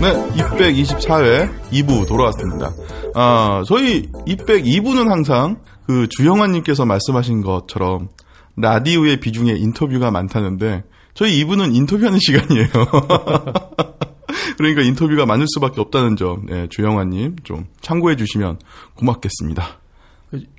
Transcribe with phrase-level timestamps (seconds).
[0.00, 2.72] 네, 224회 2부 돌아왔습니다.
[3.14, 8.08] 아, 저희 202부는 항상 그 주영환님께서 말씀하신 것처럼
[8.56, 10.82] 라디오의 비중에 인터뷰가 많다는데
[11.14, 12.68] 저희 2부는 인터뷰하는 시간이에요.
[14.58, 18.58] 그러니까 인터뷰가 많을 수밖에 없다는 점, 네, 주영환님 좀 참고해 주시면
[18.96, 19.78] 고맙겠습니다.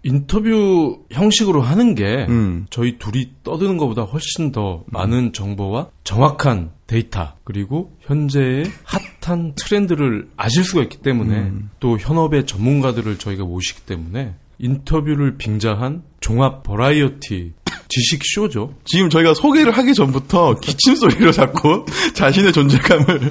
[0.03, 2.65] 인터뷰 형식으로 하는 게 음.
[2.69, 10.63] 저희 둘이 떠드는 것보다 훨씬 더 많은 정보와 정확한 데이터 그리고 현재의 핫한 트렌드를 아실
[10.63, 17.53] 수가 있기 때문에 또 현업의 전문가들을 저희가 모시기 때문에 인터뷰를 빙자한 종합 버라이어티
[17.89, 18.73] 지식 쇼죠.
[18.85, 23.29] 지금 저희가 소개를 하기 전부터 기침 소리로 자꾸 자신의 존재감을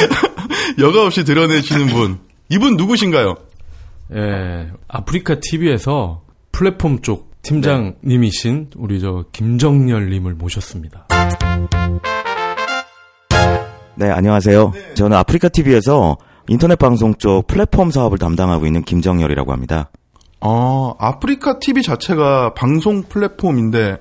[0.78, 2.18] 여과 없이 드러내시는 분.
[2.48, 3.36] 이분 누구신가요?
[4.12, 11.06] 예, 아프리카 TV에서 플랫폼 쪽 팀장님이신 우리 저 김정열님을 모셨습니다.
[13.94, 14.72] 네, 안녕하세요.
[14.94, 16.16] 저는 아프리카 TV에서
[16.48, 19.90] 인터넷 방송 쪽 플랫폼 사업을 담당하고 있는 김정열이라고 합니다.
[20.40, 23.98] 아, 아프리카 TV 자체가 방송 플랫폼인데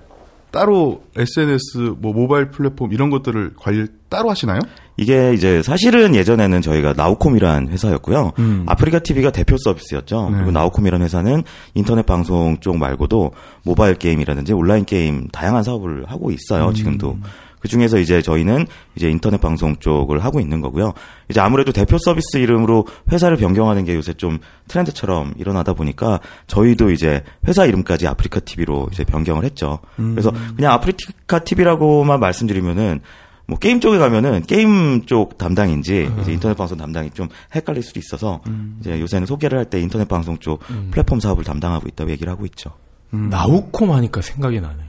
[0.52, 4.62] 따로 SNS, 뭐 모바일 플랫폼 이런 것들을 관리 따로 하시나요?
[5.00, 8.34] 이게 이제 사실은 예전에는 저희가 나우콤이라는 회사였고요.
[8.38, 8.66] 음.
[8.68, 10.30] 아프리카 TV가 대표 서비스였죠.
[10.30, 10.36] 네.
[10.36, 13.32] 그리고 나우콤이라는 회사는 인터넷 방송 쪽 말고도
[13.64, 16.74] 모바일 게임이라든지 온라인 게임 다양한 사업을 하고 있어요.
[16.74, 17.18] 지금도.
[17.62, 20.94] 그 중에서 이제 저희는 이제 인터넷 방송 쪽을 하고 있는 거고요.
[21.30, 27.24] 이제 아무래도 대표 서비스 이름으로 회사를 변경하는 게 요새 좀 트렌드처럼 일어나다 보니까 저희도 이제
[27.48, 29.80] 회사 이름까지 아프리카 TV로 이제 변경을 했죠.
[29.96, 33.02] 그래서 그냥 아프리카 TV라고만 말씀드리면은
[33.50, 38.42] 뭐 게임 쪽에 가면은 게임 쪽 담당인지 이제 인터넷 방송 담당이 좀 헷갈릴 수도 있어서
[38.80, 40.62] 이제 요새는 소개를 할 때 인터넷 방송 쪽
[40.92, 42.72] 플랫폼 사업을 담당하고 있다고 얘기를 하고 있죠.
[43.12, 44.84] 나우콤 하니까 생각이 나네.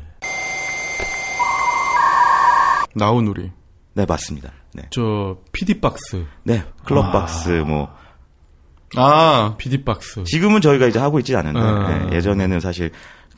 [2.95, 3.51] 나우누리.
[3.95, 4.53] 네, 맞습니다.
[4.75, 4.83] 네.
[4.91, 7.89] 저 PD박스, 네, 클럽박스 뭐
[8.97, 10.25] 아, PD박스.
[10.25, 11.89] 지금은 저희가 이제 하고 있지 않은데 아.
[12.09, 12.91] 네, 예전에는 사실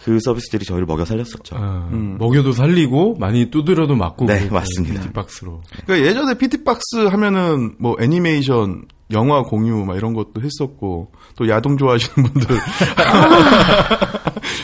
[0.05, 1.57] 그 서비스들이 저희를 먹여 살렸었죠.
[1.57, 2.17] 어, 음.
[2.19, 5.01] 먹여도 살리고 많이 두드려도 맞고 네, 맞습니다.
[5.03, 5.61] PD박스로.
[5.85, 12.29] 그러니까 예전에 PT박스 하면은 뭐 애니메이션, 영화 공유 막 이런 것도 했었고 또 야동 좋아하시는
[12.29, 12.49] 분들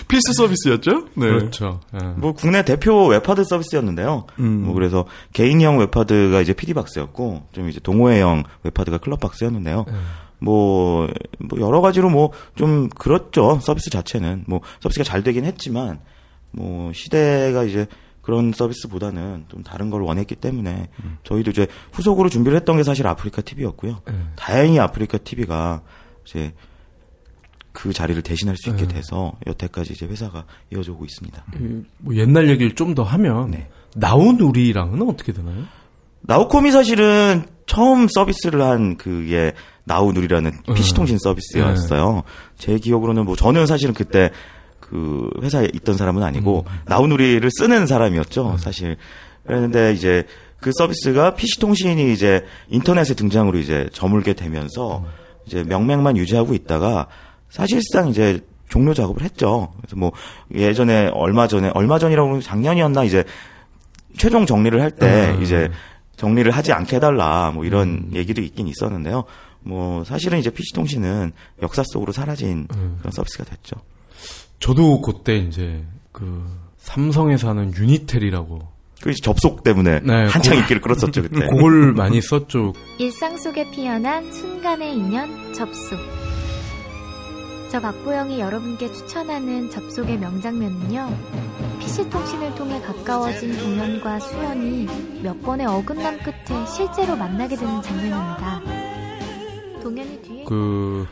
[0.08, 1.04] 필수 서비스였죠?
[1.14, 1.26] 네.
[1.26, 1.80] 그렇죠.
[1.94, 2.06] 예.
[2.16, 4.24] 뭐 국내 대표 웹하드 서비스였는데요.
[4.40, 4.64] 음.
[4.64, 5.04] 뭐 그래서
[5.34, 9.84] 개인형 웹하드가 이제 PD박스였고 좀 이제 동호회형 웹하드가 클럽박스였는데요.
[10.40, 13.58] 뭐, 뭐 여러 가지로 뭐 좀 그렇죠.
[13.60, 16.00] 서비스 자체는 뭐 서비스가 잘 되긴 했지만
[16.50, 17.86] 뭐 시대가 이제
[18.22, 20.88] 그런 서비스보다는 좀 다른 걸 원했기 때문에
[21.24, 24.00] 저희도 이제 후속으로 준비를 했던 게 사실 아프리카 TV였고요.
[24.36, 25.82] 다행히 아프리카 TV가
[26.26, 26.52] 이제
[27.72, 31.44] 그 자리를 대신할 수 있게 돼서 여태까지 이제 회사가 이어져 오고 있습니다.
[31.52, 33.68] 그, 뭐 옛날 얘기를 좀 더 하면 네.
[33.94, 35.64] 나우누리랑은 어떻게 되나요?
[36.22, 39.52] 나우콤이 사실은 처음 서비스를 한 그게
[39.88, 42.22] 나우누리라는 PC통신 서비스였어요.
[42.56, 44.30] 제 기억으로는 뭐 저는 사실은 그때
[44.78, 48.56] 그 회사에 있던 사람은 아니고 나우누리를 쓰는 사람이었죠.
[48.58, 48.96] 사실.
[49.44, 50.24] 그랬는데 이제
[50.60, 55.04] 그 서비스가 PC통신이 이제 인터넷에 등장으로 이제 저물게 되면서
[55.46, 57.06] 이제 명맥만 유지하고 있다가
[57.48, 59.72] 사실상 이제 종료 작업을 했죠.
[59.78, 60.12] 그래서 뭐
[60.54, 63.24] 예전에 얼마 전에 얼마 전이라고 작년이었나 이제
[64.16, 65.42] 최종 정리를 할때 음.
[65.42, 65.70] 이제
[66.16, 69.24] 정리를 하지 않게 해달라 뭐 이런 얘기도 있긴 있었는데요.
[69.60, 71.32] 뭐 사실은 이제 PC통신은
[71.62, 73.76] 역사 속으로 사라진 그런 서비스가 됐죠.
[74.60, 76.44] 저도 그때 이제 그
[76.78, 81.46] 삼성에서 하는 유니텔이라고 그 접속 때문에 네, 한창 그거- 인기를 끌었었죠 그때.
[81.46, 82.72] 그걸 많이 썼죠.
[82.98, 85.98] 일상 속에 피어난 순간의 인연 접속.
[87.70, 91.16] 저 박보영이 여러분께 추천하는 접속의 명장면은요.
[91.80, 94.86] PC통신을 통해 가까워진 동현과 수연이
[95.22, 98.62] 몇 번의 어긋남 끝에 실제로 만나게 되는 장면입니다.
[100.46, 101.06] 그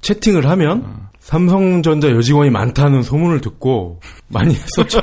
[0.00, 5.00] 채팅을 하면 삼성전자 여직원이 많다는 소문을 듣고 많이 했었죠.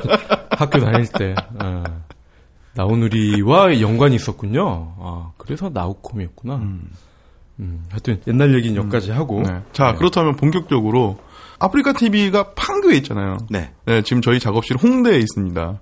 [0.52, 1.36] 학교 다닐 때.
[1.64, 1.84] 예.
[2.76, 4.96] 나우누리와 연관이 있었군요.
[5.00, 6.56] 아, 그래서 나우콤이었구나.
[7.60, 9.44] 음, 하여튼 옛날 얘기는 여기까지 하고.
[9.44, 9.60] 네.
[9.74, 11.20] 자, 그렇다면 본격적으로
[11.60, 13.38] 아프리카 TV가 판교에 있잖아요.
[13.50, 13.72] 네.
[13.86, 15.80] 네, 지금 저희 작업실 홍대에 있습니다.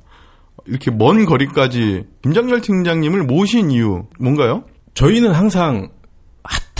[0.65, 4.63] 이렇게 먼 거리까지 김장열 팀장님을 모신 이유 뭔가요?
[4.93, 5.89] 저희는 항상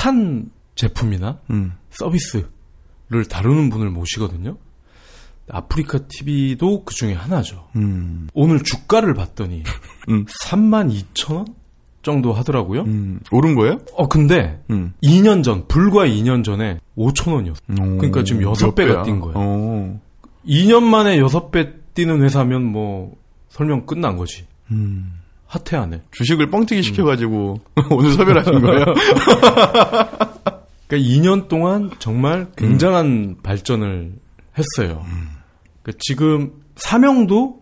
[0.01, 1.73] 핫한 제품이나 음.
[1.91, 2.47] 서비스를
[3.29, 4.57] 다루는 분을 모시거든요.
[5.49, 7.67] 아프리카 TV도 그 중에 하나죠.
[7.75, 8.27] 음.
[8.33, 9.63] 오늘 주가를 봤더니
[10.09, 10.25] 음.
[10.45, 11.45] 3만 2천 원
[12.01, 12.81] 정도 하더라고요.
[12.81, 13.19] 음.
[13.31, 13.79] 오른 거예요?
[13.93, 14.93] 어 근데 음.
[15.03, 17.61] 2년 전 불과 2년 전에 5천 원이었어.
[17.67, 19.03] 그러니까 지금 여섯 몇 배가 배야?
[19.03, 19.33] 뛴 거예요.
[19.35, 20.01] 어.
[20.47, 23.15] 2년 만에 6배 뛰는 회사면 뭐
[23.49, 24.47] 설명 끝난 거지.
[24.71, 25.20] 음.
[25.51, 26.01] 하태하네.
[26.11, 27.59] 주식을 뻥튀기 시켜가지고
[27.91, 28.85] 오늘 섭외하신 거예요?
[30.87, 33.35] 그러니까 2년 동안 정말 굉장한 음.
[33.43, 34.13] 발전을
[34.57, 35.05] 했어요.
[35.81, 37.61] 그러니까 지금 사명도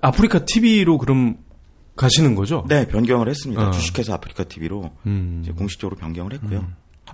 [0.00, 1.36] 아프리카 TV로 그럼
[1.94, 2.64] 가시는 거죠?
[2.68, 3.68] 네, 변경을 했습니다.
[3.68, 3.70] 어.
[3.70, 5.40] 주식회사 아프리카 TV로 음.
[5.42, 6.66] 이제 공식적으로 변경을 했고요.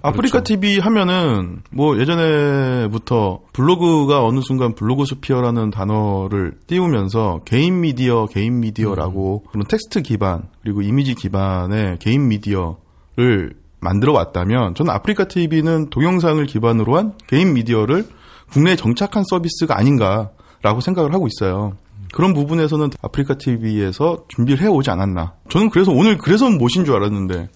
[0.03, 0.45] 아프리카 그렇죠.
[0.45, 9.67] TV 하면은 뭐 예전에부터 블로그가 어느 순간 blogosphere라는 단어를 띄우면서 개인 미디어, 개인 미디어라고 그런
[9.67, 17.13] 텍스트 기반 그리고 이미지 기반의 개인 미디어를 만들어 왔다면 저는 아프리카 TV는 동영상을 기반으로 한
[17.27, 18.07] 개인 미디어를
[18.53, 21.77] 국내에 정착한 서비스가 아닌가라고 생각을 하고 있어요.
[22.13, 25.35] 그런 부분에서는 아프리카 TV에서 준비를 해오지 않았나.
[25.51, 27.49] 저는 그래서 오늘 그래서 모신 줄 알았는데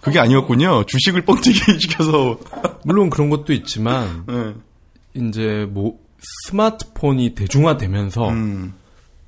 [0.00, 0.84] 그게 아니었군요.
[0.86, 2.38] 주식을 뻥튀기 시켜서.
[2.84, 4.54] 물론 그런 것도 있지만 네.
[5.14, 5.98] 이제 뭐
[6.46, 8.74] 스마트폰이 대중화되면서 음,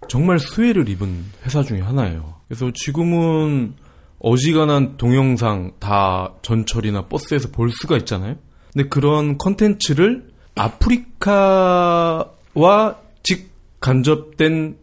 [0.09, 2.35] 정말 수혜를 입은 회사 중에 하나예요.
[2.49, 3.75] 그래서 지금은
[4.19, 8.37] 어지간한 동영상 다 전철이나 버스에서 볼 수가 있잖아요.
[8.73, 10.31] 근데 그런 컨텐츠를
[11.33, 14.77] 아프리카와 직 간접된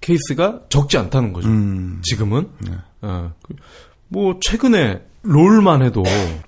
[0.00, 1.48] 케이스가 적지 않다는 거죠.
[1.48, 2.48] 음, 지금은.
[2.66, 2.72] 네.
[3.02, 3.54] 어, 그-
[4.08, 6.02] 뭐 최근에 롤만 해도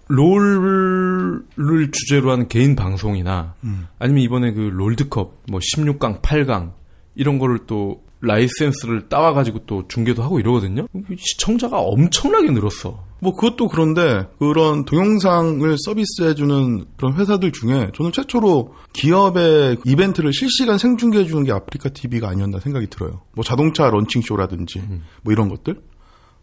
[0.09, 3.87] 롤을 주제로 하는 개인 방송이나 음.
[3.99, 6.73] 아니면 이번에 그 롤드컵 뭐 16강, 8강
[7.15, 10.87] 이런 거를 또 라이센스를 따와 가지고 또 중계도 하고 이러거든요.
[11.17, 13.05] 시청자가 엄청나게 늘었어.
[13.21, 21.45] 뭐 그것도 그런데 그런 동영상을 서비스해주는 그런 회사들 중에 저는 최초로 기업의 이벤트를 실시간 생중계해주는
[21.45, 23.23] 게 아프리카 TV가 아니었나 생각이 들어요.
[23.35, 24.83] 뭐 자동차 런칭 쇼라든지
[25.23, 25.81] 뭐 이런 것들.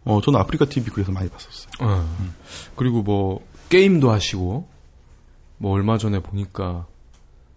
[0.06, 1.69] 어 저는 아프리카 TV 그래서 많이 봤었어요.
[1.81, 2.06] 어.
[2.75, 4.68] 그리고 뭐 게임도 하시고
[5.57, 6.86] 뭐 얼마 전에 보니까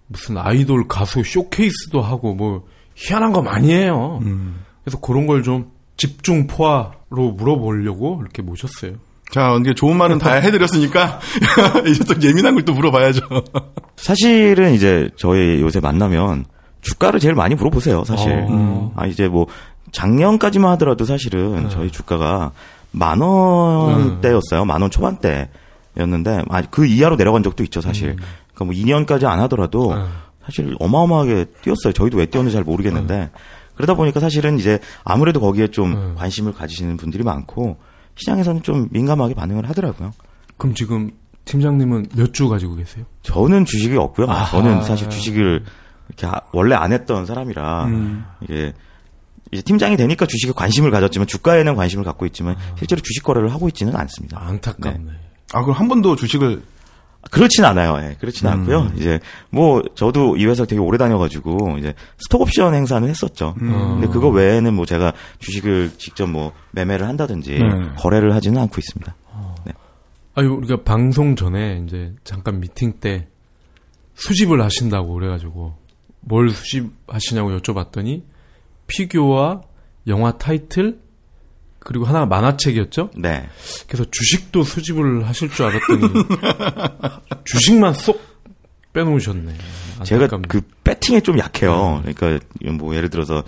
[0.09, 4.19] 무슨 아이돌 가수 쇼케이스도 하고 뭐 희한한 거 많이 해요.
[4.23, 4.63] 음.
[4.85, 8.95] 그래서 그런 걸 좀 집중 포화로 물어보려고 이렇게 모셨어요.
[9.31, 11.21] 자 이게 좋은 말은 다 해드렸으니까
[11.89, 13.21] 이제 또 예민한 걸 또 물어봐야죠.
[13.97, 16.45] 사실은 이제 저희 요새 만나면
[16.81, 18.45] 주가를 제일 많이 물어보세요, 사실.
[18.51, 18.93] 어.
[18.97, 19.47] 아, 이제 뭐
[19.93, 21.69] 작년까지만 하더라도 사실은 네.
[21.71, 22.53] 저희 주가가
[22.91, 24.65] 만 원대였어요.
[24.65, 28.17] 만 원 초반대였는데 아, 그 이하로 내려간 적도 있죠, 사실.
[28.55, 30.03] 그러니까 뭐 2년까지 안 하더라도 네.
[30.45, 31.93] 사실 어마어마하게 뛰었어요.
[31.93, 33.31] 저희도 왜 뛰었는지 잘 모르겠는데
[33.77, 36.15] 그러다 보니까 사실은 이제 아무래도 거기에 좀 네.
[36.17, 37.77] 관심을 가지시는 분들이 많고
[38.17, 40.13] 시장에서는 좀 민감하게 반응을 하더라고요.
[40.59, 41.11] 그럼 지금
[41.45, 43.05] 팀장님은 몇 주 가지고 계세요?
[43.23, 44.29] 저는 주식이 없고요.
[44.31, 44.51] 아하.
[44.51, 45.65] 저는 사실 주식을
[46.09, 48.25] 이렇게 아- 원래 안 했던 사람이라 음.
[48.43, 48.73] 이게
[49.53, 53.95] 이제 팀장이 되니까 주식에 관심을 가졌지만 주가에는 관심을 갖고 있지만 실제로 주식 거래를 하고 있지는
[53.95, 54.41] 않습니다.
[54.41, 55.13] 아, 안타깝네.
[55.53, 56.63] 아 그럼 한 번도 주식을
[57.31, 57.99] 그렇진 않아요.
[58.03, 58.53] 예, 그렇진 음.
[58.53, 58.93] 않고요.
[58.97, 59.21] 이제
[59.51, 63.55] 뭐 저도 이 회사 되게 오래 다녀가지고 이제 스톡옵션 행사는 했었죠.
[63.61, 64.01] 음.
[64.01, 67.69] 근데 그거 외에는 뭐 제가 주식을 직접 뭐 매매를 한다든지 네.
[67.99, 69.15] 거래를 하지는 않고 있습니다.
[70.35, 73.29] 아니 우리가 방송 전에 이제 잠깐 미팅 때
[74.15, 75.77] 수집을 하신다고 그래가지고
[76.21, 78.23] 뭘 수집하시냐고 여쭤봤더니
[78.87, 79.63] 피규어와
[80.07, 81.01] 영화 타이틀
[81.79, 83.11] 그리고 하나 만화책이었죠.
[83.17, 83.49] 네.
[83.89, 86.03] 그래서 주식도 수집을 하실 줄 알았더니
[87.45, 88.21] 주식만 쏙
[88.93, 89.55] 빼놓으셨네.
[90.05, 90.49] 제가 안타깝네.
[90.49, 92.03] 그 배팅에 좀 약해요.
[92.03, 92.45] 그러니까
[92.75, 93.43] 뭐 예를 들어서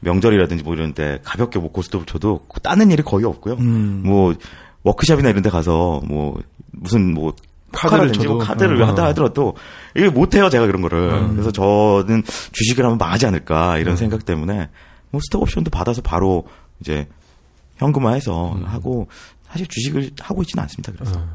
[0.00, 3.54] 명절이라든지 뭐 이런 때 가볍게 뭐 고스톱을 쳐도 따는 일이 거의 없고요.
[3.54, 4.02] 음.
[4.04, 4.34] 뭐
[4.82, 6.40] 워크샵이나 이런 데 가서 뭐
[6.70, 7.34] 무슨 뭐
[7.74, 8.28] 카드를?
[8.28, 8.86] 뭐 카드를 어.
[8.86, 9.54] 하다 하더라도
[9.96, 11.32] 이게 못해요 제가 그런 거를 음.
[11.32, 14.68] 그래서 저는 주식을 하면 망하지 않을까 이런 생각 때문에
[15.10, 16.46] 뭐 스톡 옵션도 받아서 바로
[16.80, 17.06] 이제
[17.76, 19.08] 현금화해서 하고
[19.48, 21.28] 사실 주식을 하고 있지는 않습니다 그래서 어.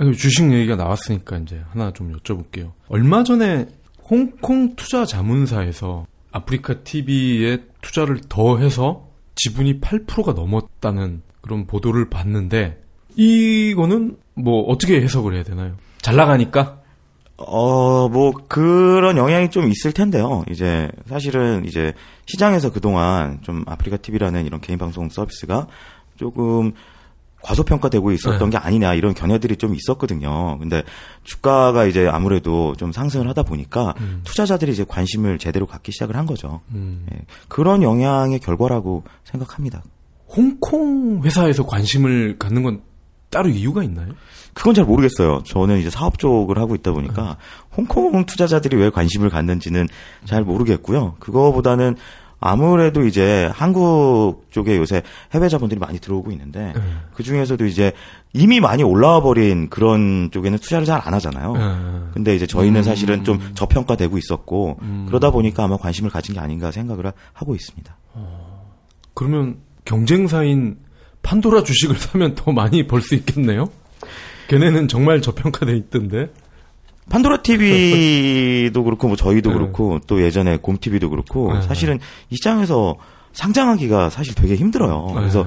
[0.00, 2.72] 아니, 주식 얘기가 나왔으니까 이제 하나 좀 여쭤볼게요.
[2.88, 3.68] 얼마 전에
[4.02, 12.82] 홍콩 투자 자문사에서 아프리카 TV에 투자를 더해서 지분이 8%가 넘었다는 그런 보도를 봤는데
[13.14, 15.74] 이거는 뭐 어떻게 해석을 해야 되나요?
[16.00, 16.80] 잘 나가니까?
[17.36, 20.44] 어, 뭐, 그런 영향이 좀 있을 텐데요.
[20.50, 21.94] 이제, 사실은 이제,
[22.26, 25.66] 시장에서 그동안 좀 아프리카 TV라는 이런 개인 방송 서비스가
[26.16, 26.72] 조금
[27.42, 28.50] 과소평가되고 있었던 네.
[28.50, 30.58] 게 아니냐, 이런 견해들이 좀 있었거든요.
[30.58, 30.82] 근데
[31.24, 34.20] 주가가 이제 아무래도 좀 상승을 하다 보니까 음.
[34.24, 36.60] 투자자들이 이제 관심을 제대로 갖기 시작을 한 거죠.
[36.72, 37.06] 음.
[37.10, 39.82] 예, 그런 영향의 결과라고 생각합니다.
[40.28, 42.82] 홍콩 회사에서 관심을 갖는 건
[43.30, 44.08] 따로 이유가 있나요?
[44.54, 45.42] 그건 잘 모르겠어요.
[45.44, 47.36] 저는 이제 사업 쪽을 하고 있다 보니까
[47.76, 49.88] 홍콩 투자자들이 왜 관심을 갖는지는
[50.24, 51.14] 잘 모르겠고요.
[51.20, 51.96] 그거보다는
[52.42, 55.02] 아무래도 이제 한국 쪽에 요새
[55.34, 56.80] 해외 자본들이 많이 들어오고 있는데 네.
[57.14, 57.92] 그 중에서도 이제
[58.32, 61.52] 이미 많이 올라와 버린 그런 쪽에는 투자를 잘 안 하잖아요.
[61.52, 62.10] 네.
[62.14, 62.82] 근데 이제 저희는 음.
[62.82, 65.04] 사실은 좀 저평가되고 있었고 음.
[65.06, 67.94] 그러다 보니까 아마 관심을 가진 게 아닌가 생각을 하- 하고 있습니다.
[69.14, 70.78] 그러면 경쟁사인
[71.22, 73.70] 판도라 주식을 사면 더 많이 벌 수 있겠네요?
[74.48, 76.30] 걔네는 정말 저평가돼 있던데.
[77.08, 79.54] 판도라 TV도 그렇고 뭐 저희도 네.
[79.56, 81.62] 그렇고 또 예전에 곰 TV도 그렇고 네.
[81.62, 81.98] 사실은
[82.30, 82.96] 이 시장에서
[83.32, 85.06] 상장하기가 사실 되게 힘들어요.
[85.08, 85.14] 네.
[85.14, 85.44] 그래서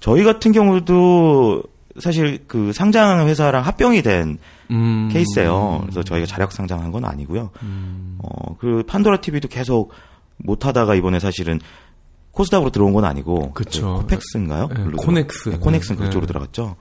[0.00, 1.62] 저희 같은 경우도
[2.00, 4.38] 사실 그 상장 회사랑 합병이 된
[4.70, 5.08] 음.
[5.12, 5.80] 케이스예요.
[5.82, 7.50] 그래서 저희가 자력 상장한 건 아니고요.
[7.62, 8.18] 음.
[8.22, 9.92] 어, 그 판도라 TV도 계속
[10.38, 11.60] 못 하다가 이번에 사실은
[12.34, 13.94] 코스닥으로 들어온 건 아니고 그쵸.
[13.94, 14.68] 그 코펙스인가요?
[14.68, 15.48] 네, 코넥스.
[15.50, 16.06] 네, 코넥스는 네.
[16.06, 16.76] 그쪽으로 들어갔죠.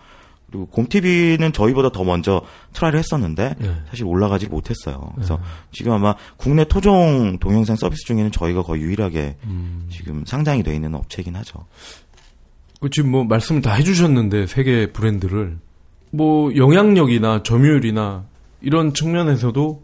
[0.50, 2.42] 그리고 곰 TV는 저희보다 더 먼저
[2.74, 3.76] try를 했었는데 네.
[3.90, 5.12] 사실 올라가지 못했어요.
[5.16, 5.40] 그래서
[5.72, 9.88] 지금 아마 국내 토종 동영상 서비스 중에는 저희가 거의 유일하게 음.
[9.92, 11.66] 지금 상장이 돼 있는 업체이긴 하죠.
[12.80, 15.58] 그 지금 뭐 말씀을 다 해주셨는데 세 개 브랜드를
[16.12, 18.26] 뭐 영향력이나 점유율이나
[18.62, 19.84] 이런 측면에서도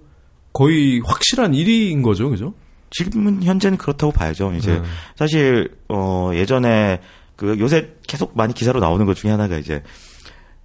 [0.53, 2.53] 거의 확실한 1위인 거죠, 그죠?
[2.91, 4.53] 지금은 현재는 그렇다고 봐야죠.
[4.53, 4.81] 이제 네.
[5.15, 7.01] 사실 어 예전에
[7.35, 9.83] 그 요새 계속 많이 기사로 나오는 것 중에 하나가 이제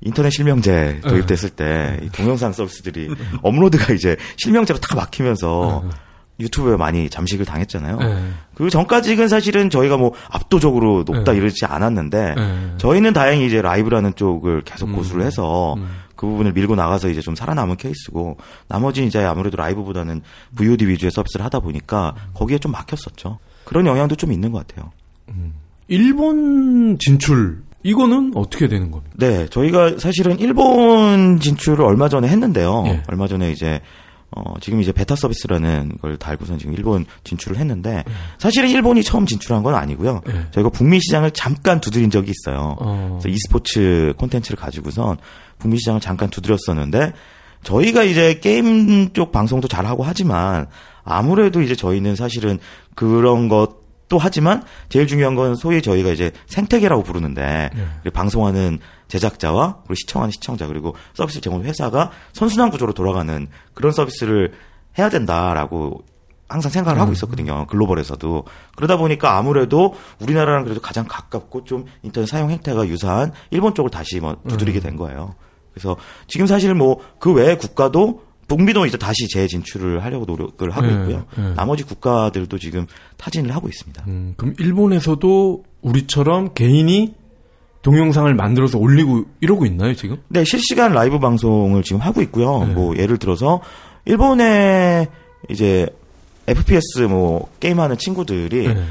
[0.01, 3.09] 인터넷 실명제 도입됐을 때이 동영상 서비스들이
[3.43, 5.85] 업로드가 이제 실명제로 다 막히면서
[6.41, 7.99] 유튜브에 많이 잠식을 당했잖아요.
[7.99, 8.31] 네.
[8.55, 11.39] 그 전까지는 사실은 저희가 뭐 압도적으로 높다 네.
[11.39, 12.71] 이러지 않았는데 네.
[12.79, 14.97] 저희는 다행히 이제 라이브라는 쪽을 계속 음.
[14.97, 15.89] 고수를 해서 음.
[16.25, 20.23] 그 부분을 밀고 나가서 이제 좀 살아남은 케이스고 나머지 이제 아무래도 라이브보다는
[20.57, 23.39] VOD 위주의 서비스를 하다 보니까 거기에 좀 막혔었죠.
[23.65, 24.91] 그런 영향도 좀 있는 것 같아요.
[25.89, 29.15] 일본 진출 이거는 어떻게 되는 겁니까?
[29.19, 32.85] 네, 저희가 사실은 일본 진출을 얼마 전에 했는데요.
[32.87, 33.03] 예.
[33.09, 33.83] 얼마 전에 이제
[34.37, 38.05] 어, 지금 이제 베타 서비스라는 걸 달고선 지금 일본 진출을 했는데
[38.39, 40.23] 사실은 일본이 처음 진출한 건 아니고요.
[40.29, 40.47] 예.
[40.51, 42.77] 저희가 북미 시장을 잠깐 두드린 적이 있어요.
[42.81, 43.19] 어.
[43.21, 45.19] 그래서 e스포츠 콘텐츠를 가지고선
[45.59, 47.13] 북미 시장을 잠깐 두드렸었는데
[47.63, 50.67] 저희가 이제 게임 쪽 방송도 잘 하고 하지만
[51.05, 52.59] 아무래도 이제 저희는 사실은
[52.95, 58.11] 그런 것도 하지만 제일 중요한 건 소위 저희가 이제 생태계라고 부르는데 네.
[58.11, 64.53] 방송하는 제작자와 그리고 시청하는 시청자 그리고 서비스 제공 회사가 선순환 구조로 돌아가는 그런 서비스를
[64.99, 66.05] 해야 된다라고
[66.49, 67.67] 항상 생각을 하고 있었거든요.
[67.67, 68.45] 글로벌에서도.
[68.77, 74.21] 그러다 보니까 아무래도 우리나라랑 그래도 가장 가깝고 좀 인터넷 사용 행태가 유사한 일본 쪽을 다시
[74.21, 75.35] 뭐 두드리게 된 거예요.
[75.73, 75.97] 그래서
[76.29, 81.25] 지금 사실 뭐 그 외의 국가도 북미도 이제 다시 재진출을 하려고 노력을 하고 네, 있고요.
[81.37, 81.55] 네.
[81.55, 84.05] 나머지 국가들도 지금 타진을 하고 있습니다.
[84.07, 87.15] 음, 그럼 일본에서도 우리처럼 개인이
[87.85, 90.17] 동영상을 만들어서 올리고 이러고 있나요 지금?
[90.29, 92.65] 네, 실시간 라이브 방송을 지금 하고 있고요.
[92.65, 92.73] 네.
[92.73, 93.61] 뭐 예를 들어서
[94.07, 95.07] 일본에
[95.51, 95.87] 이제
[96.47, 98.85] FPS 뭐 게임하는 친구들이 네.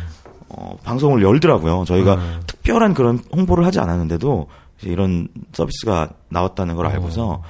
[0.50, 1.86] 어, 방송을 열더라고요.
[1.86, 2.22] 저희가 네.
[2.46, 4.48] 특별한 그런 홍보를 하지 않았는데도
[4.84, 7.44] 이런 서비스가 나왔다는 걸 알고서 어,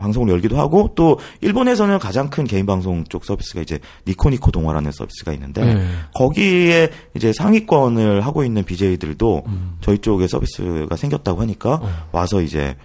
[0.00, 5.32] 방송을 열기도 하고 또 일본에서는 가장 큰 개인 방송 쪽 서비스가 이제 니코니코 동화라는 서비스가
[5.32, 5.88] 있는데 네.
[6.14, 9.78] 거기에 이제 상위권을 하고 있는 BJ들도 음.
[9.80, 12.08] 저희 쪽에 서비스가 생겼다고 하니까 어.
[12.12, 12.76] 와서 이제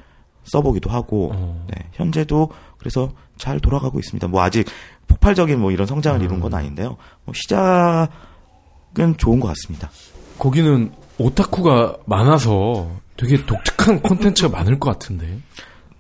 [0.46, 1.66] 써보기도 하고 어.
[1.68, 4.28] 네, 현재도 그래서 잘 돌아가고 있습니다.
[4.28, 4.66] 뭐 아직
[5.08, 6.26] 폭발적인 뭐 이런 성장을 음.
[6.26, 6.98] 이룬 건 아닌데요.
[7.26, 9.92] 뭐 시작은 좋은 것 같습니다.
[10.40, 15.40] 거기는 오타쿠가 많아서 되게 독특한 콘텐츠가 많을 것 같은데.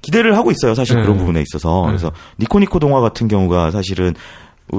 [0.01, 0.74] 기대를 하고 있어요.
[0.74, 1.03] 사실 네.
[1.03, 1.81] 그런 부분에 있어서.
[1.86, 1.88] 네.
[1.88, 4.13] 그래서 니코니코 동화 같은 경우가 사실은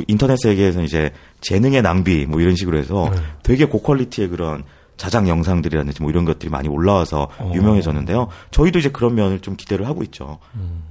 [0.09, 1.11] 인터넷 세계에서 이제
[1.41, 3.21] 재능의 낭비 뭐 이런 식으로 해서 네.
[3.43, 4.65] 되게 고퀄리티의 그런
[4.97, 7.53] 자작 영상들이라든지 뭐 이런 것들이 많이 올라와서 어.
[7.55, 8.29] 유명해졌는데요.
[8.51, 10.39] 저희도 이제 그런 면을 좀 기대를 하고 있죠.
[10.55, 10.83] 음.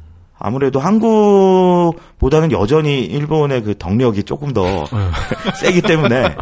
[0.43, 4.85] 아무래도 한국보다는 여전히 일본의 그 덕력이 조금 더 네.
[5.61, 6.35] 세기 때문에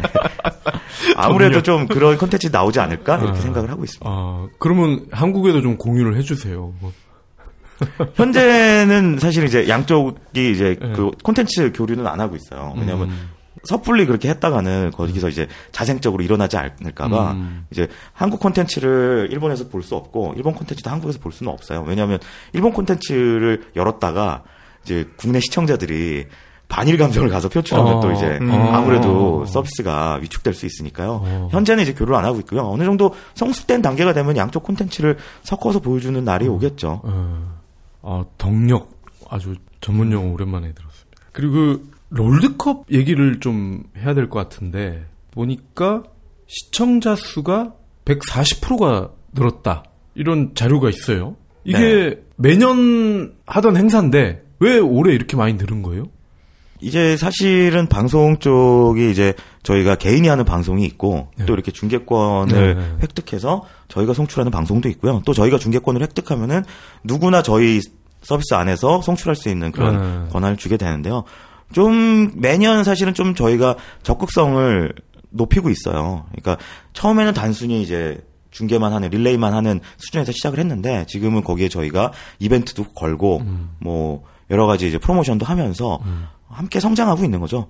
[1.16, 3.42] 아무래도 좀 그런 콘텐츠 나오지 않을까 이렇게 어.
[3.42, 4.10] 생각을 하고 있습니다.
[4.10, 6.72] 아, 그러면 한국에도 좀 공유를 해주세요.
[6.80, 6.92] 뭐.
[8.14, 10.92] 현재는 사실 이제 양쪽이 이제 네.
[10.94, 12.74] 그 콘텐츠 교류는 안 하고 있어요.
[12.76, 13.30] 왜냐하면 음.
[13.64, 17.66] 섣불리 그렇게 했다가는 거기서 이제 자생적으로 일어나지 않을까봐 음.
[17.70, 21.84] 이제 한국 콘텐츠를 일본에서 볼 수 없고 일본 콘텐츠도 한국에서 볼 수는 없어요.
[21.86, 22.18] 왜냐하면
[22.52, 24.44] 일본 콘텐츠를 열었다가
[24.84, 26.26] 이제 국내 시청자들이
[26.68, 28.00] 반일 감정을 가서 표출하면 어.
[28.00, 28.50] 또 이제 음.
[28.50, 29.46] 아무래도 어.
[29.46, 31.20] 서비스가 위축될 수 있으니까요.
[31.24, 31.48] 어.
[31.50, 32.62] 현재는 이제 교류를 안 하고 있고요.
[32.70, 37.00] 어느 정도 성숙된 단계가 되면 양쪽 콘텐츠를 섞어서 보여주는 날이 오겠죠.
[37.02, 37.59] 어,
[38.02, 38.90] 아, 덕력
[39.28, 41.22] 아주 전문 용어 오랜만에 들었습니다.
[41.32, 46.02] 그리고 그 롤드컵 얘기를 좀 해야 될 것 같은데 보니까
[46.46, 49.84] 시청자 수가 140%가 늘었다.
[50.14, 51.36] 이런 자료가 있어요.
[51.64, 56.04] 이게 매년 하던 행사인데 왜 올해 이렇게 많이 늘은 거예요?
[56.80, 61.46] 이제 사실은 방송 쪽이 이제 저희가 개인이 하는 방송이 있고 네.
[61.46, 62.96] 또 이렇게 중계권을 네, 네.
[63.02, 65.22] 획득해서 저희가 송출하는 방송도 있고요.
[65.26, 66.64] 또 저희가 중계권을 획득하면은
[67.04, 67.80] 누구나 저희
[68.22, 70.30] 서비스 안에서 송출할 수 있는 그런 네.
[70.30, 71.24] 권한을 주게 되는데요.
[71.72, 74.92] 좀 매년 사실은 좀 저희가 적극성을
[75.30, 76.26] 높이고 있어요.
[76.32, 76.56] 그러니까
[76.92, 78.20] 처음에는 단순히 이제
[78.50, 83.42] 중계만 하는 릴레이만 하는 수준에서 시작을 했는데 지금은 거기에 저희가 이벤트도 걸고
[83.78, 86.00] 뭐 여러 가지 이제 프로모션도 하면서
[86.50, 87.66] 함께 성장하고 있는 거죠.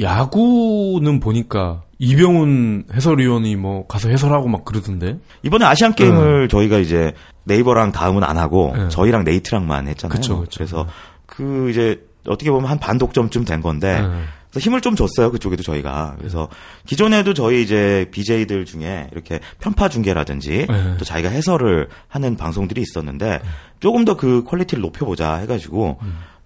[0.00, 5.18] 야구는 보니까 이병훈 해설위원이 뭐 가서 해설하고 막 그러던데.
[5.42, 7.12] 이번에 아시안 게임을 저희가 이제
[7.44, 8.88] 네이버랑 다음은 안 하고 네.
[8.88, 10.16] 저희랑 네이트랑만 했잖아요.
[10.18, 10.62] 그쵸, 그쵸.
[10.62, 10.86] 래서
[11.26, 14.08] 그 이제 어떻게 보면 한 반 독점쯤 된 건데 네.
[14.50, 16.48] 그래서 힘을 좀 줬어요 그쪽에도 저희가 그래서
[16.86, 20.96] 기존에도 저희 이제 BJ들 중에 이렇게 편파 중계라든지 네.
[20.98, 23.40] 또 자기가 해설을 하는 방송들이 있었는데
[23.80, 25.98] 조금 더 그 quality를 높여보자 해가지고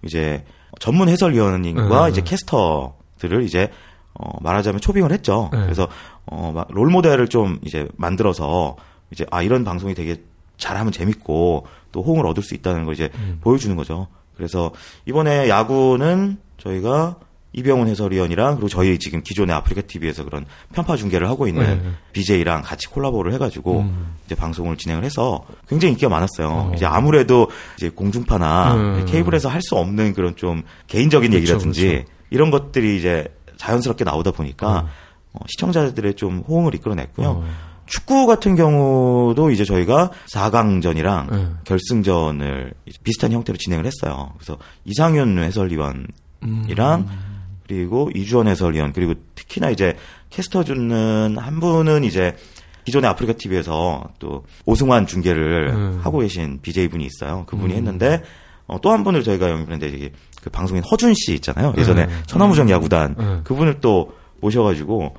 [0.03, 0.43] 이제
[0.79, 2.11] 전문 해설위원님과 네.
[2.11, 3.71] 이제 캐스터들을 이제
[4.13, 5.49] 어 말하자면 초빙을 했죠.
[5.53, 5.59] 네.
[5.61, 5.87] 그래서
[6.25, 8.75] 어 롤 모델을 좀 이제 만들어서
[9.11, 10.21] 이제 아 이런 방송이 되게
[10.57, 13.37] 잘하면 재밌고 또 호응을 얻을 수 있다는 걸 이제 음.
[13.41, 14.07] 보여주는 거죠.
[14.35, 14.71] 그래서
[15.05, 17.17] 이번에 야구는 저희가
[17.53, 21.91] 이병훈 해설위원이랑 그리고 저희 지금 기존의 아프리카 TV에서 그런 편파 중계를 하고 있는 네.
[22.13, 24.15] BJ랑 같이 콜라보를 해가지고 음.
[24.25, 26.47] 이제 방송을 진행을 해서 굉장히 인기가 많았어요.
[26.47, 26.71] 어.
[26.75, 29.05] 이제 아무래도 이제 공중파나 음.
[29.07, 32.11] 케이블에서 할 수 없는 그런 좀 개인적인 그쵸, 얘기라든지 그쵸.
[32.29, 33.27] 이런 것들이 이제
[33.57, 34.87] 자연스럽게 나오다 보니까 음.
[35.33, 37.27] 어, 시청자들의 좀 호응을 이끌어냈고요.
[37.27, 37.43] 어.
[37.87, 41.47] 축구 같은 경우도 이제 저희가 4강전이랑 네.
[41.63, 42.73] 결승전을
[43.03, 44.33] 비슷한 형태로 진행을 했어요.
[44.37, 46.07] 그래서 이상윤 해설위원이랑
[46.43, 47.36] 음.
[47.67, 49.95] 그리고 이주원 해설위원 그리고 특히나 이제
[50.29, 52.35] 캐스터 주는 한 분은 이제
[52.85, 55.99] 기존의 아프리카 TV에서 또 오승환 중계를 음.
[56.01, 57.43] 하고 계신 BJ 분이 있어요.
[57.47, 57.77] 그분이 음.
[57.77, 58.23] 했는데
[58.65, 61.73] 어, 또 한 분을 저희가 영입했는데 이게 그 방송인 허준 씨 있잖아요.
[61.77, 62.21] 예전에 음.
[62.27, 63.41] 천하무정 야구단 음.
[63.43, 65.15] 그분을 또 모셔가지고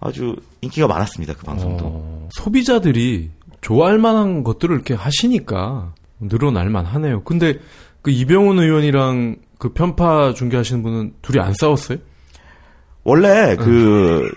[0.00, 1.34] 아주 인기가 많았습니다.
[1.34, 1.84] 그 방송도.
[1.86, 7.22] 어, 소비자들이 좋아할 만한 것들을 이렇게 하시니까 늘어날 만 하네요.
[7.24, 7.58] 근데
[8.02, 11.98] 그 이병훈 의원이랑 그 편파 중계하시는 분은 둘이 안 싸웠어요?
[13.04, 14.30] 원래 그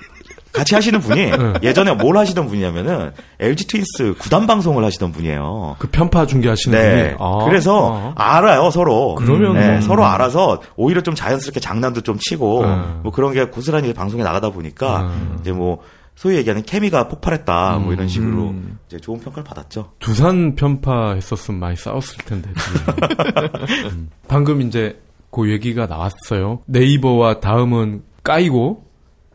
[0.51, 1.53] 같이 하시는 분이 응.
[1.63, 5.77] 예전에 뭘 하시던 분이냐면은 LG 트윈스 구단 방송을 하시던 분이에요.
[5.79, 7.15] 그 편파 중계하시는 네.
[7.15, 7.15] 분이.
[7.19, 8.38] 아, 그래서 아.
[8.38, 9.15] 알아요 서로.
[9.15, 9.81] 그러면 네, 뭐.
[9.81, 12.99] 서로 알아서 오히려 좀 자연스럽게 장난도 좀 치고 음.
[13.03, 15.38] 뭐 그런 게 고스란히 방송에 나가다 보니까 음.
[15.39, 15.79] 이제 뭐
[16.15, 18.77] 소위 얘기하는 케미가 폭발했다 뭐 이런 식으로 음.
[18.88, 19.93] 이제 좋은 평가를 받았죠.
[19.99, 22.49] 두산 편파 했었으면 많이 싸웠을 텐데.
[23.91, 24.10] 음.
[24.27, 24.99] 방금 이제
[25.32, 26.62] 그 얘기가 나왔어요.
[26.65, 28.86] 네이버와 다음은 까이고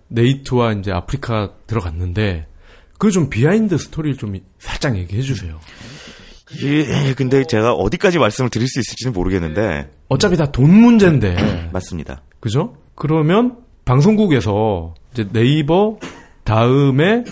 [0.09, 2.47] 네이트와 이제 아프리카 들어갔는데
[2.99, 5.59] 그 좀 behind story를 좀 살짝 얘기해 주세요.
[6.63, 11.71] 예, 근데 제가 어디까지 말씀을 드릴 수 있을지는 모르겠는데 어차피 다 돈 문제인데.
[11.73, 12.23] 맞습니다.
[12.41, 12.77] 그죠?
[12.95, 15.99] 그러면 방송국에서 이제 네이버
[16.45, 17.25] 다음에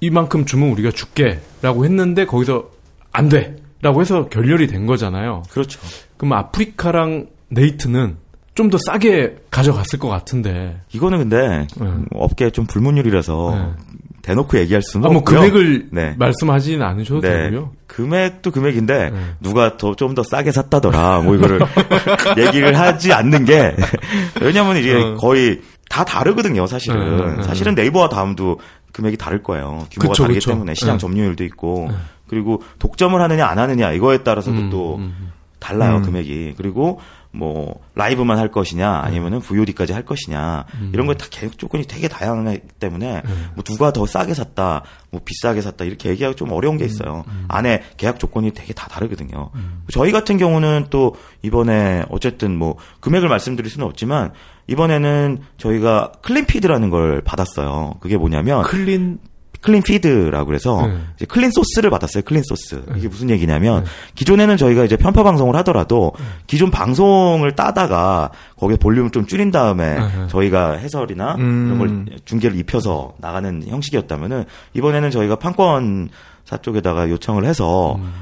[0.00, 2.70] 이만큼 주면 우리가 줄게라고 했는데 거기서
[3.12, 5.42] 안 돼라고 해서 결렬이 된 거잖아요.
[5.50, 5.80] 그렇죠.
[6.16, 8.16] 그럼 아프리카랑 네이트는
[8.54, 10.80] 좀 더 싸게 가져갔을 것 같은데.
[10.92, 11.88] 이거는 근데 네.
[12.12, 13.94] 업계 좀 불문율이라서 네.
[14.22, 15.38] 대놓고 얘기할 수는 아, 뭐 없고요.
[15.40, 16.14] 금액을 네.
[16.18, 17.44] 말씀하지는 않으셔도 네.
[17.44, 17.72] 되고요.
[17.86, 19.20] 금액도 금액인데 네.
[19.40, 21.60] 누가 더 좀 더 싸게 샀다더라 뭐 이거를
[22.36, 23.74] 얘기를 하지 않는 게
[24.42, 25.14] 왜냐면 이게 어.
[25.14, 27.42] 거의 다 다르거든요 사실은 네, 네, 네.
[27.42, 28.60] 사실은 네이버와 다음도
[28.92, 30.50] 금액이 다를 거예요 규모가 그쵸, 다르기 그쵸.
[30.50, 30.98] 때문에 시장 네.
[30.98, 31.88] 점유율도 있고
[32.28, 35.32] 그리고 독점을 하느냐 안 하느냐 이거에 따라서도 음, 또 음.
[35.58, 36.02] 달라요 음.
[36.02, 37.00] 금액이 그리고
[37.32, 39.08] 뭐 라이브만 할 것이냐 네.
[39.08, 40.90] 아니면은 VOD까지 할 것이냐 음.
[40.92, 43.22] 이런 거다 계획 조건이 되게 다양하기 때문에
[43.54, 46.78] 뭐 누가 더 싸게 샀다 뭐 비싸게 샀다 이렇게 얘기하기 좀 어려운 음.
[46.78, 49.50] 게 있어요 안에 계약 조건이 되게 다 다르거든요
[49.92, 54.32] 저희 같은 경우는 또 이번에 어쨌든 뭐 금액을 말씀드릴 수는 없지만
[54.66, 59.18] 이번에는 저희가 clean feed라는 걸 받았어요 그게 뭐냐면 clean
[59.60, 60.94] clean feed라고 그래서 네.
[61.16, 62.22] 이제 clean source를 받았어요.
[62.24, 62.82] clean source.
[62.96, 66.12] 이게 무슨 얘기냐면 기존에는 저희가 이제 편파 방송을 하더라도
[66.46, 70.26] 기존 방송을 따다가 거기에 볼륨을 좀 줄인 다음에 네.
[70.28, 71.66] 저희가 해설이나 음.
[71.66, 74.44] 이런 걸 중계를 입혀서 나가는 형식이었다면은
[74.74, 78.12] 이번에는 저희가 판권사 쪽에다가 요청을 해서 음.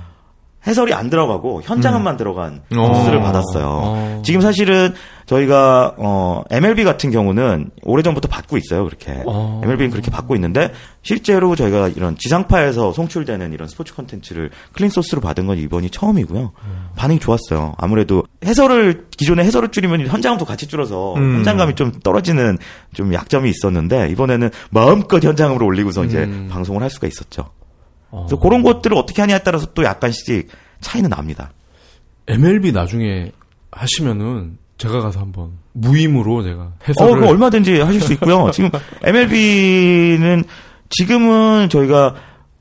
[0.66, 2.94] 해설이 안 들어가고 현장음만 들어간 어.
[2.94, 3.66] 소스를 받았어요.
[3.66, 4.22] 어.
[4.24, 4.92] 지금 사실은
[5.28, 8.86] 저희가 어 MLB 같은 경우는 오래전부터 받고 있어요.
[8.86, 9.60] 그렇게 어.
[9.62, 15.46] MLB는 그렇게 받고 있는데 실제로 저희가 이런 지상파에서 송출되는 이런 스포츠 콘텐츠를 클린 소스로 받은
[15.46, 16.52] 건 이번이 처음이고요.
[16.96, 17.74] 반응이 좋았어요.
[17.76, 21.36] 아무래도 해설을 기존에 해설을 줄이면 현장음도 같이 줄어서 음.
[21.36, 22.56] 현장감이 좀 떨어지는
[22.94, 26.48] 좀 약점이 있었는데 이번에는 마음껏 현장음으로 올리고서 이제 음.
[26.50, 27.50] 방송을 할 수가 있었죠.
[28.10, 28.24] 어.
[28.26, 30.48] 그래서 그런 것들을 어떻게 하냐에 따라서 또 약간씩
[30.80, 31.52] 차이는 납니다.
[32.28, 33.32] MLB 나중에
[33.70, 38.50] 하시면은 제가 가서 한번 무임으로 제가 어, 해설을 그거 얼마든지 하실 수 있고요.
[38.54, 38.70] 지금
[39.02, 40.44] MLB는
[40.88, 42.14] 지금은 저희가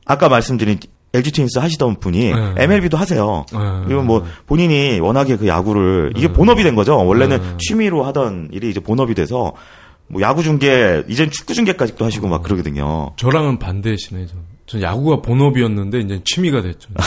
[0.06, 0.80] 아까 말씀드린
[1.14, 2.54] LG 트윈스 하시던 분이 네.
[2.58, 3.46] MLB도 하세요.
[3.54, 3.60] 네.
[3.86, 6.98] 그리고 뭐 본인이 워낙에 그 야구를 이게 본업이 된 거죠.
[6.98, 7.58] 원래는 네.
[7.60, 9.54] 취미로 하던 일이 이제 본업이 돼서
[10.08, 13.14] 뭐 야구 중계 이젠 축구 중계까지도 하시고 막 그러거든요.
[13.18, 14.26] 저랑은 반대시네.
[14.26, 16.90] 전, 전 야구가 본업이었는데 이제 취미가 됐죠.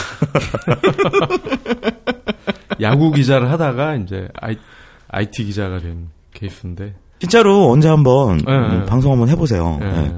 [2.80, 4.56] 야구 기자를 하다가 이제 I,
[5.10, 6.94] IT 기자가 된 케이스인데.
[7.18, 8.86] 진짜로 언제 한번 네, 음, 네.
[8.86, 9.78] 방송 한번 해보세요.
[9.82, 9.86] 예.
[9.86, 10.16] 네.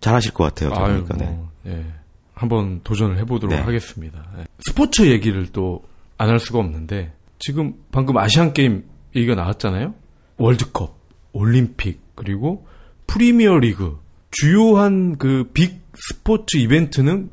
[0.00, 0.72] 잘하실 것 같아요.
[0.74, 1.24] 아유, 네.
[1.26, 1.84] 뭐, 예.
[2.34, 3.60] 한번 도전을 해보도록 네.
[3.62, 4.22] 하겠습니다.
[4.38, 4.44] 예.
[4.66, 5.82] 스포츠 얘기를 또
[6.18, 8.84] 안 할 수가 없는데 지금 방금 아시안 게임
[9.16, 9.94] 얘기가 나왔잖아요.
[10.36, 10.96] 월드컵,
[11.32, 12.64] 올림픽 그리고
[13.08, 13.98] 프리미어 리그
[14.30, 17.30] 주요한 그 빅 스포츠 이벤트는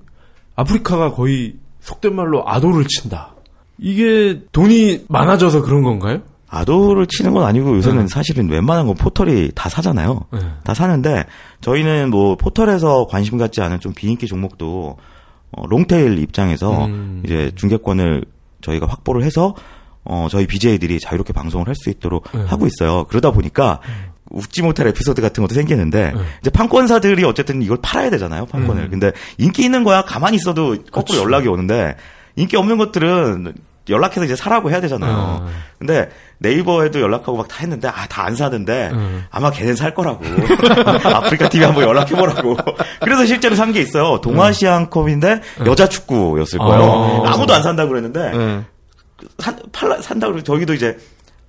[0.55, 3.35] 아프리카가 거의 속된 말로 아도를 친다.
[3.77, 6.21] 이게 돈이 많아져서 그런 건가요?
[6.49, 8.07] 아도를 치는 건 아니고 요새는 네.
[8.07, 10.21] 사실은 웬만한 건 포털이 다 사잖아요.
[10.31, 10.39] 네.
[10.63, 11.25] 다 사는데
[11.61, 14.97] 저희는 뭐 포털에서 관심 갖지 않은 좀 비인기 종목도
[15.51, 17.21] 어, 롱테일 입장에서 음.
[17.25, 18.23] 이제 중계권을
[18.61, 19.55] 저희가 확보를 해서
[20.03, 22.43] 어, 저희 BJ들이 자유롭게 방송을 할 수 있도록 네.
[22.45, 23.05] 하고 있어요.
[23.05, 23.79] 그러다 보니까
[24.31, 26.21] 웃지 못할 에피소드 같은 것도 생기는데 네.
[26.41, 28.45] 이제 판권사들이 어쨌든 이걸 팔아야 되잖아요.
[28.47, 28.83] 판권을.
[28.85, 28.89] 음.
[28.89, 31.21] 근데 인기 있는 거야 가만히 있어도 거꾸로 그쵸.
[31.21, 31.95] 연락이 오는데
[32.35, 33.53] 인기 없는 것들은
[33.89, 35.43] 연락해서 이제 사라고 해야 되잖아요.
[35.45, 35.51] 네.
[35.79, 39.25] 근데 네이버에도 연락하고 막 다 했는데 아 다 안 사는데 음.
[39.31, 40.23] 아마 걔는 살 거라고
[41.03, 42.55] 아프리카 TV 한번 연락해 보라고
[43.01, 47.25] 그래서 실제로 산 게 있어요 동아시안컵인데 여자 축구였을 거예요 어.
[47.27, 48.61] 아무도 안 산다고 그랬는데 네.
[49.39, 50.97] 산, 팔라, 산다고 그러고 저희도 이제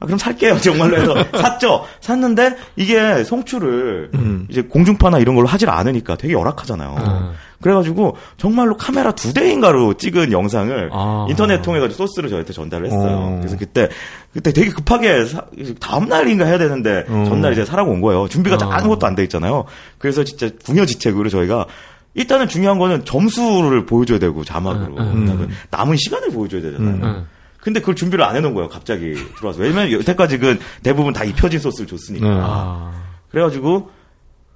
[0.00, 4.46] 아, 그럼 살게요 정말로 해서 샀죠 샀는데 이게 송출을 음.
[4.50, 7.32] 이제 공중파나 이런 걸로 하질 않으니까 되게 열악하잖아요 음.
[7.60, 11.26] 그래가지고 정말로 카메라 두 대인가로 찍은 영상을 아.
[11.28, 13.16] 인터넷 통해 가지고 소스를 저한테 전달을 했어요.
[13.18, 13.36] 어.
[13.38, 13.90] 그래서 그때
[14.32, 15.44] 그때 되게 급하게 사-
[15.78, 17.24] 다음 날인가 해야 되는데 어.
[17.28, 18.28] 전날 이제 사라고 온 거예요.
[18.28, 18.70] 준비가 어.
[18.70, 19.66] 아무것도 안 돼 있잖아요.
[19.98, 21.66] 그래서 진짜 궁여지책으로 저희가
[22.14, 25.26] 일단은 중요한 거는 점수를 보여줘야 되고 자막으로 음.
[25.26, 26.94] 그다음에 남은 시간을 보여줘야 되잖아요.
[26.94, 27.26] 음.
[27.60, 27.62] 음.
[27.62, 28.68] 근데 그걸 준비를 안 해놓은 거예요.
[28.68, 32.28] 갑자기 들어와서 왜냐면 여태까지 그 대부분 다 입혀진 소스를 줬으니까.
[32.28, 32.40] 네.
[32.42, 32.92] 아.
[33.30, 33.90] 그래가지고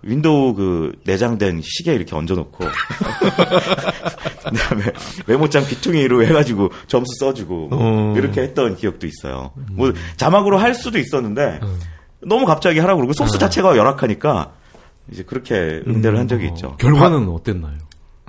[0.03, 2.65] 윈도우 그 내장된 시계 이렇게 얹어놓고
[4.45, 4.85] 그다음에
[5.27, 8.15] 메모장 귀퉁이로 해가지고 점수 써주고 어.
[8.17, 9.53] 이렇게 했던 기억도 있어요.
[9.73, 11.79] 뭐 자막으로 할 수도 있었는데 음.
[12.27, 14.53] 너무 갑자기 하라고 그러고 소스 자체가 열악하니까
[15.11, 16.69] 이제 그렇게 응대를 한 적이 있죠.
[16.69, 17.77] 어, 결과는 어땠나요?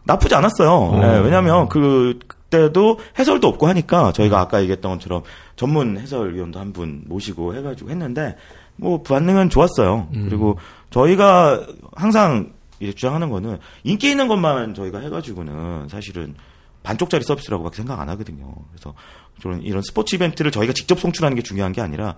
[0.03, 0.99] 나쁘지 않았어요.
[0.99, 2.19] 네, 왜냐하면 그그
[2.55, 5.23] 때도 해설도 없고 하니까 저희가 아까 얘기했던 것처럼
[5.55, 8.35] 전문 해설위원도 한 분 모시고 해가지고 했는데
[8.75, 10.09] 뭐 반응은 좋았어요.
[10.11, 10.57] 그리고
[10.89, 11.65] 저희가
[11.95, 16.35] 항상 주장하는 거는 인기 있는 것만 저희가 해가지고는 사실은
[16.83, 18.53] 반쪽짜리 서비스라고밖에 생각 안 하거든요.
[18.71, 18.93] 그래서
[19.41, 22.15] 저는 이런 스포츠 이벤트를 저희가 직접 송출하는 게 중요한 게 아니라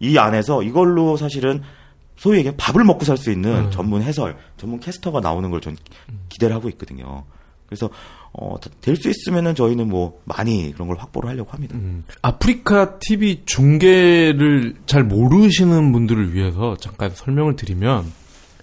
[0.00, 1.62] 이 안에서 이걸로 사실은
[2.16, 3.70] 소위 얘기해 밥을 먹고 살 수 있는 음.
[3.70, 5.76] 전문 해설, 전문 캐스터가 나오는 걸 전
[6.30, 7.24] 기대를 하고 있거든요.
[7.66, 7.90] 그래서
[8.32, 11.76] 어, 될 수 있으면은 저희는 뭐 많이 그런 걸 확보를 하려고 합니다.
[11.76, 18.04] 음, 아프리카 TV 중계를 잘 모르시는 분들을 위해서 잠깐 설명을 드리면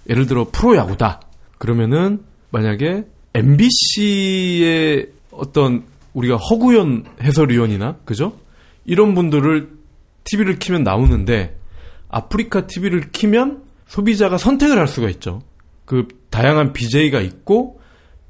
[0.08, 1.20] 예를 들어 프로야구다.
[1.58, 8.32] 그러면은 만약에 MBC의 어떤 우리가 허구연 해설위원이나 그죠?
[8.84, 9.68] 이런 분들을
[10.24, 11.58] TV를 키면 나오는데
[12.08, 15.42] 아프리카 TV를 키면 소비자가 선택을 할 수가 있죠.
[15.84, 17.80] 그 다양한 BJ가 있고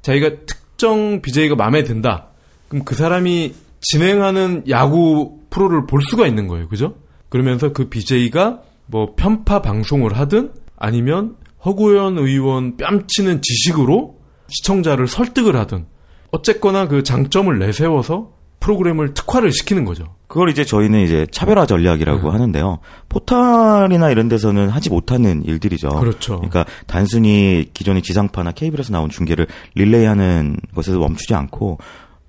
[0.01, 2.29] 자기가 특 정 BJ가 마음에 든다.
[2.67, 6.67] 그럼 그 사람이 진행하는 야구 프로를 볼 수가 있는 거예요.
[6.67, 6.95] 그죠?
[7.29, 11.35] 그러면서 그 BJ가 뭐 편파 방송을 하든 아니면
[11.65, 15.85] 허구현 의원 뺨치는 지식으로 시청자를 설득을 하든
[16.31, 20.15] 어쨌거나 그 장점을 내세워서 프로그램을 특화를 시키는 거죠.
[20.27, 22.29] 그걸 이제 저희는 이제 차별화 전략이라고 네.
[22.29, 22.79] 하는데요.
[23.07, 25.89] 포털이나 이런 데서는 하지 못하는 일들이죠.
[25.89, 26.35] 그렇죠.
[26.35, 31.77] 그러니까 단순히 기존의 지상파나 케이블에서 나온 중계를 릴레이하는 것에서 멈추지 않고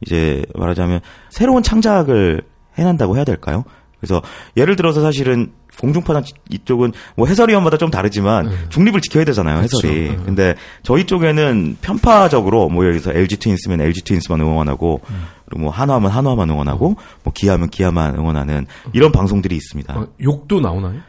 [0.00, 2.42] 이제 말하자면 새로운 창작을
[2.78, 3.64] 해낸다고 해야 될까요?
[3.98, 4.22] 그래서
[4.56, 8.52] 예를 들어서 사실은 공중파나 이쪽은 뭐 해설위원마다 좀 다르지만 네.
[8.68, 9.62] 중립을 지켜야 되잖아요.
[9.62, 10.08] 해설이.
[10.10, 10.16] 네.
[10.24, 15.26] 근데 저희 쪽에는 편파적으로 뭐 여기서 LG 트윈스면 LG 트윈스만 응원하고 음.
[15.46, 19.98] 그리고 뭐 한화면 한화만 응원하고 뭐 기아면 기아만 응원하는 이런 방송들이 있습니다.
[19.98, 21.00] 어, 욕도 나오나요?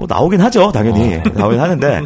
[0.00, 1.22] 뭐 나오긴 하죠, 당연히 어.
[1.34, 2.00] 나오긴 하는데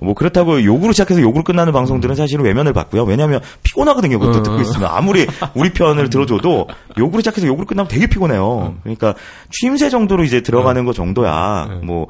[0.00, 3.02] 뭐 그렇다고 욕으로 시작해서 욕으로 끝나는 방송들은 사실은 외면을 받고요.
[3.02, 4.18] 왜냐하면 피곤하거든요.
[4.20, 4.42] 그것도 어.
[4.42, 8.76] 듣고 있으면 아무리 우리 편을 들어줘도 욕으로 시작해서 욕으로 끝나면 되게 피곤해요.
[8.82, 9.14] 그러니까
[9.50, 11.66] 취임새 정도로 이제 들어가는 거 정도야.
[11.68, 11.86] 네.
[11.86, 12.06] 뭐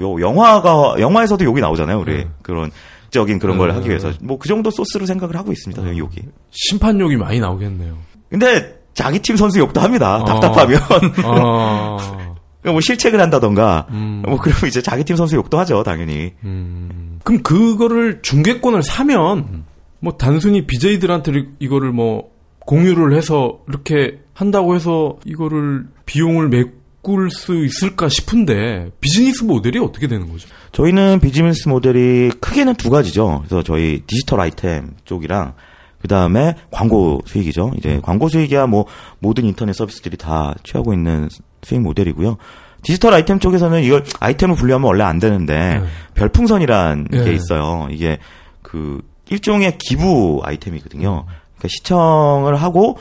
[0.00, 2.00] 요- 영화가 영화에서도 욕이 나오잖아요.
[2.00, 2.28] 우리 네.
[2.42, 2.70] 그런
[3.10, 3.74] 적인 그런 걸 네.
[3.74, 5.80] 하기 위해서 뭐 그 정도 소스로 생각을 하고 있습니다.
[5.82, 6.16] 저희 욕이.
[6.50, 7.94] 심판 욕이 많이 나오겠네요.
[8.28, 10.16] 근데 자기 팀 선수 욕도 합니다.
[10.16, 10.24] 어.
[10.24, 10.80] 답답하면.
[11.24, 11.96] 아,
[12.64, 14.22] 뭐 실책을 한다던가 음.
[14.26, 16.32] 뭐 그러면 이제 자기 팀 선수 욕도 하죠 당연히.
[16.44, 17.20] 음.
[17.22, 19.64] 그럼 그거를 중계권을 사면
[20.00, 28.08] 뭐 단순히 BJ들한테 이거를 뭐 공유를 해서 이렇게 한다고 해서 이거를 비용을 메꿀 수 있을까
[28.08, 30.48] 싶은데 비즈니스 모델이 어떻게 되는 거죠?
[30.72, 33.42] 저희는 비즈니스 모델이 크게는 두 가지죠.
[33.46, 35.54] 그래서 저희 디지털 아이템 쪽이랑
[35.98, 37.72] 그 다음에 광고 수익이죠.
[37.78, 38.84] 이제 광고 수익이야 뭐
[39.20, 41.30] 모든 인터넷 서비스들이 다 취하고 있는
[41.64, 42.36] 수익 모델이고요.
[42.82, 45.86] 디지털 아이템 쪽에서는 이걸 아이템을 분류하면 원래 안 되는데 네.
[46.14, 47.24] 별풍선이란 네.
[47.24, 47.88] 게 있어요.
[47.90, 48.18] 이게
[48.62, 49.00] 그
[49.30, 51.24] 일종의 기부 아이템이거든요.
[51.24, 52.98] 그러니까 시청을 하고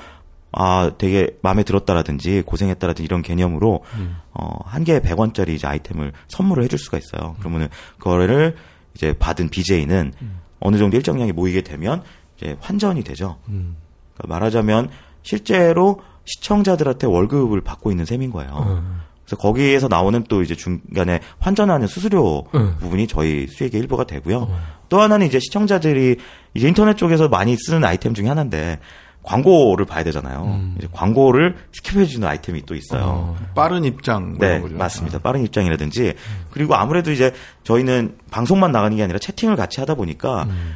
[0.53, 4.17] 아 되게 마음에 들었다라든지 고생했다라든지 이런 개념으로 음.
[4.33, 7.35] 어, 한 개에 100원짜리 이제 아이템을 선물을 해줄 수가 있어요.
[7.39, 8.55] 그러면은 그거를
[8.95, 10.13] 이제 받은 BJ는
[10.59, 12.03] 어느 정도 일정량이 모이게 되면
[12.37, 13.37] 이제 환전이 되죠.
[13.49, 13.75] 음.
[14.13, 14.89] 그러니까 말하자면
[15.23, 18.51] 실제로 시청자들한테 월급을 받고 있는 셈인 거예요.
[18.53, 19.03] 어.
[19.25, 22.75] 그래서 거기에서 나오는 또 이제 중간에 환전하는 수수료 응.
[22.79, 24.37] 부분이 저희 수익의 일부가 되고요.
[24.37, 24.59] 어.
[24.89, 26.17] 또 하나는 이제 시청자들이
[26.53, 28.79] 이제 인터넷 쪽에서 많이 쓰는 아이템 중에 하나인데
[29.23, 30.43] 광고를 봐야 되잖아요.
[30.43, 30.75] 음.
[30.77, 33.03] 이제 광고를 스킵해주는 아이템이 또 있어요.
[33.05, 33.37] 어.
[33.55, 34.75] 빠른 입장 뭐 네, 거죠.
[34.75, 35.19] 맞습니다.
[35.19, 36.13] 빠른 입장이라든지
[36.51, 37.31] 그리고 아무래도 이제
[37.63, 40.75] 저희는 방송만 나가는 게 아니라 채팅을 같이 하다 보니까 음.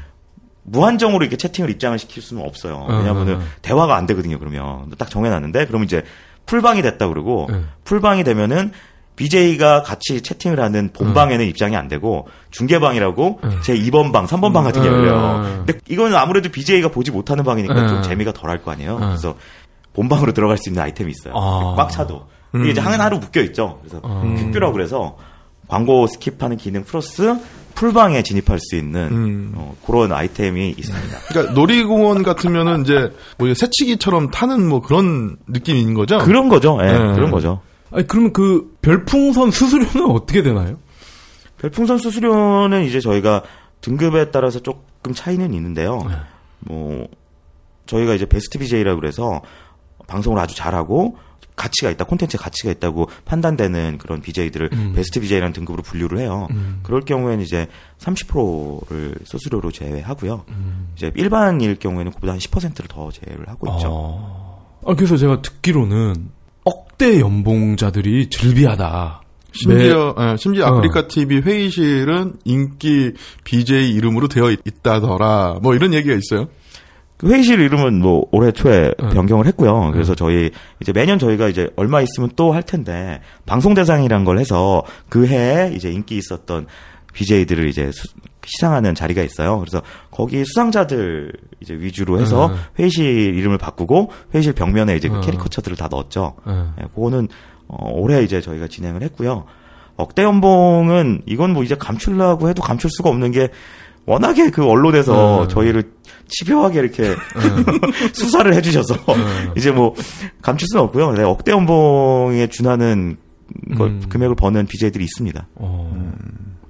[0.68, 2.86] 무한정으로 이렇게 채팅을 입장을 시킬 수는 없어요.
[2.90, 3.52] 음, 음.
[3.62, 4.38] 대화가 안 되거든요.
[4.38, 6.04] 그러면 딱 정해놨는데 그러면 이제
[6.46, 7.70] 풀방이 됐다 그러고 음.
[7.86, 8.72] 풀방이 되면은
[9.16, 13.60] BJ가 같이 채팅을 하는 본방에는 입장이 안 되고 중계방이라고 음.
[13.64, 14.94] 제 2번 방, 3번 방 같은 게 음.
[14.94, 15.36] 열려요.
[15.38, 15.64] 음.
[15.66, 17.88] 근데 이거는 아무래도 BJ가 보지 못하는 방이니까 음.
[17.88, 18.98] 좀 재미가 덜할 거 아니에요.
[18.98, 19.00] 음.
[19.00, 19.36] 그래서
[19.94, 21.34] 본방으로 들어갈 수 있는 아이템이 있어요.
[21.36, 21.74] 아.
[21.76, 22.28] 꽉 차도.
[22.56, 23.80] 이게 이제 한 하루 묶여 있죠.
[23.82, 24.36] 그래서 음.
[24.36, 25.18] quick view라고 그래서
[25.68, 27.36] 광고 skip하는 기능 플러스
[27.78, 29.52] 풀방에 진입할 수 있는 음.
[29.56, 31.18] 어, 그런 아이템이 있습니다.
[31.30, 36.18] 그러니까 놀이공원 같으면은 이제 뭐 새치기처럼 타는 뭐 그런 느낌인 거죠.
[36.18, 36.80] 그런 거죠.
[36.82, 36.98] 예, 네.
[37.14, 37.62] 그런 거죠.
[37.92, 40.80] 아니 그러면 그 별풍선 수수료는 어떻게 되나요?
[41.60, 43.44] 별풍선 수수료는 이제 저희가
[43.82, 46.04] 등급에 따라서 조금 차이는 있는데요.
[46.10, 46.16] 네.
[46.62, 47.08] 뭐
[47.86, 49.42] 저희가 이제 베스트 BJ라고 그래서
[50.08, 51.18] 방송을 아주 잘하고
[51.58, 54.94] 가치가 있다, 콘텐츠에 가치가 있다고 판단되는 그런 BJ들을 음.
[54.96, 56.48] 베스트 BJ라는 등급으로 분류를 해요.
[56.52, 56.80] 음.
[56.84, 57.68] 그럴 경우에는 이제
[57.98, 60.46] 30%를 수수료로 제외하고요.
[60.50, 60.90] 음.
[60.96, 63.88] 이제 일반일 경우에는 그보다 한 10%를 더 제외를 하고 있죠.
[63.92, 64.80] 어.
[64.86, 66.30] 아, 그래서 제가 듣기로는
[66.64, 69.22] 억대 연봉자들이 즐비하다.
[69.52, 70.68] 심지어 예, 심지어 어.
[70.68, 75.60] 아프리카 TV 회의실은 인기 BJ 이름으로 되어 있, 있다더라.
[75.62, 76.48] 뭐 이런 얘기가 있어요.
[77.18, 79.10] 그 회의실 이름은 뭐 올해 초에 응.
[79.10, 79.92] 변경을 했고요.
[79.92, 80.16] 그래서 응.
[80.16, 85.26] 저희 이제 매년 저희가 이제 얼마 있으면 또 할 텐데 방송 대상이란 걸 해서 그
[85.28, 86.68] 해에 이제 인기 있었던
[87.14, 88.08] BJ들을 이제 수-
[88.46, 89.60] 시상하는 자리가 있어요.
[89.60, 92.56] 그래서 거기 수상자들 이제 위주로 해서 응.
[92.80, 95.22] 회의실 이름을 바꾸고 회의실 벽면에 이제 그 응.
[95.22, 96.36] 캐리커처들을 다 넣었죠.
[96.48, 96.52] 예.
[96.84, 97.28] 예, 그거는
[97.68, 99.46] 어, 올해 이제 저희가 진행을 했고요.
[99.98, 103.50] 억대 연봉은 이건 뭐 이제 감추려고 해도 감출 수가 없는 게
[104.06, 105.48] 워낙에 그 언론에서 음.
[105.50, 105.84] 저희를
[106.28, 107.16] 집요하게 이렇게
[108.14, 109.52] 수사를 해주셔서 음.
[109.58, 109.94] 이제 뭐
[110.42, 111.14] 감출 수는 없고요.
[111.14, 113.18] 네, 억대 연봉에 준하는
[113.78, 114.04] 걸- 음.
[114.10, 115.48] 금액을 버는 BJ들이 있습니다.
[115.56, 116.14] 어,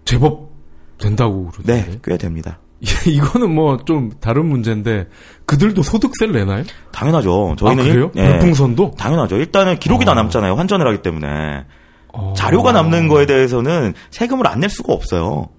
[0.06, 0.52] 제법
[1.00, 1.91] 된다고 그러던데.
[1.91, 2.60] 네, 꽤 됩니다.
[3.08, 5.08] 이거는 뭐 좀 다른 문제인데
[5.48, 6.63] 그들도 소득세를 내나요?
[6.91, 7.56] 당연하죠.
[7.58, 8.12] 저희는 아, 그래요?
[8.13, 8.91] 일- 예, 별풍선도?
[8.98, 9.38] 당연하죠.
[9.38, 10.15] 일단은 기록이 다 어.
[10.15, 10.54] 남잖아요.
[10.56, 11.65] 환전을 하기 때문에
[12.13, 12.34] 어.
[12.38, 15.50] 자료가 남는 거에 대해서는 세금을 안 낼 수가 없어요.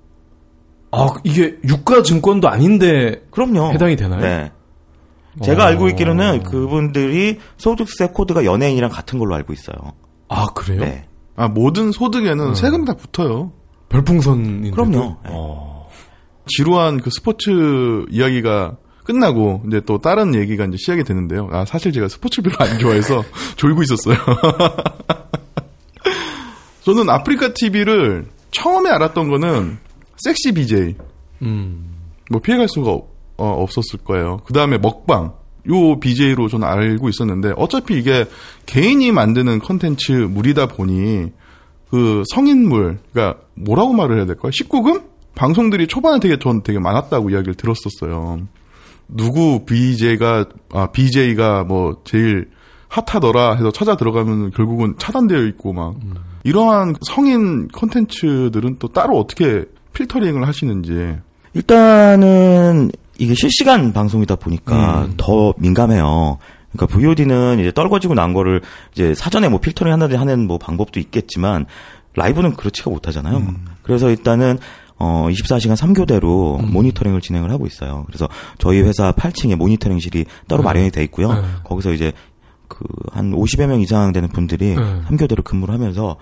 [0.91, 3.73] 아, 이게 유가 증권도 아닌데 그럼요.
[3.73, 4.21] 해당이 되나요?
[4.21, 4.53] 네.
[5.45, 5.67] 제가 어.
[5.67, 9.77] 알고 있기로는 그분들이 소득세 코드가 연예인이랑 같은 걸로 알고 있어요.
[10.29, 10.81] 아, 그래요?
[10.81, 11.05] 네.
[11.37, 12.55] 아 모든 소득에는 음.
[12.55, 13.53] 세금 다 붙어요.
[13.91, 14.71] 별풍선인데.
[14.73, 15.17] 그럼요.
[15.23, 15.31] 네.
[15.31, 15.89] 어.
[16.47, 21.49] 지루한 그 스포츠 이야기가 끝나고 이제 또 다른 얘기가 이제 시작이 되는데요.
[21.53, 23.23] 아 사실 제가 스포츠 별로 안 좋아해서
[23.57, 24.17] 졸고 있었어요.
[26.85, 29.79] 저는 아프리카 TV를 처음에 알았던 거는
[30.19, 30.95] 섹시 BJ
[31.43, 31.95] 음.
[32.31, 34.41] 뭐 피해갈 수가 없, 어, 없었을 거예요.
[34.45, 35.35] 그 다음에 먹방
[35.69, 38.27] 요 BJ로 저는 알고 있었는데 어차피 이게
[38.67, 41.33] 개인이 만드는 컨텐츠 물이다 보니
[41.91, 44.51] 그 성인물 그러니까 뭐라고 말을 해야 될까요?
[44.51, 45.05] 19금
[45.35, 48.41] 방송들이 초반에 되게 전 되게 많았다고 이야기를 들었었어요.
[49.09, 52.51] 누구 BJ가 아 BJ가 뭐 제일
[52.89, 55.95] 핫하더라 해서 찾아 들어가면 결국은 차단되어 있고 막
[56.45, 61.17] 이러한 성인 컨텐츠들은 또 따로 어떻게 필터링을 하시는지
[61.55, 65.15] 일단은 이게 실시간 방송이다 보니까 음.
[65.17, 66.39] 더 민감해요.
[66.73, 68.61] 그러니까 VOD는 이제 떨궈지고 난 거를
[68.93, 71.67] 이제 사전에 뭐 필터링 하나 하는 뭐 방법도 있겠지만
[72.15, 73.55] 라이브는 그렇지가 못하잖아요.
[73.83, 74.59] 그래서 일단은
[74.97, 78.05] 어 24시간 3교대로 모니터링을 진행을 하고 있어요.
[78.07, 80.65] 그래서 저희 회사 8층에 모니터링실이 따로 음.
[80.65, 81.33] 마련이 돼 있고요.
[81.33, 81.41] 네.
[81.65, 82.13] 거기서 이제
[82.69, 85.01] 그 한 50여 명 이상 되는 분들이 네.
[85.09, 86.17] 3교대로 근무를 하면서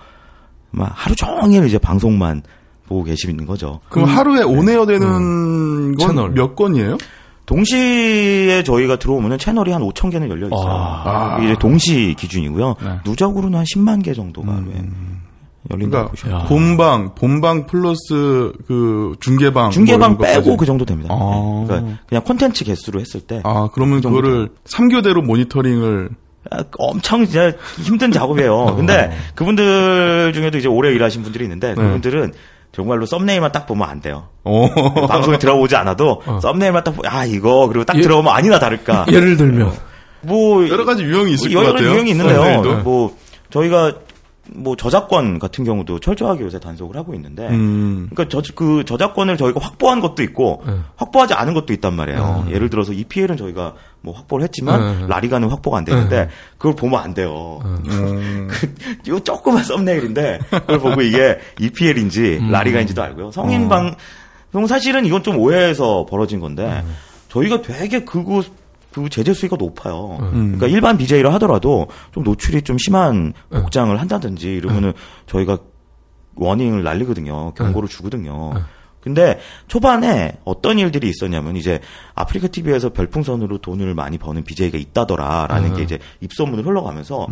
[0.71, 2.43] 막 하루 종일 이제 방송만
[2.87, 3.79] 보고 계시는 거죠.
[3.89, 6.31] 그럼 하루에 온에어 되는 건 채널.
[6.31, 6.97] 몇 건이에요?
[7.45, 10.67] 동시에 저희가 들어오면 채널이 한 5천 개는 열려 있어요.
[10.69, 11.39] 아.
[11.41, 12.75] 이게 동시 기준이고요.
[12.83, 12.89] 네.
[13.05, 14.73] 누적으로는 한 10만 개 정도가 하루에
[15.69, 16.45] 열린다고 그러니까 보시면.
[16.47, 19.71] 본방, 본방 플러스 그 중계방.
[19.71, 20.57] 중계방 뭐 빼고 것까지.
[20.57, 21.13] 그 정도 됩니다.
[21.13, 21.65] 아.
[21.67, 21.75] 네.
[21.75, 26.09] 그러니까 그냥 콘텐츠 개수로 했을 때 아, 그러면 그 그거를 3교대로 모니터링을
[26.51, 28.75] 아, 엄청 진짜 힘든 작업이에요.
[28.75, 32.33] 근데 그분들 중에도 이제 오래 일하신 분들이 있는데 그분들은
[32.77, 34.27] 정말로 썸네일만 딱 보면 안 돼요.
[34.43, 34.69] 어.
[35.07, 38.01] 방송에 들어오지 않아도 썸네일만 딱 보면 아 이거 그리고 딱 예.
[38.01, 39.07] 들어오면 아니나 다를까.
[39.11, 39.73] 예를 들면
[40.21, 41.89] 뭐 여러 가지 유형이 있을 것 여러 같아요.
[41.91, 42.37] 유형이 있는데요.
[42.37, 42.75] 썸네일도.
[42.83, 43.17] 뭐
[43.49, 43.93] 저희가
[44.53, 48.07] 뭐 저작권 같은 경우도 철저하게 요새 단속을 하고 있는데 음.
[48.11, 50.73] 그러니까 저, 그 저작권을 저희가 확보한 것도 있고 네.
[50.95, 52.47] 확보하지 않은 것도 있단 말이에요.
[52.49, 55.07] 예를 들어서 EPL은 저희가 뭐 확보를 했지만 네.
[55.07, 57.59] 라리가는 확보가 안 되는데 그걸 보면 안 돼요.
[57.65, 58.49] 음.
[59.05, 63.31] 이 조그만 썸네일인데 그걸 보고 이게 EPL인지 라리가인지도 알고요.
[63.31, 66.83] 성인 방송 사실은 이건 좀 오해해서 벌어진 건데
[67.29, 68.43] 저희가 되게 그거
[69.03, 70.17] 그 제재 수위가 높아요.
[70.19, 74.93] 그러니까 일반 BJ를 하더라도 좀 노출이 좀 심한 복장을 한다든지 이러면은
[75.27, 75.57] 저희가
[76.35, 77.53] 워닝을 날리거든요.
[77.53, 78.53] 경고를 주거든요.
[78.99, 81.79] 근데 초반에 어떤 일들이 있었냐면 이제
[82.13, 87.27] 아프리카 TV에서 별풍선으로 돈을 많이 버는 BJ가 있다더라라는 게 이제 입소문을 흘러가면서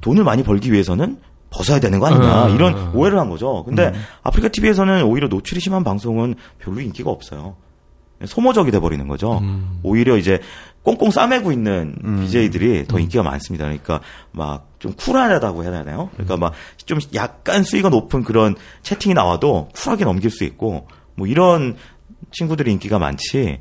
[0.00, 1.18] 돈을 많이 벌기 위해서는
[1.50, 2.54] 벗어야 되는 거 아니냐 음.
[2.54, 3.64] 이런 오해를 한 거죠.
[3.64, 7.56] 근데 아프리카 TV에서는 오히려 노출이 심한 방송은 별로 인기가 없어요.
[8.24, 9.42] 소모적이 돼 버리는 거죠.
[9.82, 10.40] 오히려 이제
[10.84, 13.64] 꽁꽁 싸매고 있는 BJ들이 더 인기가 많습니다.
[13.64, 16.10] 그러니까 막 좀 쿨하다고 해야 되나요?
[16.12, 16.52] 그러니까 막
[16.84, 21.76] 좀 약간 수위가 높은 그런 채팅이 나와도 쿨하게 넘길 수 있고 뭐 이런
[22.32, 23.60] 친구들이 인기가 많지.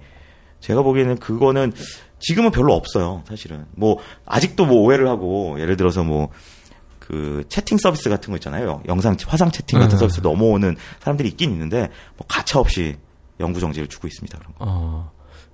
[0.60, 1.72] 제가 보기에는 그거는
[2.20, 3.66] 지금은 별로 없어요, 사실은.
[3.72, 8.82] 뭐 아직도 뭐 오해를 하고 예를 들어서 뭐그 채팅 서비스 같은 거 있잖아요.
[8.88, 10.00] 영상 화상 채팅 같은 네.
[10.00, 12.98] 서비스 넘어오는 사람들이 있긴 있는데 뭐 가차 없이
[13.40, 14.38] 영구 정지를 주고 있습니다.
[14.38, 14.66] 그런 거.
[14.68, 15.10] 아,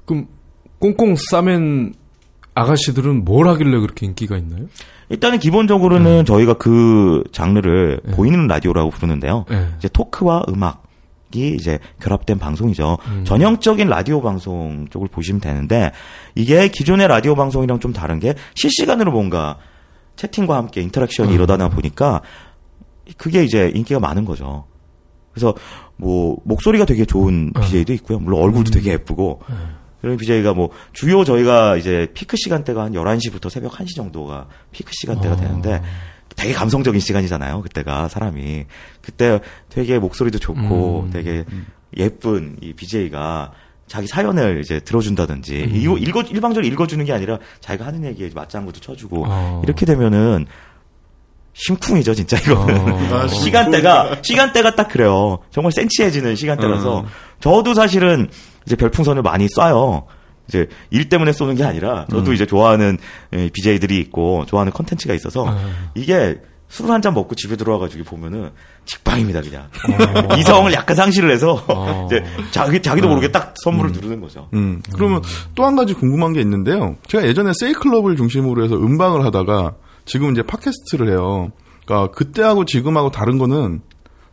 [0.05, 0.27] 그럼
[0.79, 1.93] 꽁꽁 싸맨
[2.55, 4.65] 아가씨들은 뭘 하길래 그렇게 인기가 있나요?
[5.09, 9.45] 일단은 기본적으로는 저희가 그 장르를 보이는 라디오라고 부르는데요.
[9.49, 9.67] 네.
[9.77, 10.83] 이제 토크와 음악
[11.33, 12.97] 이 이제 결합된 방송이죠.
[13.07, 13.23] 음.
[13.23, 15.91] 전형적인 라디오 방송 쪽을 보시면 되는데
[16.33, 19.57] 이게 기존의 라디오 방송이랑 좀 다른 게 실시간으로 뭔가
[20.15, 21.35] 채팅과 함께 interaction이 음.
[21.35, 22.21] 일어나다 보니까
[23.17, 24.65] 그게 이제 인기가 많은 거죠.
[25.31, 25.53] 그래서
[25.97, 27.61] 뭐 목소리가 되게 좋은 음.
[27.61, 28.19] BJ도 있고요.
[28.19, 29.39] 물론 얼굴도 되게 예쁘고
[30.01, 35.35] 그런 BJ가 뭐 주요 저희가 이제 피크 시간대가 한 11시부터 새벽 1시 정도가 피크 시간대가
[35.35, 35.37] 어.
[35.37, 35.81] 되는데
[36.35, 37.61] 되게 감성적인 시간이잖아요.
[37.61, 38.65] 그때가 사람이
[39.01, 41.09] 그때 되게 목소리도 좋고 음.
[41.11, 41.43] 되게
[41.97, 43.51] 예쁜 이 BJ가
[43.87, 45.75] 자기 사연을 이제 들어준다든지 음.
[45.75, 49.61] 이거 읽어 일방적으로 읽어주는 게 아니라 자기가 하는 얘기에 맞장구도 쳐주고 어.
[49.65, 50.45] 이렇게 되면은
[51.53, 53.15] 심쿵이죠 진짜 이거는 어.
[53.15, 57.05] 아, 시간대가 시간대가 딱 그래요 정말 센치해지는 시간대라서 음.
[57.41, 58.29] 저도 사실은
[58.65, 60.05] 이제 별풍선을 많이 쏴요
[60.47, 62.97] 이제 일 때문에 쏘는 게 아니라 저도 이제 좋아하는
[63.31, 65.55] BJ들이 있고 좋아하는 컨텐츠가 있어서
[65.95, 68.51] 이게 술을 한 잔 먹고 집에 들어와가지고 보면은
[68.85, 69.69] 직방입니다 그냥
[70.37, 72.05] 이성을 약간 상실을 해서 어.
[72.05, 74.49] 이제 자기 자기도 모르게 딱 선물을 누르는 거죠.
[74.53, 74.81] 음.
[74.93, 75.21] 그러면
[75.55, 76.95] 또 한 가지 궁금한 게 있는데요.
[77.07, 79.73] 제가 예전에 세이클럽을 중심으로 해서 음방을 하다가
[80.05, 81.51] 지금 이제 팟캐스트를 해요.
[81.85, 83.81] 그러니까 그때하고 지금하고 다른 거는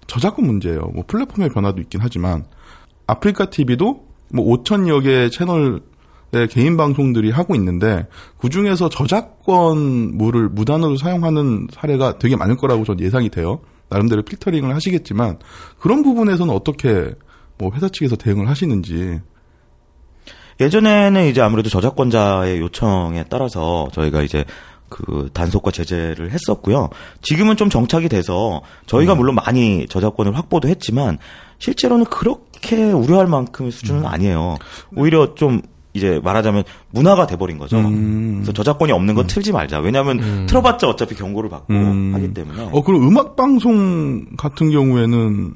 [0.06, 0.80] 저작권 문제예요.
[0.94, 2.44] 뭐 플랫폼의 변화도 있긴 하지만
[3.06, 5.80] 아프리카 TV도 뭐 5천여 개의 채널의
[6.50, 8.06] 개인 방송들이 하고 있는데
[8.38, 13.60] 그 중에서 저작권물을 무단으로 사용하는 사례가 되게 많을 거라고 전 예상이 돼요.
[13.88, 15.38] 나름대로 필터링을 하시겠지만
[15.78, 17.12] 그런 부분에서는 어떻게
[17.58, 19.20] 뭐 회사 측에서 대응을 하시는지
[20.58, 24.44] 예전에는 이제 아무래도 저작권자의 요청에 따라서 저희가 이제
[24.88, 26.90] 그 단속과 제재를 했었고요.
[27.22, 31.18] 지금은 좀 정착이 돼서 저희가 물론 많이 저작권을 확보도 했지만
[31.59, 34.57] 실제로는 그렇게 우려할 만큼의 수준은 아니에요.
[34.94, 35.62] 오히려 좀
[35.96, 37.79] 이제 말하자면 문화가 돼버린 거죠.
[37.79, 38.35] 음.
[38.37, 39.81] 그래서 저작권이 없는 건 틀지 말자.
[39.81, 42.14] 왜냐하면 틀어봤자 어차피 경고를 받고 음.
[42.14, 45.55] 하기 때문에 어, 그럼 음악 방송 같은 경우에는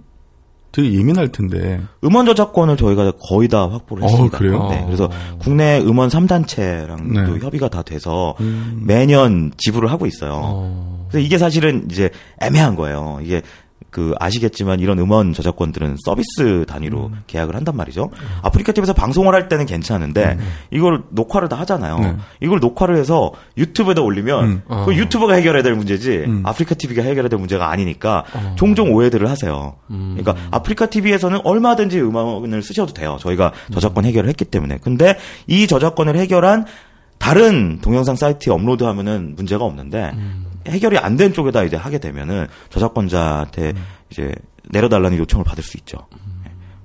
[0.73, 1.81] 되게 예민할 텐데.
[2.05, 4.39] 음원 저작권을 저희가 거의 다 확보를 어, 했습니다.
[4.39, 4.69] 그래요?
[4.71, 7.45] 네, 그래서 국내 음원 3단체랑도 네.
[7.45, 8.83] 협의가 다 돼서 음.
[8.87, 10.41] 매년 지불을 하고 있어요.
[10.43, 11.07] 어.
[11.11, 13.19] 그래서 이게 사실은 이제 애매한 거예요.
[13.23, 13.43] 이게
[13.91, 17.23] 그 아시겠지만 이런 음원 저작권들은 서비스 단위로 음.
[17.27, 18.11] 계약을 한단 말이죠.
[18.43, 20.39] 아프리카 TV에서 방송을 할 때는 괜찮은데
[20.71, 21.97] 이걸 녹화를 다 하잖아요.
[21.97, 22.03] 음.
[22.03, 22.17] 네.
[22.41, 24.63] 이걸 녹화를 해서 유튜브에다 올리면 음.
[24.69, 24.85] 어.
[24.87, 26.43] 그 유튜버가 해결해야 될 문제지 음.
[26.45, 28.55] 아프리카 TV가 해결해야 될 문제가 아니니까 어.
[28.57, 29.75] 종종 오해들을 하세요.
[29.91, 30.17] 음.
[30.19, 33.17] 그러니까 아프리카 TV에서는 얼마든지 음원을 쓰셔도 돼요.
[33.21, 34.79] 저희가 저작권 해결을 했기 때문에.
[34.83, 35.17] 근데
[35.47, 36.67] 이 저작권을 해결한
[37.19, 40.13] 다른 동영상 사이트에 업로드하면은 문제가 없는데
[40.67, 43.85] 해결이 안 된 쪽에다 이제 하게 되면은 저작권자한테 음.
[44.11, 44.33] 이제
[44.71, 45.99] 내려달라는 요청을 받을 수 있죠.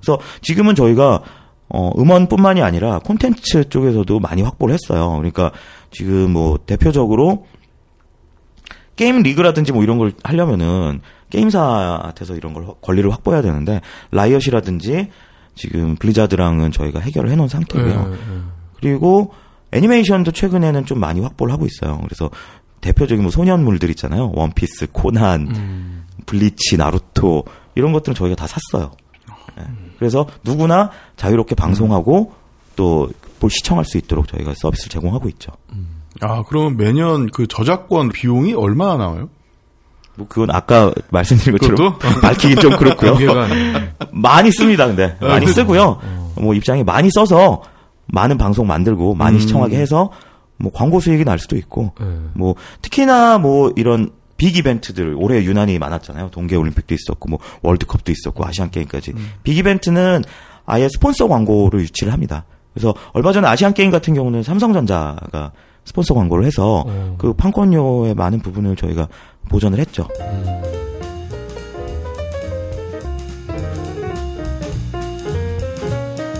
[0.00, 1.22] 그래서 지금은 저희가
[1.68, 5.16] 어, 음원뿐만이 아니라 콘텐츠 쪽에서도 많이 확보를 했어요.
[5.16, 5.50] 그러니까
[5.90, 7.46] 지금 뭐 대표적으로
[8.94, 11.00] 게임 리그라든지 뭐 이런 걸 하려면은
[11.30, 13.80] 게임사한테서 이런 걸 확- 권리를 확보해야 되는데
[14.12, 15.10] 라이엇이라든지
[15.54, 18.06] 지금 블리자드랑은 저희가 해결을 해놓은 상태고요.
[18.10, 18.40] 예, 예.
[18.80, 19.32] 그리고
[19.72, 21.98] 애니메이션도 최근에는 좀 많이 확보를 하고 있어요.
[22.04, 22.30] 그래서
[22.80, 24.32] 대표적인 뭐 소년물들 있잖아요.
[24.34, 26.04] 원피스, 코난, 음.
[26.26, 28.92] 블리치, 나루토 이런 것들은 저희가 다 샀어요.
[29.58, 29.64] 예.
[29.98, 32.32] 그래서 누구나 자유롭게 방송하고
[32.76, 33.08] 또
[33.38, 35.52] 볼 시청할 수 있도록 저희가 서비스를 제공하고 있죠.
[36.22, 39.28] 아, 그러면 매년 그 저작권 비용이 얼마나 나와요?
[40.14, 41.98] 뭐 그건 아까 말씀드린 것처럼?
[42.22, 43.18] 밝히긴 좀 그렇고요.
[44.10, 45.14] 많이 씁니다, 근데.
[45.20, 46.00] 많이 그- 쓰고요.
[46.36, 47.62] 뭐 입장이 많이 써서
[48.06, 49.40] 많은 방송 만들고 많이 음.
[49.40, 50.10] 시청하게 해서
[50.58, 52.04] 뭐 광고 수익이 날 수도 있고 예.
[52.34, 56.30] 뭐 특히나 뭐 이런 빅 이벤트들 올해 유난히 많았잖아요.
[56.30, 59.14] 동계 올림픽도 있었고 뭐 월드컵도 있었고 아시안 게임까지.
[59.42, 60.22] 빅 이벤트는
[60.66, 62.44] 아예 스폰서 광고를 유치를 합니다.
[62.74, 65.52] 그래서 얼마 전에 아시안 게임 같은 경우는 삼성전자가
[65.84, 67.14] 스폰서 광고를 해서 어.
[67.16, 69.08] 그 판권료의 많은 부분을 저희가
[69.48, 70.08] 보전을 했죠.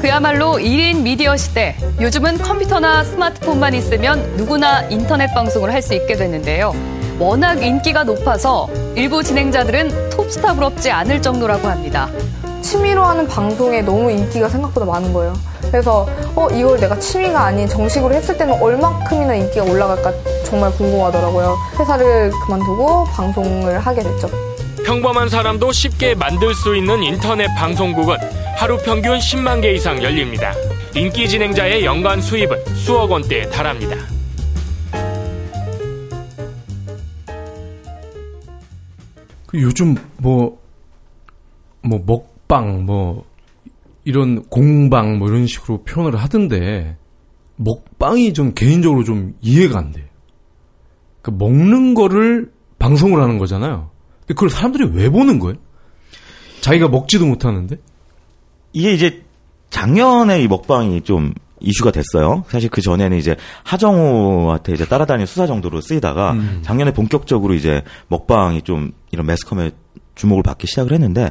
[0.06, 1.76] 그야말로 1인 미디어 시대.
[2.00, 6.72] 요즘은 컴퓨터나 스마트폰만 있으면 누구나 인터넷 방송을 할 수 있게 됐는데요.
[7.18, 12.08] 워낙 인기가 높아서 일부 진행자들은 톱스타 부럽지 않을 정도라고 합니다.
[12.62, 15.32] 취미로 하는 방송에 너무 인기가 생각보다 많은 거예요.
[15.72, 20.12] 그래서 어 이걸 내가 취미가 아닌 정식으로 했을 때는 얼마큼이나 인기가 올라갈까
[20.44, 21.56] 정말 궁금하더라고요.
[21.80, 24.28] 회사를 그만두고 방송을 하게 됐죠.
[24.86, 28.14] 평범한 사람도 쉽게 만들 수 있는 인터넷 방송국은
[28.56, 30.52] 하루 평균 10만 개 이상 열립니다.
[30.94, 33.96] 인기 진행자의 연간 수입은 수억 원대에 달합니다.
[39.46, 40.56] 그 요즘 뭐,
[41.82, 43.24] 뭐, 먹방, 뭐,
[44.04, 46.96] 이런 공방, 뭐, 이런 식으로 표현을 하던데,
[47.56, 50.06] 먹방이 좀 개인적으로 좀 이해가 안 돼요.
[51.22, 53.95] 그 먹는 거를 방송을 하는 거잖아요.
[54.28, 55.56] 그걸 사람들이 왜 보는 거예요?
[56.60, 57.76] 자기가 먹지도 못하는데?
[58.72, 59.22] 이게 이제
[59.70, 62.44] 작년에 이 먹방이 좀 이슈가 됐어요.
[62.48, 66.60] 사실 그 전에는 이제 하정우한테 이제 따라다니는 수사 정도로 쓰이다가 음.
[66.62, 69.72] 작년에 본격적으로 이제 먹방이 좀 이런 매스컴의
[70.14, 71.30] 주목을 받기 시작을 했는데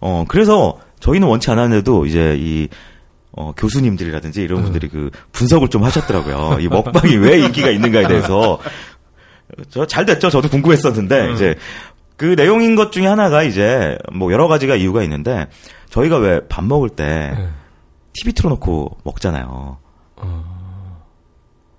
[0.00, 2.68] 어 그래서 저희는 원치 않았는데도 이제 이
[3.34, 6.58] 어, 교수님들이라든지 이런 분들이 그 분석을 좀 하셨더라고요.
[6.60, 8.58] 이 먹방이 왜 인기가 있는가에 대해서.
[9.70, 10.30] 저 잘 됐죠.
[10.30, 11.54] 저도 궁금했었는데, 이제
[12.22, 15.48] 그 내용인 것 중에 하나가 이제 뭐 여러 가지가 이유가 있는데,
[15.90, 17.48] 저희가 왜 밥 먹을 때 네.
[18.12, 19.78] TV 틀어놓고 먹잖아요.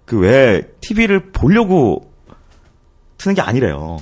[0.04, 2.12] 그왜 TV를 보려고
[3.18, 4.00] 트는 게 아니래요.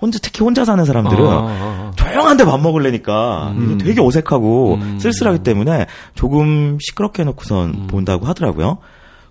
[0.00, 1.92] 혼자, 특히 혼자 사는 사람들은 아, 아, 아.
[1.94, 3.78] 조용한데 밥 먹으려니까 음.
[3.78, 4.98] 되게 어색하고 음.
[4.98, 5.86] 쓸쓸하기 때문에
[6.16, 7.86] 조금 시끄럽게 해놓고선 음.
[7.86, 8.78] 본다고 하더라고요.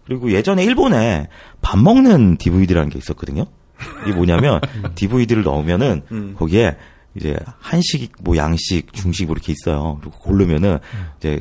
[0.06, 1.28] 그리고 예전에 일본에
[1.62, 3.48] 밥 먹는 DVD라는 게 있었거든요.
[4.04, 4.60] 이게 뭐냐면
[4.96, 6.36] DVD를 넣으면은 음.
[6.38, 6.78] 거기에
[7.16, 9.98] 이제 한식, 뭐 양식, 중식 뭐 이렇게 있어요.
[10.02, 10.80] 그리고 고르면은
[11.20, 11.40] 이제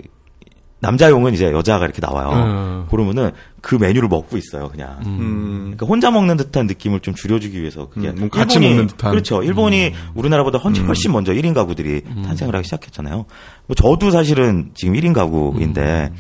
[0.80, 2.30] 남자용은 이제 여자가 이렇게 나와요.
[2.32, 2.86] 음.
[2.88, 3.30] 고르면은
[3.60, 4.98] 그 메뉴를 먹고 있어요, 그냥.
[5.06, 5.60] 음.
[5.76, 9.10] 그러니까 혼자 먹는 듯한 느낌을 좀 줄여주기 위해서 그게 음, 뭔가 같이 일본이- 먹는 듯한.
[9.12, 9.42] 그렇죠.
[9.44, 13.26] 일본이 우리나라보다 훨씬, 훨씬 먼저 1인 가구들이 탄생을 하기 시작했잖아요.
[13.66, 16.12] 뭐 저도 사실은 지금 1인 가구인데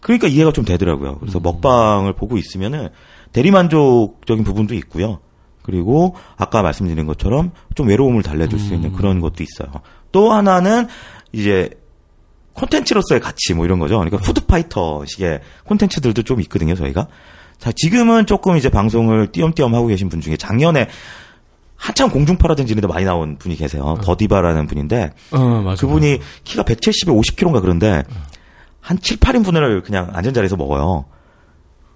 [0.00, 1.18] 그러니까 이해가 좀 되더라고요.
[1.18, 2.88] 그래서 먹방을 보고 있으면은
[3.34, 5.20] 대리만족적인 부분도 있고요.
[5.62, 9.82] 그리고 아까 말씀드린 것처럼 좀 외로움을 달래줄 수 있는 그런 것도 있어요.
[10.12, 10.86] 또 하나는
[11.32, 11.70] 이제
[12.52, 13.96] 콘텐츠로서의 가치 뭐 이런 거죠.
[13.96, 17.08] 그러니까 푸드파이터식의 콘텐츠들도 좀 있거든요, 저희가.
[17.58, 20.88] 자, 지금은 조금 이제 방송을 띄엄띄엄 하고 계신 분 중에 작년에
[21.76, 23.98] 한참 공중파라든지 이런 데 많이 나온 분이 계세요.
[24.02, 25.74] 더디바라는 분인데 어.
[25.78, 28.04] 그분이 키가 170에 50kg인가 그런데
[28.80, 31.06] 한 7, 8인분을 그냥 앉은 자리에서 먹어요.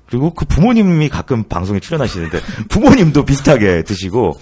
[0.09, 4.33] 그리고 그 부모님이 가끔 방송에 출연하시는데 부모님도 비슷하게 드시고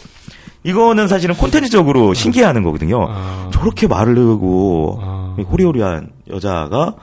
[0.63, 3.07] 이거는 사실은 콘텐츠적으로 신기해하는 거거든요.
[3.09, 3.51] 아.
[3.53, 5.37] 저렇게 마르고 아.
[5.39, 6.95] 호리호리한 여자가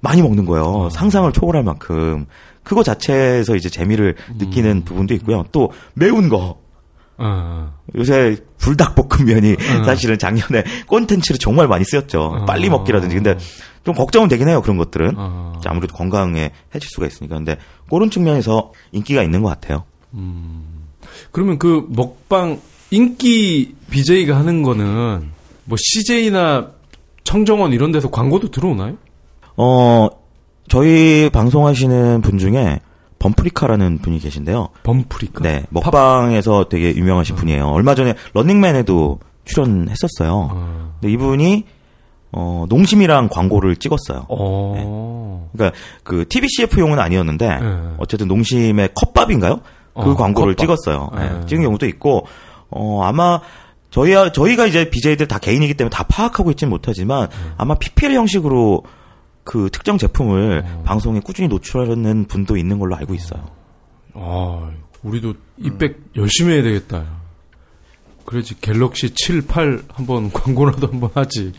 [0.00, 0.88] 많이 먹는 거예요.
[0.90, 2.26] 상상을 초월할 만큼.
[2.62, 5.44] 그거 자체에서 이제 재미를 느끼는 부분도 있고요.
[5.52, 6.58] 또 매운 거.
[7.18, 9.84] 아, 요새 불닭볶음면이 음.
[9.84, 12.38] 사실은 작년에 콘텐츠로 정말 많이 쓰였죠.
[12.40, 12.46] 음.
[12.46, 13.14] 빨리 먹기라든지.
[13.16, 13.36] 근데
[13.84, 14.62] 좀 걱정은 되긴 해요.
[14.62, 15.14] 그런 것들은.
[15.16, 15.52] 아.
[15.66, 17.36] 아무래도 건강에 해칠 수가 있으니까.
[17.36, 17.56] 근데
[17.90, 19.84] 그런 측면에서 인기가 있는 것 같아요.
[21.32, 22.60] 그러면 그 먹방
[22.90, 25.30] 인기 BJ가 하는 거는
[25.64, 26.70] 뭐 CJ나
[27.24, 28.96] 청정원 이런 데서 광고도 들어오나요?
[29.56, 30.08] 어,
[30.68, 32.80] 저희 방송하시는 분 중에
[33.18, 34.68] 범프리카라는 분이 계신데요.
[34.82, 35.42] 범프리카.
[35.42, 37.66] 네, 먹방에서 되게 유명하신 분이에요.
[37.68, 40.48] 얼마 전에 런닝맨에도 출연했었어요.
[40.52, 40.94] 어.
[41.00, 41.64] 근데 이분이
[42.32, 44.26] 어, 농심이랑 광고를 찍었어요.
[44.28, 45.48] 어.
[45.52, 47.80] 그러니까 그 TBCF용은 아니었는데 네.
[47.98, 49.60] 어쨌든 농심의 컵밥인가요?
[49.94, 50.76] 그 어, 광고를 컵밥.
[50.76, 51.10] 찍었어요.
[51.16, 51.46] 예, 네.
[51.46, 52.26] 찍은 경우도 있고
[52.70, 53.40] 어 아마
[53.90, 57.36] 저희 저희가 이제 BJ들 다 개인이기 때문에 다 파악하고 있지는 못하지만 네.
[57.56, 58.82] 아마 PPL 형식으로
[59.48, 60.82] 그 특정 제품을 어.
[60.84, 63.48] 방송에 꾸준히 노출하는 분도 있는 걸로 알고 있어요.
[64.12, 64.70] 아,
[65.02, 67.06] 우리도 이백 열심히 해야 되겠다.
[68.26, 71.54] 그래야지 갤럭시 7, 8 한번 광고라도 한번 하지.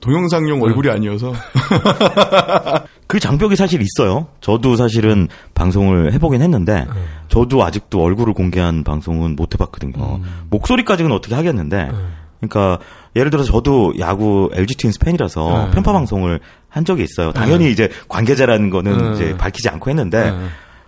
[0.00, 1.32] 동영상용 얼굴이 아니어서
[3.06, 4.26] 그 장벽이 사실 있어요.
[4.40, 7.00] 저도 사실은 방송을 해보긴 했는데, 네.
[7.28, 10.16] 저도 아직도 얼굴을 공개한 방송은 못 해봤거든요.
[10.16, 10.46] 음.
[10.50, 11.92] 목소리까지는 어떻게 하겠는데, 네.
[12.40, 12.80] 그러니까
[13.16, 15.70] 예를 들어서 저도 야구 LG 트윈스 팬이라서 네.
[15.72, 17.32] 편파 방송을 한 적이 있어요.
[17.32, 19.14] 당연히 이제 관계자라는 거는 네.
[19.14, 20.38] 이제 밝히지 않고 했는데, 네.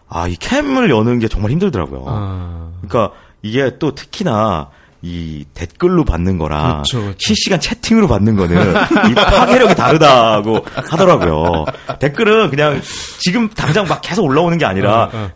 [0.09, 2.05] 아, 이 캠을 여는 게 정말 힘들더라고요.
[2.07, 4.69] 아, 그러니까 이게 또 특히나
[5.03, 7.17] 이 댓글로 받는 거랑 그렇죠, 그렇죠.
[7.19, 8.75] 실시간 채팅으로 받는 거는
[9.11, 11.65] 이 파괴력이 다르다고 하더라고요.
[11.99, 12.83] 댓글은 그냥
[13.19, 15.31] 지금 당장 막 계속 올라오는 게 아니라 어, 어.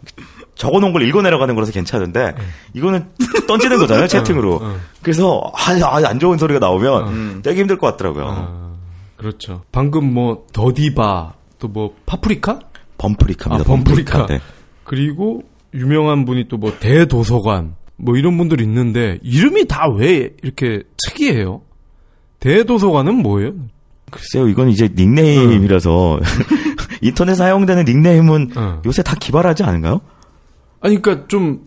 [0.55, 2.35] 적어놓은 걸 읽어 내려가는 거라서 괜찮은데
[2.75, 3.07] 이거는
[3.49, 4.57] 던지는 거잖아요 채팅으로.
[4.63, 4.77] 어.
[5.03, 8.25] 그래서 아, 아, 안 좋은 소리가 나오면 되게 힘들 것 같더라고요.
[8.29, 8.73] 아,
[9.17, 9.63] 그렇죠.
[9.73, 12.59] 방금 뭐 더디바 또 뭐 파프리카
[12.99, 13.63] 범프리카입니다.
[13.63, 14.27] 아, 범프리카.
[14.27, 14.41] 네.
[14.85, 15.43] 그리고
[15.75, 21.63] 유명한 분이 또 뭐 대도서관 뭐 이런 분들이 있는데 이름이 다 왜 이렇게 특이해요?
[22.41, 23.53] 대도서관은 뭐예요?
[24.11, 26.21] 글쎄요, 이건 이제 닉네임이라서
[27.03, 28.83] 인터넷 사용되는 닉네임은 어.
[28.87, 30.01] 요새 다 기발하지 않은가요?
[30.85, 31.65] 아니 그러니까 좀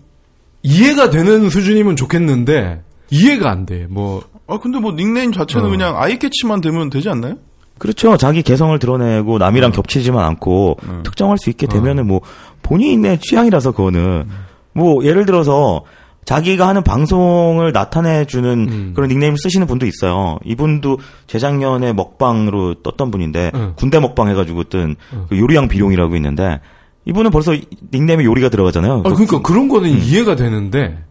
[0.63, 3.87] 이해가 되는 수준이면 좋겠는데 이해가 안 돼.
[3.89, 5.69] 뭐 아 근데 뭐 닉네임 자체는 어.
[5.69, 7.35] 그냥 아이캐치만 되면 되지 않나요?
[7.77, 8.17] 그렇죠.
[8.17, 9.37] 자기 개성을 드러내고 음.
[9.37, 12.21] 남이랑 겹치지만 않고 특정할 수 있게 되면은 뭐
[12.63, 14.45] 본인의 취향이라서 그거는 음.
[14.73, 15.83] 뭐 예를 들어서
[16.25, 18.91] 자기가 하는 방송을 나타내주는 음.
[18.95, 20.39] 그런 닉네임을 쓰시는 분도 있어요.
[20.43, 20.97] 이분도
[21.27, 23.73] 재작년에 먹방으로 떴던 분인데 음.
[23.75, 26.59] 군대 먹방 해가지고 뜬그 요리양 비룡이라고 있는데
[27.07, 27.55] 이분은 벌써
[27.93, 29.03] 닉네임에 요리가 들어가잖아요.
[29.05, 31.03] 아, 그러니까 그런 거는 이해가 되는데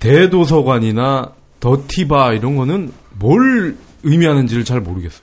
[0.00, 5.22] 대도서관이나 더티바 이런 거는 뭘 의미하는지를 잘 모르겠어.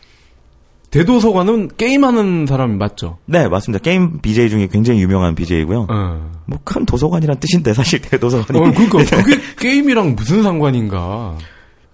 [0.92, 3.18] 대도서관은 게임하는 사람이 맞죠?
[3.26, 3.84] 네 맞습니다.
[3.84, 5.88] 게임 BJ 중에 굉장히 유명한 BJ고요.
[5.90, 6.32] 어.
[6.46, 11.36] 뭐큰 도서관이란 뜻인데 사실 대도서관이 어, 그러니까 그게 게임이랑 무슨 상관인가?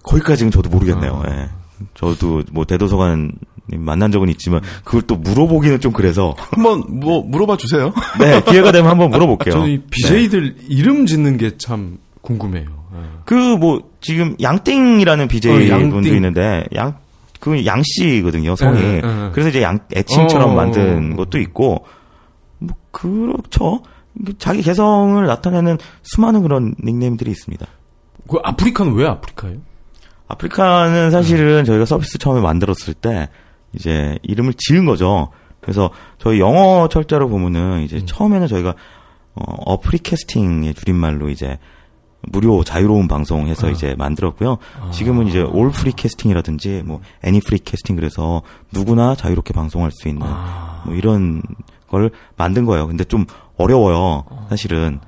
[0.04, 1.10] 거기까지는 저도 모르겠네요.
[1.10, 1.22] 어.
[1.28, 1.48] 예.
[1.94, 3.32] 저도 뭐 대도서관
[3.66, 7.92] 만난 적은 있지만 그걸 또 물어보기는 좀 그래서 한번 뭐 물어봐 주세요.
[8.20, 9.54] 네 기회가 되면 한번 물어볼게요.
[9.54, 12.66] 저는 이 BJ들 이름 짓는 게 참 궁금해요.
[12.94, 12.98] 예.
[13.24, 15.78] 그뭐 지금 양띵이라는 BJ 어.
[15.78, 17.04] 분도 있는데 양
[17.44, 18.80] 그 양씨거든요 성이.
[18.80, 19.30] 예, 예, 예.
[19.32, 20.54] 그래서 이제 양 애칭처럼 어.
[20.54, 21.84] 만든 것도 있고
[22.58, 23.82] 뭐 그렇죠.
[24.38, 27.66] 자기 개성을 나타내는 수많은 그런 닉네임들이 있습니다.
[28.30, 29.58] 그 아프리카는 왜 아프리카예요?
[30.28, 33.28] 아프리카는 사실은 저희가 서비스 처음에 만들었을 때
[33.74, 35.30] 이제 이름을 지은 거죠.
[35.60, 38.74] 그래서 저희 영어 철자로 보면은 이제 처음에는 저희가
[39.34, 41.58] 어, a free casting의 줄임말로 이제
[42.26, 44.58] 무료 자유로운 방송해서 이제 만들었고요.
[44.92, 50.26] 지금은 이제 all free casting이라든지 뭐 any free casting 그래서 누구나 자유롭게 방송할 수 있는
[50.86, 51.42] 뭐 이런
[51.88, 52.86] 걸 만든 거예요.
[52.86, 53.26] 근데 좀
[53.58, 54.24] 어려워요.
[54.48, 55.00] 사실은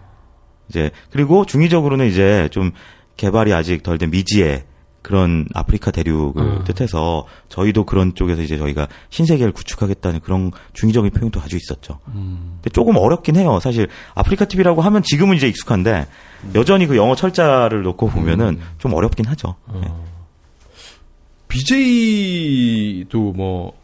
[0.68, 2.72] 이제 그리고 중의적으로는 이제 좀
[3.16, 4.64] 개발이 아직 덜 된 미지의
[5.06, 6.64] 그런 아프리카 대륙을 음.
[6.64, 12.00] 뜻해서 저희도 그런 쪽에서 이제 저희가 신세계를 구축하겠다는 그런 중의적인 표현도 아주 있었죠.
[12.06, 13.60] 근데 조금 어렵긴 해요.
[13.62, 13.86] 사실
[14.16, 16.08] 아프리카 TV라고 하면 지금은 이제 익숙한데
[16.56, 19.54] 여전히 그 영어 철자를 놓고 보면은 좀 어렵긴 하죠.
[19.74, 19.88] 네.
[21.46, 23.78] BJ도 뭐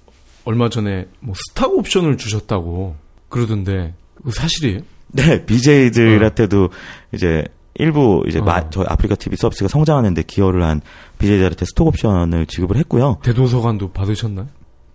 [0.45, 2.97] 얼마 전에 뭐 스타 옵션을 주셨다고
[3.29, 3.95] 그러던데
[4.25, 4.81] 그 사실이에요?
[5.12, 6.70] 네, BJ들한테도
[7.14, 7.45] 이제
[7.75, 8.43] 일부 이제 어.
[8.43, 10.81] 마- 저희 아프리카 TV 서비스가 성장하는데 기여를 한
[11.18, 13.18] BJ들한테 스톡 옵션을 지급을 했고요.
[13.23, 14.49] 대도서관도 받으셨나요?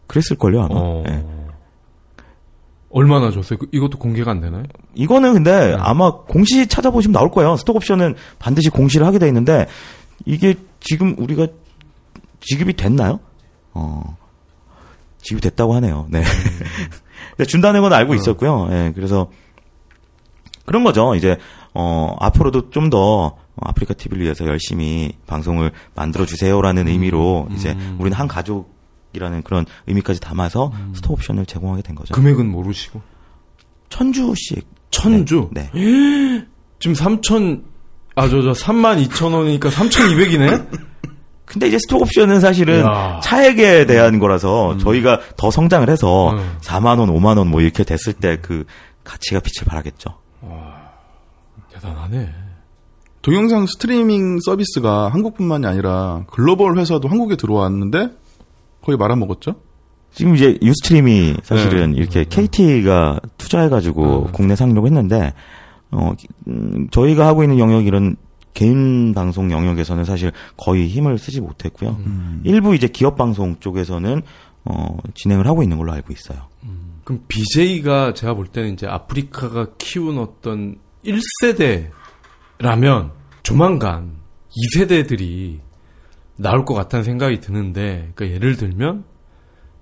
[0.07, 0.69] 그랬을걸요, 아마.
[0.75, 1.03] 어.
[1.05, 1.25] 네.
[2.89, 3.59] 얼마나 줬어요?
[3.59, 4.63] 그- 이것도 공개가 안 되나요?
[4.95, 5.75] 이거는 근데 네.
[5.79, 7.57] 아마 공시 찾아보시면 나올 거예요.
[7.57, 9.67] 스톡 옵션은 반드시 공시를 하게 돼 있는데
[10.25, 11.47] 이게 지금 우리가
[12.39, 13.19] 지급이 됐나요?
[13.73, 14.15] 어.
[15.21, 16.07] 지급이 됐다고 하네요.
[16.09, 16.23] 네.
[17.35, 18.67] 근데 준다는 건 알고 있었고요.
[18.71, 19.29] 예, 그래서
[20.67, 21.15] 그런 거죠.
[21.15, 21.37] 이제
[21.73, 28.27] 어 앞으로도 좀 더 아프리카 TV를 위해서 열심히 방송을 만들어 주세요라는 의미로 이제 우리는 한
[28.27, 32.13] 가족이라는 그런 의미까지 담아서 스톡 옵션을 제공하게 된 거죠.
[32.13, 33.01] 금액은 모르시고
[33.89, 35.69] 천주씩 천주 네.
[36.79, 37.63] 지금 3천
[38.15, 40.67] 아 저 저 3만 2천 원이니까 3,200이네.
[41.45, 43.19] 근데 이제 스톡 옵션은 사실은 야.
[43.23, 46.57] 차액에 대한 거라서 저희가 더 성장을 해서 음.
[46.61, 48.65] 4만 원, 5만 원 뭐 이렇게 됐을 때 그
[49.03, 50.19] 가치가 빛을 발하겠죠.
[51.71, 52.29] 대단하네.
[53.21, 58.11] 동영상 스트리밍 서비스가 한국뿐만이 아니라 글로벌 회사도 한국에 들어왔는데
[58.81, 59.55] 거의 말아먹었죠?
[60.11, 65.33] 지금 이제 유스트림이 사실은 이렇게 KT가 투자해가지고 국내 상륙 했는데,
[65.91, 66.13] 어,
[66.47, 68.15] 음, 저희가 하고 있는 영역 이런
[68.53, 71.97] 개인 방송 영역에서는 사실 거의 힘을 쓰지 못했고요.
[72.45, 74.23] 일부 이제 기업 방송 쪽에서는
[74.65, 76.39] 어, 진행을 하고 있는 걸로 알고 있어요.
[77.07, 84.17] 그럼 BJ가 제가 볼 때는 이제 아프리카가 키운 어떤 1세대라면 조만간
[84.75, 85.61] 2세대들이
[86.35, 89.05] 나올 것 같다는 생각이 드는데, 그러니까 예를 들면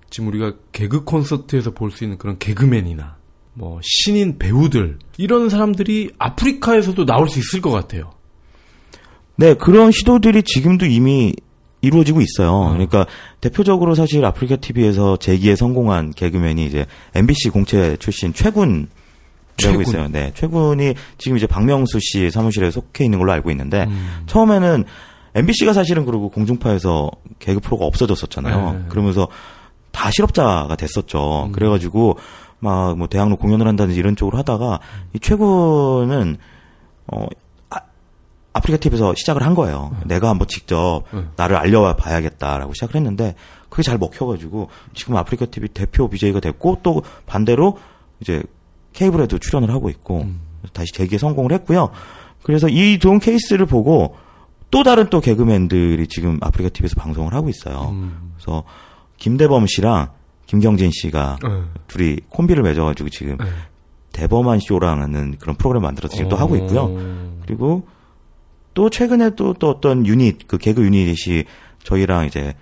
[0.08, 3.16] 지금 우리가 개그 콘서트에서 볼 수 있는 그런 개그맨이나
[3.54, 8.12] 뭐 신인 배우들 이런 사람들이 아프리카에서도 나올 수 있을 것 같아요.
[9.34, 11.34] 네, 그런 시도들이 지금도 이미
[11.80, 12.70] 이루어지고 있어요.
[12.72, 13.06] 그러니까
[13.40, 18.88] 대표적으로 사실 아프리카 TV에서 재기에 성공한 개그맨이 이제 MBC 공채 출신 최군
[19.56, 19.80] 최군.
[19.80, 20.08] 라고 있어요.
[20.08, 24.24] 네, 최군이 지금 이제 박명수 씨 사무실에 속해 있는 걸로 알고 있는데 음.
[24.26, 24.84] 처음에는
[25.34, 28.72] MBC가 사실은 그리고 공중파에서 개그 프로가 없어졌었잖아요.
[28.72, 28.84] 네.
[28.88, 29.28] 그러면서
[29.92, 30.76] 다 실업자가 음.
[30.76, 31.50] 됐었죠.
[31.52, 32.18] 그래가지고
[32.58, 34.80] 막 뭐 대학로 공연을 한다든지 이런 쪽으로 하다가
[35.12, 36.36] 이 최군은
[37.06, 37.26] 어
[38.56, 39.94] 아, 아프리카 TV에서 시작을 한 거예요.
[40.06, 41.30] 내가 한번 직접 음.
[41.36, 43.34] 나를 알려와 봐야겠다라고 시작을 했는데
[43.68, 47.78] 그게 잘 먹혀가지고 지금 아프리카 TV 대표 BJ가 됐고 또 반대로
[48.20, 48.42] 이제
[48.92, 50.40] 케이블에도 출연을 하고 있고 음.
[50.72, 51.90] 다시 재기에 성공을 했고요.
[52.42, 54.16] 그래서 이 좋은 케이스를 보고
[54.70, 57.90] 또 다른 또 개그맨들이 지금 아프리카 TV에서 방송을 하고 있어요.
[57.90, 58.32] 음.
[58.36, 58.64] 그래서
[59.18, 60.10] 김대범 씨랑
[60.46, 61.62] 김경진 씨가 네.
[61.88, 63.46] 둘이 콤비를 맺어가지고 지금 네.
[64.12, 66.84] 대범한 쇼라는 그런 프로그램 만들어서 지금 또 하고 있고요.
[66.84, 67.36] 어.
[67.44, 67.86] 그리고
[68.76, 71.44] 또 최근에 또, 또 어떤 유닛, 그 개그 유닛이
[71.82, 72.52] 저희랑 이제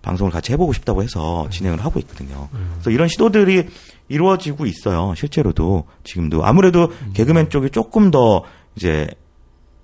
[0.00, 2.48] 방송을 같이 해보고 싶다고 해서 진행을 하고 있거든요.
[2.74, 3.66] 그래서 이런 시도들이
[4.08, 5.12] 이루어지고 있어요.
[5.14, 8.44] 실제로도 지금도 아무래도 개그맨 쪽이 조금 더
[8.76, 9.08] 이제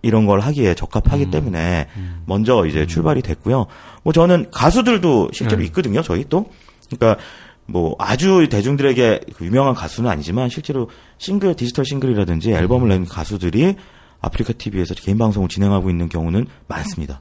[0.00, 1.88] 이런 걸 하기에 적합하기 때문에
[2.24, 3.66] 먼저 이제 출발이 됐고요.
[4.04, 5.66] 뭐 저는 가수들도 실제로 네.
[5.66, 6.00] 있거든요.
[6.00, 6.46] 저희 또
[6.88, 7.22] 그러니까
[7.66, 10.88] 뭐 아주 대중들에게 그 유명한 가수는 아니지만 실제로
[11.18, 13.76] 싱글 디지털 싱글이라든지 앨범을 낸 가수들이
[14.22, 17.20] 아프리카 TV에서 개인 방송을 진행하고 있는 경우는 많습니다.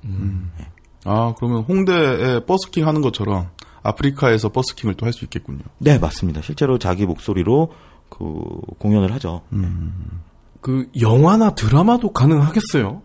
[1.04, 3.50] 아, 그러면 홍대에 버스킹 하는 것처럼
[3.84, 5.62] 아프리카에서 버스킹을 또 할 수 있겠군요.
[5.80, 6.42] 네, 맞습니다.
[6.42, 7.72] 실제로 자기 목소리로
[8.10, 8.18] 그
[8.78, 9.42] 공연을 하죠.
[10.62, 13.02] 그 영화나 드라마도 가능하겠어요?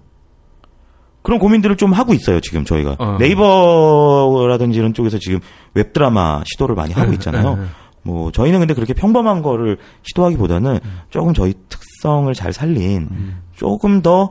[1.22, 2.97] 그런 고민들을 좀 하고 있어요, 지금 저희가.
[2.99, 3.16] 어.
[3.18, 5.40] 네이버라든지 이런 쪽에서 지금
[5.74, 7.57] 웹 드라마 시도를 많이 하고 있잖아요.
[7.57, 7.66] 네, 네.
[8.03, 10.78] 뭐, 저희는 근데 그렇게 평범한 거를 시도하기보다는
[11.11, 13.09] 조금 저희 특성을 잘 살린
[13.57, 14.30] 조금 더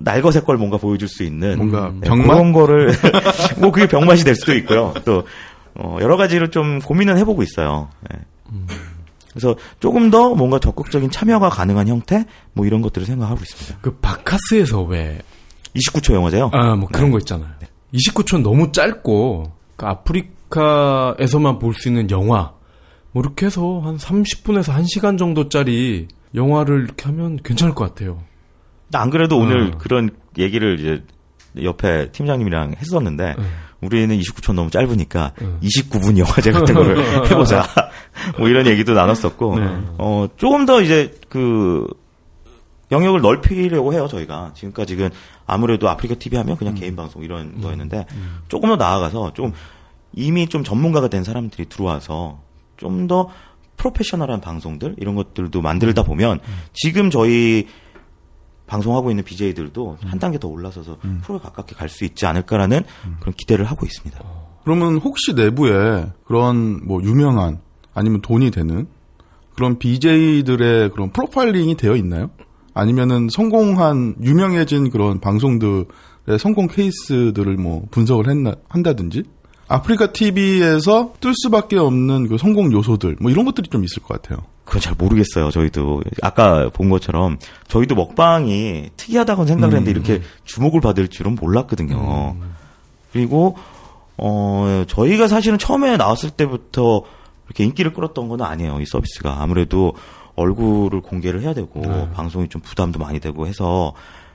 [0.00, 2.26] 날것의 걸 뭔가 보여줄 수 있는 뭔가 네, 병맛?
[2.26, 2.92] 그런 거를
[3.60, 4.92] 뭐 그게 병맛이 될 수도 있고요.
[5.04, 5.24] 또
[5.76, 7.88] 어, 여러 가지로 좀 고민은 해보고 있어요.
[8.10, 8.18] 네.
[9.30, 13.78] 그래서 조금 더 뭔가 적극적인 참여가 가능한 형태 뭐 이런 것들을 생각하고 있습니다.
[13.80, 15.18] 그 바카스에서 왜
[15.76, 16.50] 29초 영화제요.
[16.52, 17.48] 아, 뭐 그런 거 있잖아요.
[17.94, 22.52] 29초 너무 짧고 그 아프리카에서만 볼 수 있는 영화
[23.12, 28.22] 뭐 이렇게 해서 한 30분에서 1시간 정도짜리 영화를 이렇게 하면 괜찮을 것 같아요.
[28.96, 29.78] 안 그래도 오늘 어.
[29.78, 31.02] 그런 얘기를 이제
[31.62, 33.44] 옆에 팀장님이랑 했었는데 네.
[33.80, 35.46] 우리는 29초 너무 짧으니까 네.
[35.62, 36.98] 29분 영화제 같은 거를
[37.30, 37.66] 해보자.
[38.38, 39.66] 뭐 이런 얘기도 나눴었고 네.
[39.98, 41.86] 어 조금 더 이제 그
[42.90, 45.10] 영역을 넓히려고 해요 저희가 지금까지는
[45.46, 48.06] 아무래도 아프리카 TV 하면 그냥 개인 방송 이런 거였는데
[48.48, 49.52] 조금 더 나아가서 좀
[50.12, 52.40] 이미 좀 전문가가 된 사람들이 들어와서
[52.76, 53.30] 좀 더
[53.76, 56.40] 프로페셔널한 방송들 이런 것들도 만들다 보면
[56.72, 57.66] 지금 저희
[58.66, 62.82] 방송하고 있는 BJ들도 한 단계 더 올라서서 프로에 가깝게 갈 수 있지 않을까라는
[63.20, 64.18] 그런 기대를 하고 있습니다.
[64.64, 67.60] 그러면 혹시 내부에 그런 뭐 유명한
[67.92, 68.86] 아니면 돈이 되는
[69.54, 72.30] 그런 BJ들의 그런 프로파일링이 되어 있나요?
[72.72, 75.86] 아니면은 성공한 유명해진 그런 방송들의
[76.40, 79.22] 성공 케이스들을 뭐 분석을 했나 한다든지
[79.68, 84.44] 아프리카 TV에서 뜰 수밖에 없는 그 성공 요소들 뭐 이런 것들이 좀 있을 것 같아요.
[84.64, 85.50] 그건 잘 모르겠어요.
[85.50, 87.38] 저희도 아까 본 것처럼
[87.68, 92.36] 저희도 먹방이 특이하다고 생각을 했는데 이렇게 주목을 받을 줄은 몰랐거든요.
[93.12, 93.56] 그리고
[94.16, 97.02] 어 저희가 사실은 처음에 나왔을 때부터
[97.46, 98.80] 이렇게 인기를 끌었던 건 아니에요.
[98.80, 99.92] 이 서비스가 아무래도
[100.36, 101.82] 얼굴을 공개를 해야 되고
[102.14, 103.92] 방송이 좀 부담도 많이 되고 해서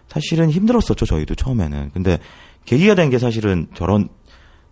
[0.07, 1.05] 사실은 힘들었었죠.
[1.05, 1.91] 저희도 처음에는.
[1.93, 2.19] 근데
[2.65, 4.09] 계기가 된 게 사실은 저런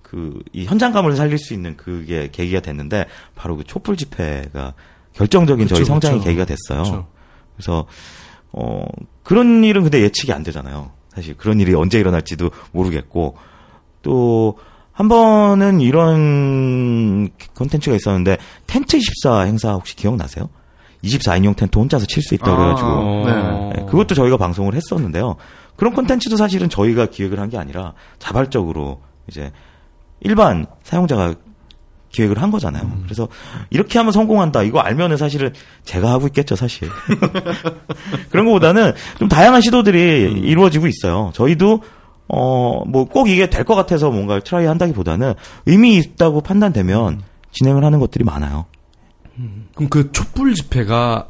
[0.09, 3.05] 그 이 현장감을 살릴 수 있는 그게 계기가 됐는데
[3.35, 4.73] 바로 그 촛불 집회가
[5.13, 6.29] 결정적인 저희 그쵸, 성장의 그쵸.
[6.29, 6.83] 계기가 됐어요.
[6.83, 7.07] 그쵸.
[7.55, 7.85] 그래서
[8.53, 8.85] 어
[9.23, 10.91] 그런 일은 근데 예측이 안 되잖아요.
[11.13, 13.35] 사실 그런 일이 언제 일어날지도 모르겠고
[14.01, 14.55] 또
[14.97, 20.49] 한 번은 이런 콘텐츠가 있었는데 텐트 24 행사 혹시 기억나세요?
[21.03, 23.23] 24인용 텐트 혼자서 칠 수 있다고 그래가지고 어.
[23.27, 23.75] 네.
[23.79, 25.35] 네, 그것도 저희가 방송을 했었는데요.
[25.75, 29.51] 그런 콘텐츠도 사실은 저희가 기획을 한 게 아니라 자발적으로 이제
[30.21, 31.35] 일반 사용자가
[32.09, 32.83] 기획을 한 거잖아요.
[32.83, 33.01] 음.
[33.03, 33.27] 그래서
[33.69, 34.63] 이렇게 하면 성공한다.
[34.63, 35.53] 이거 알면은 사실은
[35.83, 36.89] 제가 하고 있겠죠, 사실.
[38.31, 40.37] 그런 것보다는 좀 다양한 시도들이 음.
[40.43, 41.31] 이루어지고 있어요.
[41.33, 41.83] 저희도
[42.29, 45.33] 어, 뭐 꼭 이게 될 것 같아서 뭔가를 try 한다기보다는
[45.65, 48.65] 의미 있다고 판단되면 진행을 하는 것들이 많아요.
[49.75, 51.27] 그럼 그 촛불 집회가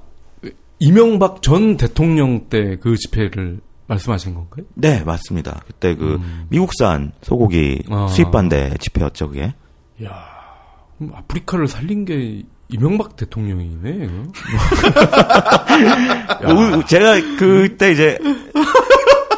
[0.79, 4.65] 이명박 전 대통령 때 그 집회를 말씀하신 건가요?
[4.75, 5.61] 네, 맞습니다.
[5.65, 6.45] 그때 그 음.
[6.49, 8.07] 미국산 소고기 아.
[8.09, 9.53] 수입 반대 집회였죠, 그게.
[10.03, 10.25] 야,
[11.13, 14.09] 아프리카를 살린 게 이명박 대통령이네.
[16.87, 18.17] 제가 그때 이제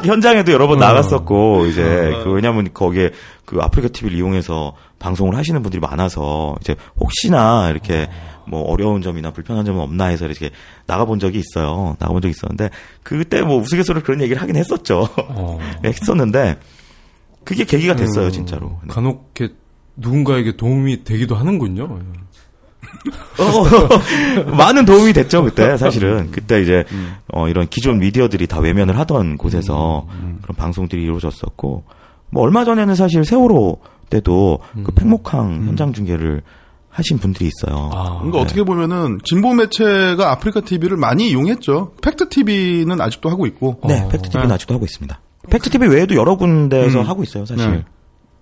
[0.04, 0.86] 현장에도 여러 번 어.
[0.86, 3.12] 나갔었고 이제 그 왜냐면 거기에
[3.46, 8.10] 그 아프리카 TV를 이용해서 방송을 하시는 분들이 많아서 이제 혹시나 이렇게
[8.50, 10.50] 뭐 어려운 점이나 불편한 점은 없나 해서 이렇게
[10.88, 11.96] 나가본 적이 있어요.
[12.00, 12.70] 나가본 적이 있었는데
[13.04, 15.08] 그때 뭐 우스갯소리로 그런 얘기를 하긴 했었죠.
[15.18, 15.60] 어.
[15.86, 16.58] 했었는데
[17.44, 18.80] 그게 계기가 됐어요, 진짜로.
[18.84, 18.90] 네.
[18.90, 19.56] 간혹 이렇게
[19.96, 22.00] 누군가에게 도움이 되기도 하는군요.
[23.38, 26.86] 어, 많은 도움이 됐죠 그때 사실은 그때 이제
[27.32, 30.08] 어, 이런 기존 미디어들이 다 외면을 하던 곳에서
[30.42, 31.84] 그런 방송들이 이루어졌었고
[32.32, 33.80] 뭐 얼마 전에는 사실 세월호
[34.10, 36.42] 때도 그 팽목항 현장 중계를
[37.00, 37.90] 하신 분들이 있어요.
[37.94, 41.94] 아, 그러니까 어떻게 보면은 진보 매체가 아프리카 TV를 많이 이용했죠.
[42.02, 43.80] 팩트 TV는 아직도 하고 있고.
[43.88, 44.08] 네, 어.
[44.10, 44.54] 팩트 TV는 네.
[44.54, 45.20] 아직도 하고 있습니다.
[45.50, 47.08] 팩트 TV 외에도 여러 군데에서 음.
[47.08, 47.72] 하고 있어요, 사실.
[47.72, 47.86] 네.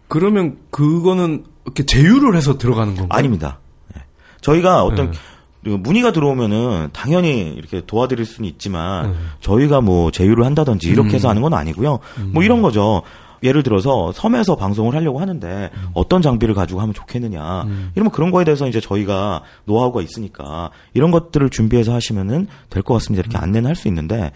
[0.08, 3.18] 그러면 그거는 이렇게 제휴를 해서 들어가는 건가요?
[3.18, 3.60] 아닙니다.
[3.95, 4.01] 예.
[4.41, 5.18] 저희가 어떤 네.
[5.64, 9.18] 그 문의가 들어오면은 당연히 이렇게 도와드릴 수는 있지만 네.
[9.41, 11.99] 저희가 뭐 제휴를 한다든지 이렇게 해서 하는 건 아니고요.
[12.20, 12.32] 음.
[12.34, 13.03] 뭐 이런 거죠.
[13.44, 15.88] 예를 들어서 섬에서 방송을 하려고 하는데 음.
[15.94, 17.66] 어떤 장비를 가지고 하면 좋겠느냐.
[17.96, 23.22] 이러면 그런 거에 대해서 이제 저희가 노하우가 있으니까 이런 것들을 준비해서 하시면은 될 것 같습니다.
[23.22, 23.24] 음.
[23.26, 24.32] 이렇게 안내는 할 수 있는데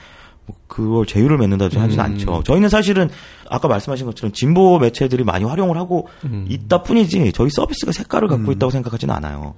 [0.45, 2.05] 뭐 그걸 제휴를 맺는다든지 하진 음.
[2.05, 2.43] 않죠.
[2.43, 3.09] 저희는 사실은
[3.49, 6.45] 아까 말씀하신 것처럼 진보 매체들이 많이 활용을 하고 음.
[6.49, 9.53] 있다 뿐이지 저희 서비스가 색깔을 갖고 있다고 생각하지는 않아요.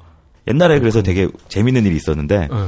[0.48, 2.68] 옛날에 그래서 되게 재밌는 일이 있었는데 네.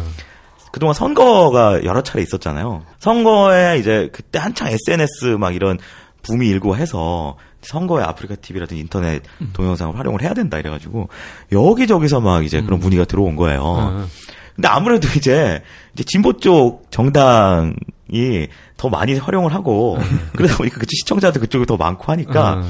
[0.71, 2.84] 그동안 선거가 여러 차례 있었잖아요.
[2.99, 5.78] 선거에 이제 그때 한창 SNS 막 이런
[6.26, 9.23] 붐이 일고 해서 선거에 아프리카 TV라든지 인터넷
[9.53, 11.09] 동영상을 활용을 해야 된다 이래가지고
[11.51, 13.95] 여기저기서 막 이제 그런 문의가 들어온 거예요.
[13.97, 14.05] 네.
[14.55, 15.61] 근데 아무래도 이제
[15.93, 18.47] 이제 진보 쪽 정당이
[18.78, 19.97] 더 많이 활용을 하고
[20.36, 22.67] 그러다 보니까 그 시청자도 그쪽이 더 많고 하니까 네.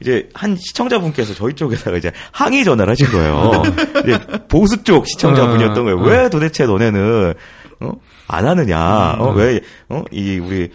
[0.00, 3.62] 이제 한 시청자분께서 저희 쪽에다가 이제 항의 전화를 하신 거예요.
[4.02, 4.18] 이제
[4.48, 5.98] 보수 쪽 시청자분이었던 거예요.
[6.00, 7.34] 왜 도대체 너네는
[7.80, 7.92] 어?
[8.26, 9.16] 안 하느냐?
[9.18, 9.32] 어?
[9.32, 10.02] 왜 어?
[10.10, 10.68] 이 우리 어?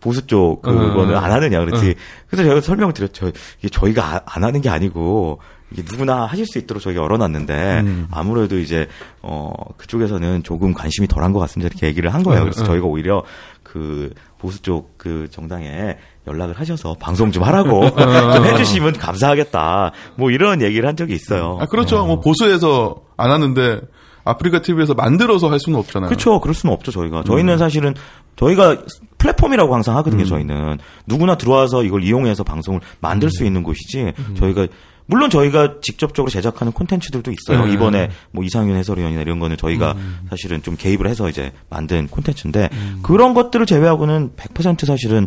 [0.00, 1.94] 보수 쪽 그거는 안 하느냐 그랬지.
[2.28, 3.30] 그래서 제가 설명을 드렸죠.
[3.58, 5.40] 이게 저희가 아- 안 하는 게 아니고
[5.72, 8.88] 이게 누구나 하실 수 있도록 저희가 열어놨는데 아무래도 이제
[9.22, 11.68] 어 그쪽에서는 조금 관심이 덜한 것 같습니다.
[11.70, 12.42] 이렇게 얘기를 한 거예요.
[12.42, 13.22] 그래서 저희가 오히려
[13.62, 15.96] 그 보수 쪽 그 정당에
[16.26, 17.88] 연락을 하셔서 방송 좀 하라고
[18.34, 19.92] 좀 해주시면 감사하겠다.
[20.16, 21.58] 뭐 이런 얘기를 한 적이 있어요.
[21.60, 22.04] 아, 그렇죠.
[22.04, 23.80] 뭐 보수에서 안 하는데
[24.24, 26.08] 아프리카 TV에서 만들어서 할 수는 없잖아요.
[26.08, 26.40] 그렇죠.
[26.40, 27.22] 그럴 수는 없죠, 저희가.
[27.24, 27.94] 저희는 사실은
[28.36, 28.76] 저희가
[29.20, 30.78] 플랫폼이라고 항상 하거든요, 저희는.
[31.06, 34.12] 누구나 들어와서 이걸 이용해서 방송을 만들 수 있는 곳이지.
[34.36, 34.66] 저희가
[35.06, 37.66] 물론 저희가 직접적으로 제작하는 콘텐츠들도 있어요.
[37.66, 37.72] 네.
[37.72, 39.94] 이번에 뭐 이상윤 해설위원이나 이런 거는 저희가
[40.28, 42.70] 사실은 좀 개입을 해서 이제 만든 콘텐츠인데
[43.02, 45.26] 그런 것들을 제외하고는 100% 사실은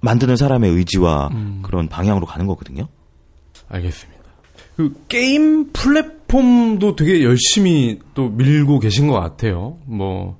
[0.00, 1.30] 만드는 사람의 의지와
[1.62, 2.88] 그런 방향으로 가는 거거든요.
[3.68, 4.20] 알겠습니다.
[4.76, 9.76] 그 게임 플랫폼도 되게 열심히 또 밀고 계신 것 같아요.
[9.84, 10.38] 뭐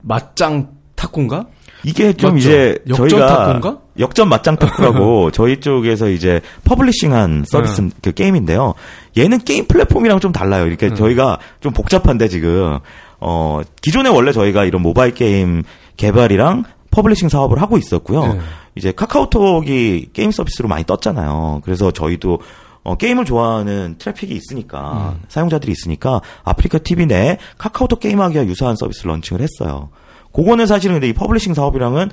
[0.00, 1.46] 맞짱 탁구인가?
[1.84, 2.38] 이게 좀 맞죠?
[2.38, 3.78] 이제 역전 저희가 탁구인가?
[3.98, 7.90] 역전 맞짱 탁구라고 저희 쪽에서 이제 publishing한 서비스 네.
[8.02, 8.74] 그 게임인데요.
[9.16, 10.66] 얘는 게임 플랫폼이랑 좀 달라요.
[10.66, 10.94] 이렇게 네.
[10.94, 12.78] 저희가 좀 복잡한데 지금
[13.20, 15.62] 어 기존에 원래 저희가 이런 모바일 게임
[15.96, 18.34] 개발이랑 publishing 사업을 하고 있었고요.
[18.34, 18.40] 네.
[18.74, 21.60] 이제 카카오톡이 게임 서비스로 많이 떴잖아요.
[21.64, 22.40] 그래서 저희도
[22.82, 29.42] 어, 게임을 좋아하는 트래픽이 있으니까 사용자들이 있으니까 아프리카 TV 내에 카카오톡 게임하기와 유사한 서비스를 런칭을
[29.42, 29.90] 했어요.
[30.32, 32.10] 그거는 사실은 근데 이 publishing 사업이랑은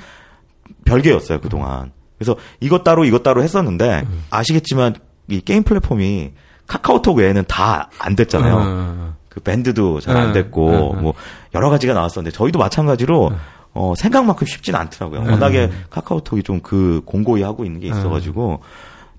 [0.86, 1.92] 별개였어요 그동안.
[2.18, 4.96] 그래서 이것 따로 이것 따로 했었는데 아시겠지만
[5.30, 6.32] 이 게임 플랫폼이
[6.66, 8.56] 카카오톡 외에는 다 안 됐잖아요.
[8.58, 10.94] 어, 그 밴드도 잘안 네, 됐고.
[10.96, 11.14] 뭐
[11.54, 13.32] 여러 가지가 나왔었는데 저희도 마찬가지로
[13.74, 15.24] 어, 생각만큼 쉽진 않더라고요.
[15.24, 15.32] 네.
[15.32, 18.62] 워낙에 카카오톡이 좀 그 공고히 하고 있는 게 있어가지고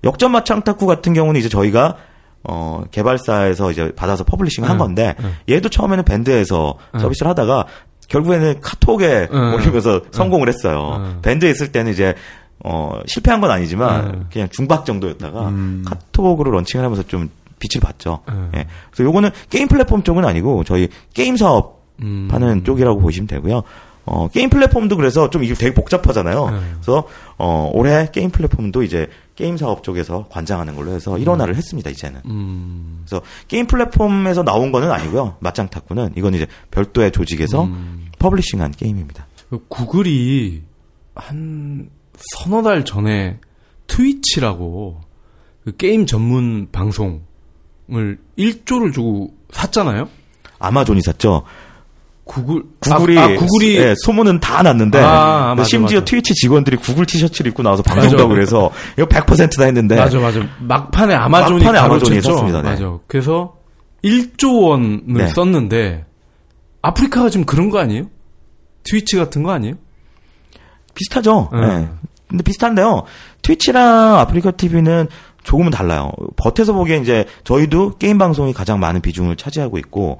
[0.03, 1.95] 역전 맞짱 탁구 같은 경우는 이제 저희가
[2.43, 4.77] 어, 개발사에서 이제 받아서 publishing 한 네.
[4.77, 5.15] 건데
[5.49, 7.65] 얘도 처음에는 밴드에서 서비스를 하다가
[8.09, 9.53] 결국에는 카톡에 네.
[9.53, 11.01] 올리면서 성공을 했어요.
[11.01, 11.21] 네.
[11.21, 12.15] 밴드에 있을 때는 이제
[12.63, 14.19] 어, 실패한 건 아니지만 네.
[14.33, 15.85] 그냥 중박 정도였다가 음.
[15.87, 17.29] 카톡으로 런칭을 하면서 좀
[17.59, 18.19] 빛을 봤죠.
[18.27, 18.59] 네.
[18.59, 18.67] 예.
[18.91, 22.27] 그래서 요거는 게임 플랫폼 쪽은 아니고 저희 게임 사업 음.
[22.29, 23.63] 파는 쪽이라고 보시면 되고요.
[24.11, 26.49] 어, 게임 플랫폼도 그래서 좀 이게 되게 복잡하잖아요.
[26.49, 26.59] 네.
[26.73, 27.07] 그래서
[27.37, 32.21] 어, 올해 게임 플랫폼도 이제 게임 사업 쪽에서 관장하는 걸로 해서 일원화를 했습니다, 이제는.
[32.25, 33.03] 음.
[33.05, 35.37] 그래서 게임 플랫폼에서 나온 거는 아니고요.
[35.39, 38.07] 맞짱 탁구는 이건 이제 별도의 조직에서 음.
[38.17, 39.27] publishing한 게임입니다.
[39.51, 40.63] 그 구글이
[41.13, 43.39] 한 서너 달 전에
[43.85, 45.01] 트위치라고
[45.65, 50.09] 그 게임 전문 방송을 1조를 주고 샀잖아요.
[50.57, 51.43] 아마존이 샀죠.
[52.29, 56.05] 구글 구글이 아, 아, 구글이 예, 소문은 다 났는데 아, 아, 맞아, 심지어 맞아.
[56.05, 58.17] 트위치 직원들이 구글 티셔츠를 입고 나와서 방송 맞아.
[58.17, 62.21] 가고 그래서 이거 100%다 했는데 맞아 맞아 막판에 아마존이 막판에 아마존이.
[62.21, 62.69] 샀습니다, 네.
[62.69, 62.99] 맞아.
[63.07, 63.55] 그래서
[64.03, 65.27] 1조 원을 네.
[65.29, 66.05] 썼는데
[66.83, 68.03] 아프리카가 지금 그런 거 아니에요?
[68.83, 69.73] 트위치 같은 거 아니에요?
[70.93, 71.49] 비슷하죠.
[71.51, 71.59] 네.
[71.61, 71.89] 예.
[72.27, 73.05] 근데 비슷한데요.
[73.41, 75.07] 트위치랑 아프리카 TV는
[75.43, 76.11] 조금은 달라요.
[76.37, 80.19] 겉에서 보기엔 이제 저희도 게임 방송이 가장 많은 비중을 차지하고 있고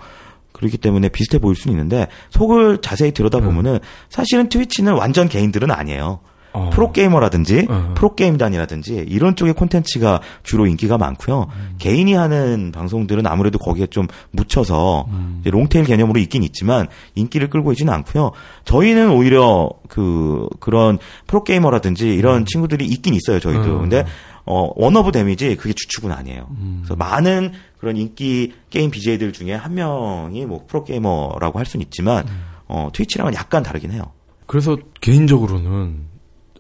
[0.60, 3.80] 그렇기 때문에 비슷해 보일 수는 있는데 속을 자세히 들여다보면은
[4.10, 6.20] 사실은 트위치는 완전 개인들은 아니에요.
[6.52, 6.70] 어.
[6.72, 7.94] 프로게이머라든지 어.
[7.96, 11.48] 프로게임단이라든지 이런 쪽의 콘텐츠가 주로 인기가 많고요.
[11.54, 11.76] 음.
[11.78, 15.42] 개인이 하는 방송들은 아무래도 거기에 좀 묻혀서 음.
[15.46, 18.32] 롱테일 개념으로 있긴 있지만 인기를 끌고 있지는 않고요.
[18.66, 20.98] 저희는 오히려 그 그런
[21.28, 23.40] 프로게이머라든지 이런 친구들이 있긴 있어요.
[23.40, 23.76] 저희도.
[23.76, 23.82] 음.
[23.82, 24.06] 근데
[24.52, 26.48] 어 one of them이지 그게 주축은 아니에요.
[26.50, 26.80] 음.
[26.82, 32.42] 그래서 많은 그런 인기 게임 BJ들 중에 한 명이 뭐 프로게이머라고 할 수는 있지만 음.
[32.68, 34.12] 어 트위치랑은 약간 다르긴 해요.
[34.48, 36.08] 그래서 개인적으로는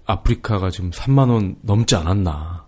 [0.05, 2.67] 아프리카가 지금 3만 원 넘지 않았나.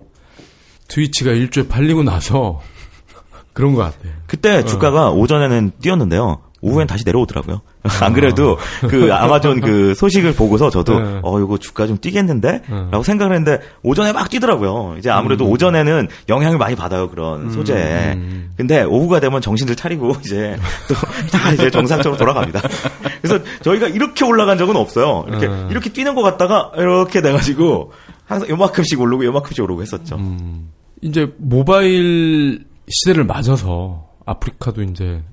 [0.87, 2.59] 트위치가 1조에 팔리고 나서
[3.53, 4.13] 그런 것 같아요.
[4.25, 6.41] 그때 주가가 오전에는 뛰었는데요.
[6.61, 7.61] 오후엔 다시 내려오더라고요.
[8.01, 8.57] 안 그래도
[8.89, 11.19] 그 아마존 그 소식을 보고서 저도 네.
[11.23, 12.51] 어 이거 주가 좀 뛰겠는데?
[12.69, 12.75] 네.
[12.91, 14.95] 라고 생각을 했는데 오전에 막 뛰더라고요.
[14.99, 17.09] 이제 아무래도 오전에는 영향을 많이 받아요.
[17.09, 18.13] 그런 소재에.
[18.13, 18.51] 음.
[18.55, 20.57] 근데 오후가 되면 정신들 차리고 이제
[20.87, 20.95] 또
[21.31, 22.61] 다 이제 정상적으로 돌아갑니다.
[23.21, 25.25] 그래서 저희가 이렇게 올라간 적은 없어요.
[25.27, 25.67] 이렇게 네.
[25.71, 27.91] 이렇게 뛰는 것 같다가 이렇게 돼 가지고
[28.25, 30.15] 항상 요만큼씩 오르고 요만큼씩 오르고 했었죠.
[30.17, 30.69] 음,
[31.01, 35.23] 이제 모바일 시대를 맞아서 아프리카도 이제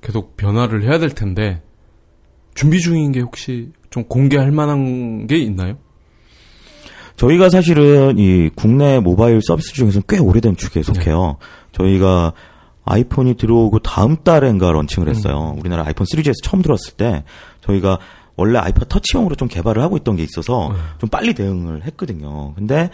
[0.00, 1.60] 계속 변화를 해야 될 텐데
[2.58, 5.78] 준비 중인 게 혹시 좀 공개할 만한 게 있나요?
[7.14, 11.36] 저희가 사실은 이 국내 모바일 서비스 중에서는 꽤 오래된 축에 속해요.
[11.70, 12.32] 저희가
[12.84, 15.54] 아이폰이 들어오고 다음 달엔가 런칭을 했어요.
[15.56, 17.22] 우리나라 아이폰 3GS 처음 들어왔을 때
[17.60, 18.00] 저희가
[18.34, 22.54] 원래 아이폰 터치용으로 좀 개발을 하고 있던 게 있어서 좀 빨리 대응을 했거든요.
[22.56, 22.90] 근데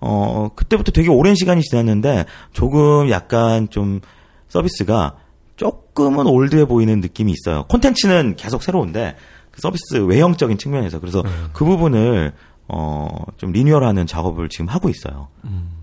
[0.00, 4.00] 어 그때부터 되게 오랜 시간이 지났는데 조금 약간 좀
[4.48, 5.16] 서비스가
[5.56, 7.64] 조금은 올드해 보이는 느낌이 있어요.
[7.68, 9.16] 콘텐츠는 계속 새로운데
[9.50, 11.22] 그 서비스 외형적인 측면에서 그래서
[11.52, 12.32] 그 부분을
[12.68, 15.28] 어, 좀 리뉴얼하는 작업을 지금 하고 있어요.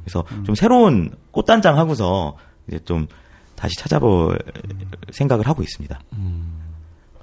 [0.03, 2.35] 그래서 좀 새로운 꽃단장 하고서
[2.67, 3.07] 이제 좀
[3.55, 4.39] 다시 찾아볼
[5.11, 5.99] 생각을 하고 있습니다.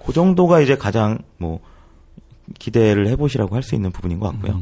[0.05, 1.61] 그 정도가 이제 가장 뭐
[2.61, 4.61] 기대를 해보시라고 할 수 있는 부분인 것 같고요.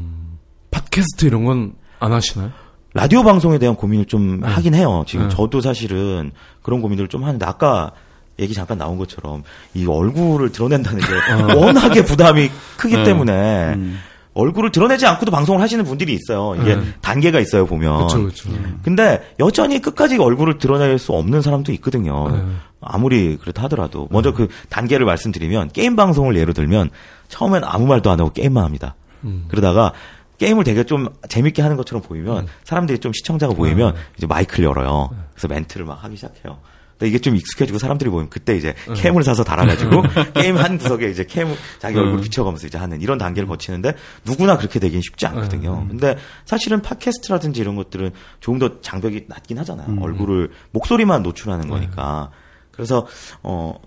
[0.71, 2.51] 팟캐스트 이런 건 안 하시나요?
[2.95, 5.03] 라디오 방송에 대한 고민을 좀 하긴 해요.
[5.05, 5.35] 지금 네.
[5.35, 6.31] 저도 사실은
[6.61, 7.91] 그런 고민을 좀 하는데 아까
[8.39, 9.43] 얘기 잠깐 나온 것처럼
[9.73, 13.03] 이 얼굴을 드러낸다는 게 워낙에 부담이 크기 네.
[13.03, 13.99] 때문에 음.
[14.33, 16.55] 얼굴을 드러내지 않고도 방송을 하시는 분들이 있어요.
[16.61, 16.83] 이게 네.
[17.01, 17.97] 단계가 있어요 보면.
[17.97, 18.49] 그렇죠, 그렇죠.
[18.81, 22.29] 근데 여전히 끝까지 얼굴을 드러낼 수 없는 사람도 있거든요.
[22.29, 22.43] 네.
[22.79, 26.91] 아무리 그렇다 하더라도 먼저 그 단계를 말씀드리면 게임 방송을 예로 들면
[27.27, 28.95] 처음엔 아무 말도 안 하고 게임만 합니다.
[29.25, 29.45] 음.
[29.49, 29.91] 그러다가
[30.37, 32.47] 게임을 되게 좀 재밌게 하는 것처럼 보이면 음.
[32.63, 35.09] 사람들이 좀 시청자가 보이면 이제 마이크를 열어요.
[35.31, 36.59] 그래서 멘트를 막 하기 시작해요.
[36.97, 38.93] 근데 이게 좀 익숙해지고 사람들이 보면 그때 이제 음.
[38.95, 43.47] 캠을 사서 달아가지고 게임 한 구석에 이제 캠 자기 얼굴 비춰가면서 이제 하는 이런 단계를
[43.47, 45.87] 거치는데 누구나 그렇게 되긴 쉽지 않거든요.
[45.89, 50.01] 근데 사실은 팟캐스트라든지 이런 것들은 조금 더 장벽이 낮긴 하잖아요.
[50.01, 52.31] 얼굴을 목소리만 노출하는 거니까.
[52.71, 53.07] 그래서
[53.43, 53.77] 어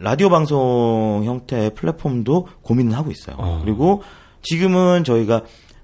[0.00, 3.36] 라디오 방송 형태의 플랫폼도 고민을 하고 있어요.
[3.38, 3.60] 어.
[3.64, 4.02] 그리고
[4.48, 5.42] 지금은 저희가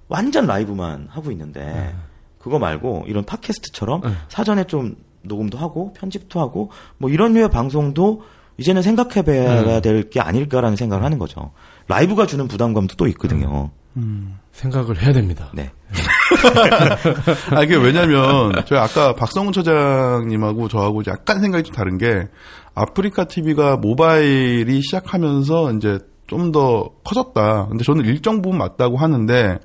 [0.08, 1.94] 완전 라이브만 하고 있는데
[2.38, 4.10] 그거 말고 이런 팟캐스트처럼 네.
[4.28, 8.22] 사전에 좀 녹음도 하고 편집도 하고 뭐 이런 류의 방송도
[8.56, 11.50] 이제는 생각해봐야 될 게 아닐까라는 생각을 하는 거죠.
[11.88, 13.70] 라이브가 주는 부담감도 또 있거든요.
[14.52, 15.50] 생각을 해야 됩니다.
[15.54, 15.70] 네.
[17.50, 22.28] 아, 이게 왜냐면, 저희 아까 박성훈 처장님하고 저하고 약간 생각이 좀 다른 게,
[22.74, 27.68] 아프리카 TV가 모바일이 시작하면서 이제 좀 더 커졌다.
[27.68, 29.58] 근데 저는 일정 부분 맞다고 하는데,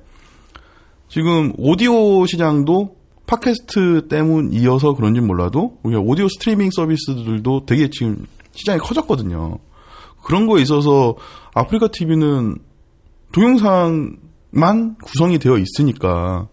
[1.08, 2.96] 지금 오디오 시장도
[3.26, 9.58] 팟캐스트 때문이어서 그런지 몰라도, 우리가 오디오 스트리밍 서비스들도 되게 지금 시장이 커졌거든요.
[10.22, 11.16] 그런 거에 있어서
[11.54, 12.58] 아프리카 TV는
[13.32, 16.48] 동영상만 구성이 되어 있으니까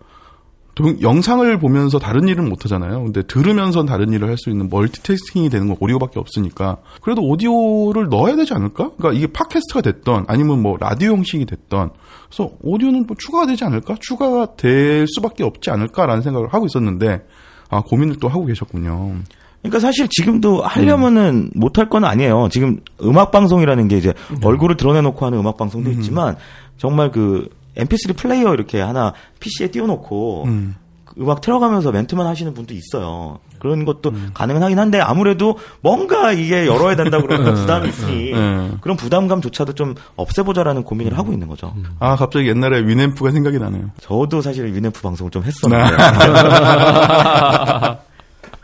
[0.78, 3.04] 동- 영상을 보면서 다른 일은 못 하잖아요.
[3.04, 8.36] 근데 들으면서 다른 일을 할 수 있는 멀티태스킹이 되는 건 오디오밖에 없으니까 그래도 오디오를 넣어야
[8.36, 8.92] 되지 않을까?
[8.98, 11.90] 그러니까 이게 팟캐스트가 됐던 아니면 뭐 라디오 형식이 됐던
[12.30, 13.96] 그래서 오디오는 뭐 추가가 되지 않을까?
[14.00, 17.26] 추가가 될 수밖에 없지 않을까라는 생각을 하고 있었는데
[17.70, 19.16] 아 고민을 또 하고 계셨군요.
[19.62, 22.48] 그러니까 사실 지금도 하려면은 못할 건 아니에요.
[22.52, 24.14] 지금 음악 방송이라는 게 이제
[24.44, 26.36] 얼굴을 드러내놓고 하는 음악 방송도 있지만
[26.78, 30.76] 정말 그 MP3 플레이어 이렇게 하나 PC에 띄워놓고 음.
[31.06, 33.40] 그 음악 틀어가면서 멘트만 하시는 분도 있어요.
[33.60, 38.72] 그런 것도 가능은 하긴 한데 아무래도 뭔가 이게 열어야 된다 그러면 부담이 있으니 네.
[38.82, 41.74] 그런 부담감조차도 좀 없애보자라는 고민을 하고 있는 거죠.
[42.00, 43.90] 아 갑자기 옛날에 위앰프가 생각이 나네요.
[44.00, 45.98] 저도 사실 위네프 방송을 좀 했었는데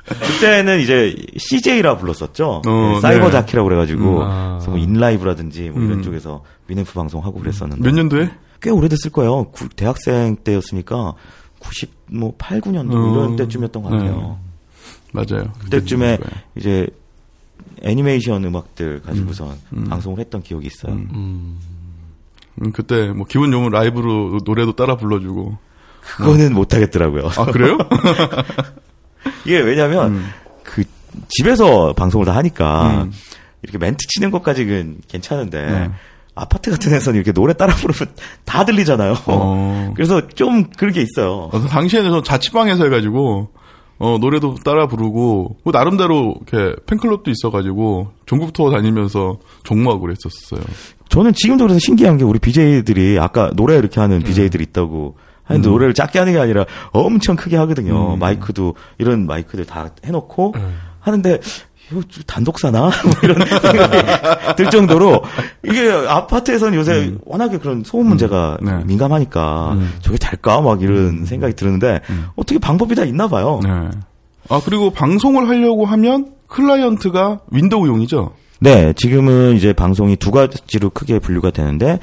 [0.06, 2.62] 그때는 이제 CJ라 불렀었죠.
[2.68, 3.32] 어, 네, 사이버 네.
[3.32, 4.60] 자키라고 그래가지고 음, 아.
[4.68, 6.04] 뭐 인라이브라든지 뭐 이런 음.
[6.04, 8.30] 쪽에서 위네프 방송 하고 그랬었는데 몇 년도에?
[8.64, 9.50] 꽤 오래됐을 거예요.
[9.52, 11.14] 구- 대학생 때였으니까
[11.60, 14.40] 90, 뭐 8, 9년도 어, 이런 때쯤이었던 것 같아요.
[15.12, 15.52] 맞아요.
[15.60, 16.42] 그때쯤에 그거예요.
[16.56, 16.88] 이제
[17.84, 19.84] 애니메이션 음악들 가지고선 음.
[19.90, 20.94] 방송을 했던 기억이 있어요.
[20.94, 21.10] 음.
[21.14, 21.60] 음.
[22.62, 25.58] 음, 그때 뭐 기분 좋으면 라이브로 노래도 따라 불러주고.
[26.18, 27.28] 그거는 못 하겠더라고요.
[27.38, 27.78] 아 그래요?
[29.46, 30.30] 이게 왜냐면 음.
[30.64, 30.84] 그
[31.30, 33.12] 집에서 방송을 다 하니까 음.
[33.62, 35.92] 이렇게 멘트 치는 것까지는 괜찮은데 네.
[36.36, 38.14] 아파트 같은 데서는 이렇게 노래 따라 부르면
[38.46, 39.16] 다 들리잖아요.
[39.28, 39.92] 어.
[39.96, 41.50] 그래서 좀 그런 게 있어요.
[41.52, 43.50] 어, 당시에는 저 자취방에서 해가지고
[44.00, 50.62] 어 노래도 따라 부르고 뭐 나름대로 이렇게 팬클럽도 있어가지고 전국 투어 다니면서 종무하고 그랬었어요.
[51.10, 55.94] 저는 지금도 그래서 신기한 게 우리 BJ들이 아까 노래 이렇게 하는 BJ들이 있다고 하는데 노래를
[55.94, 58.16] 작게 하는 게 아니라 엄청 크게 하거든요.
[58.16, 58.20] 음.
[58.20, 60.80] 마이크도 이런 마이크들 다 해놓고 음.
[61.00, 61.40] 하는데
[61.94, 65.24] 이거 좀 단독 사나 뭐 이런 생각이 들 정도로
[65.64, 68.84] 이게 아파트에서는 요새 워낙에 그런 소음 문제가 네.
[68.86, 69.94] 민감하니까 음.
[70.02, 72.02] 저게 될까 막 이런 생각이 드는데
[72.36, 73.60] 어떻게 방법이 다 있나 봐요.
[73.64, 73.70] 네.
[74.50, 78.34] 아 그리고 방송을 하려고 하면 클라이언트가 윈도우용이죠.
[78.60, 82.00] 네, 지금은 이제 방송이 두 가지로 크게 분류가 되는데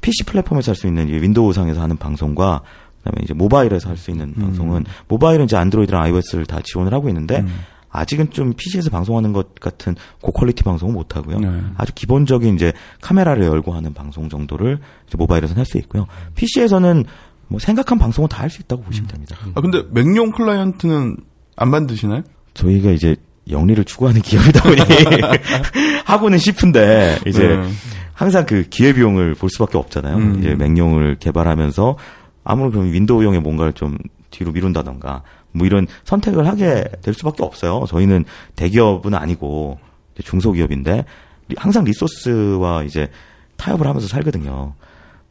[0.00, 2.62] PC 플랫폼에서 할 수 있는 윈도우상에서 하는 방송과
[2.98, 7.44] 그다음에 이제 모바일에서 할 수 있는 방송은 모바일은 이제 안드로이드랑 iOS를 다 지원을 하고 있는데
[7.90, 11.38] 아직은 좀 PC에서 방송하는 것 같은 고퀄리티 방송은 못 하고요.
[11.40, 11.62] 네.
[11.76, 14.78] 아주 기본적인 이제 카메라를 열고 하는 방송 정도를
[15.16, 16.06] 모바일에서는 할 수 있고요.
[16.36, 17.04] PC에서는
[17.48, 19.36] 뭐 생각한 방송은 다 할 수 있다고 보시면 됩니다.
[19.54, 21.16] 아 근데 맥용 클라이언트는
[21.56, 22.22] 안 만드시나요?
[22.54, 23.16] 저희가 이제
[23.50, 24.80] 영리를 추구하는 기업이다 보니
[26.04, 27.68] 하고는 싶은데 이제 네.
[28.12, 30.16] 항상 그 기회비용을 볼 수밖에 없잖아요.
[30.16, 30.38] 음.
[30.38, 31.96] 이제 맥용을 개발하면서
[32.44, 33.96] 아무런 그런 윈도우용의 뭔가를 좀
[34.30, 35.22] 뒤로 미룬다던가
[35.58, 37.84] 뭐 이런 선택을 하게 될 수밖에 없어요.
[37.88, 38.24] 저희는
[38.56, 39.78] 대기업은 아니고
[40.22, 41.04] 중소기업인데
[41.48, 43.08] 리- 항상 리소스와 이제
[43.56, 44.74] 타협을 하면서 살거든요.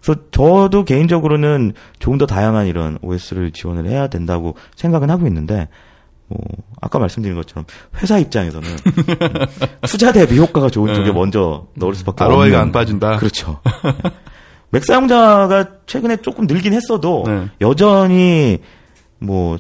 [0.02, 5.68] 그래서 저도 개인적으로는 조금 더 다양한 이런 OS를 지원을 해야 된다고 생각은 하고 있는데
[6.28, 6.40] 뭐
[6.82, 7.66] 아까 말씀드린 것처럼
[8.02, 8.68] 회사 입장에서는
[9.88, 11.12] 투자 대비 효과가 좋은 쪽에 네.
[11.14, 13.18] 먼저 넣을 수밖에 ROI가 없는 안 빠진다.
[13.18, 13.60] 그렇죠.
[14.70, 17.48] 맥 사용자가 최근에 조금 늘긴 했어도 네.
[17.62, 18.60] 여전히
[19.20, 19.58] 뭐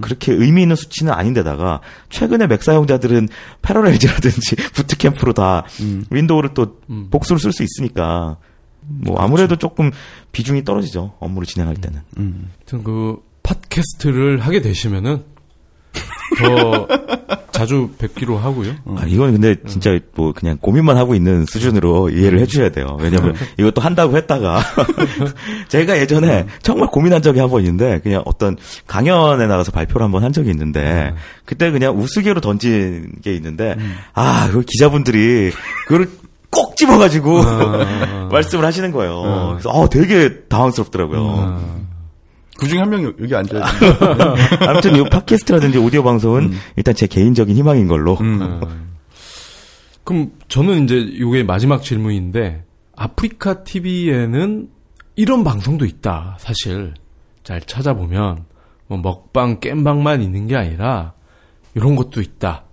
[0.00, 3.28] 그렇게 의미 있는 수치는 아닌데다가 최근에 맥 사용자들은
[3.62, 6.04] Parallels라든지 Boot Camp로 다 음.
[6.10, 7.08] 윈도우를 또 음.
[7.10, 8.36] 복수를 쓸 수 있으니까
[8.80, 9.90] 뭐 아무래도 조금
[10.32, 12.00] 비중이 떨어지죠 업무를 진행할 때는.
[12.18, 12.50] 음.
[12.58, 15.24] 하여튼 그 팟캐스트를 하게 되시면은
[16.38, 16.86] 더
[17.52, 18.72] 자주 뵙기로 하고요.
[18.96, 22.96] 아, 이건 근데 진짜 뭐 그냥 고민만 하고 있는 수준으로 이해를 해주셔야 돼요.
[23.00, 24.60] 왜냐면 이것도 한다고 했다가
[25.68, 28.56] 제가 예전에 정말 고민한 적이 한 번 있는데 그냥 어떤
[28.88, 31.14] 강연에 나가서 발표를 한 번 한 적이 있는데
[31.44, 33.76] 그때 그냥 우스개로 던진 게 있는데
[34.14, 35.52] 아, 그 기자분들이
[35.86, 36.08] 그걸
[36.50, 37.42] 꼭 집어가지고
[38.32, 39.50] 말씀을 하시는 거예요.
[39.52, 41.83] 그래서 어, 되게 당황스럽더라고요.
[42.58, 43.62] 그 중에 한 명이 여기 앉아요.
[44.68, 48.14] 아무튼 이 팟캐스트라든지 오디오 방송은 일단 제 개인적인 희망인 걸로.
[48.20, 48.60] 음.
[50.04, 52.64] 그럼 저는 이제 이게 마지막 질문인데
[52.96, 54.68] 아프리카 TV에는
[55.16, 56.36] 이런 방송도 있다.
[56.38, 56.94] 사실
[57.42, 58.44] 잘 찾아보면
[58.86, 61.14] 뭐 먹방 깸방만 있는 게 아니라
[61.74, 62.64] 이런 것도 있다.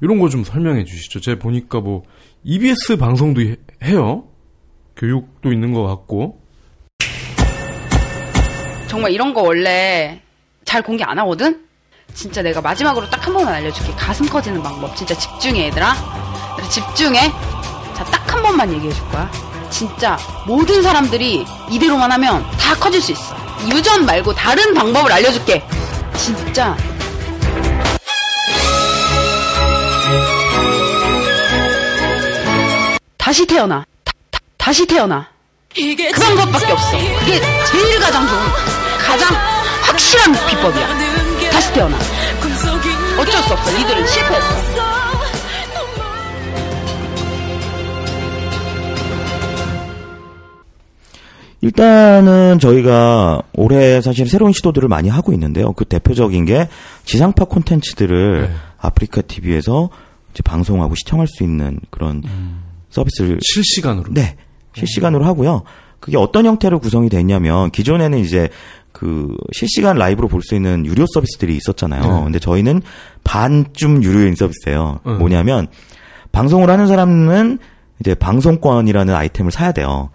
[0.00, 1.20] 이런 거 좀 설명해 주시죠.
[1.20, 2.02] 제가 보니까 뭐
[2.44, 4.24] EBS 방송도 해- 해요.
[4.96, 6.40] 교육도 있는 것 같고.
[8.96, 10.22] 정말 이런 거 원래
[10.64, 11.66] 잘 공개 안 하거든?
[12.14, 13.92] 진짜 내가 마지막으로 딱 한 번만 알려줄게.
[13.92, 14.96] 가슴 커지는 방법.
[14.96, 15.94] 진짜 집중해, 얘들아.
[16.70, 17.30] 집중해.
[17.94, 19.30] 자, 딱 한 번만 얘기해 줄 거야.
[19.68, 20.16] 진짜
[20.46, 23.36] 모든 사람들이 이대로만 하면 다 커질 수 있어.
[23.70, 25.62] 유전 말고 다른 방법을 알려줄게.
[26.16, 26.74] 진짜.
[33.18, 33.84] 다시 태어나.
[34.04, 35.28] 다, 다, 다시 태어나.
[35.74, 36.90] 그 방법밖에 없어.
[37.20, 37.40] 그게
[37.70, 38.40] 제일 가장 좋은,
[39.06, 39.28] 가장
[39.82, 41.50] 확실한 비법이야.
[41.50, 41.96] 다시 태어나.
[43.18, 43.70] 어쩔 수 없어.
[43.70, 44.86] 이들은 실패했어.
[51.62, 55.72] 일단은 저희가 올해 사실 새로운 시도들을 많이 하고 있는데요.
[55.72, 56.68] 그 대표적인 게
[57.04, 58.54] 지상파 콘텐츠들을 네.
[58.78, 59.88] 아프리카 TV에서
[60.32, 62.22] 이제 방송하고 시청할 수 있는 그런
[62.90, 64.12] 서비스를 실시간으로.
[64.12, 64.36] 네
[64.74, 65.62] 실시간으로 하고요.
[65.98, 68.50] 그게 어떤 형태로 구성이 됐냐면 기존에는 이제
[68.96, 72.00] 그 실시간 라이브로 볼 수 있는 유료 서비스들이 있었잖아요.
[72.02, 72.24] 네.
[72.24, 72.80] 근데 저희는
[73.24, 75.00] 반쯤 유료인 서비스예요.
[75.04, 75.18] 음.
[75.18, 75.66] 뭐냐면
[76.32, 77.58] 방송을 하는 사람은
[78.00, 80.08] 이제 방송권이라는 아이템을 사야 돼요.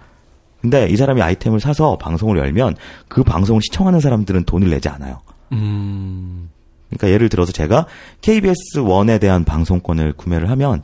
[0.61, 2.75] 근데 이 사람이 아이템을 사서 방송을 열면
[3.07, 5.19] 그 방송을 시청하는 사람들은 돈을 내지 않아요.
[5.51, 6.49] 음.
[6.89, 7.85] 그러니까 예를 들어서 제가
[8.21, 10.81] KBS 원에 대한 방송권을 구매를 하면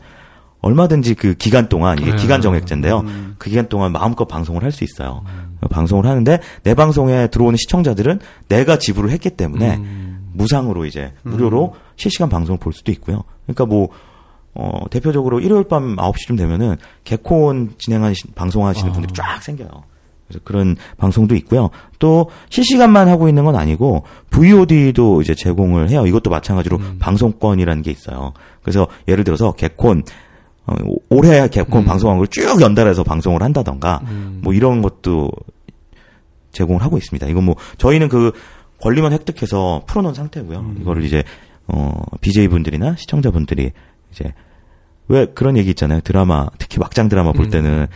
[0.67, 2.17] 얼마든지 그 기간 동안 이게 네.
[2.17, 3.03] 기간 정액제인데요.
[3.37, 5.23] 그 기간 동안 마음껏 방송을 할 수 있어요.
[5.69, 10.29] 방송을 하는데 내 방송에 들어오는 시청자들은 내가 지불을 했기 때문에 음.
[10.33, 13.23] 무상으로 이제 무료로 실시간 방송을 볼 수도 있고요.
[13.45, 13.89] 그러니까 뭐
[14.53, 18.93] 어, 대표적으로 일요일 밤 9시쯤 되면은 개콘 진행하시 방송하시는 아.
[18.93, 19.69] 분들이 쫙 생겨요.
[20.27, 21.69] 그래서 그런 방송도 있고요.
[21.99, 26.05] 또 실시간만 하고 있는 건 아니고 VOD도 이제 제공을 해요.
[26.05, 26.97] 이것도 마찬가지로 음.
[26.99, 28.33] 방송권이라는 게 있어요.
[28.61, 30.03] 그래서 예를 들어서 개콘
[30.67, 30.73] 어,
[31.09, 31.85] 올해 개콘 음.
[31.85, 34.39] 방송한 걸 쭉 연달아서 방송을 한다던가 음.
[34.43, 35.31] 뭐 이런 것도
[36.51, 37.27] 제공을 하고 있습니다.
[37.27, 38.31] 이건 뭐 저희는 그
[38.81, 40.59] 권리만 획득해서 풀어놓은 상태고요.
[40.59, 40.77] 음.
[40.81, 41.23] 이거를 이제
[41.67, 43.71] 어 BJ 분들이나 시청자 분들이
[44.11, 44.33] 이제
[45.07, 46.01] 왜 그런 얘기 있잖아요.
[46.01, 47.49] 드라마 특히 막장 드라마 볼 음.
[47.49, 47.87] 때는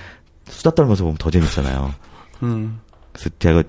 [0.48, 1.94] 수다 떨면서 보면 더 재밌잖아요.
[2.44, 2.80] 음.
[3.12, 3.64] 그래서 제가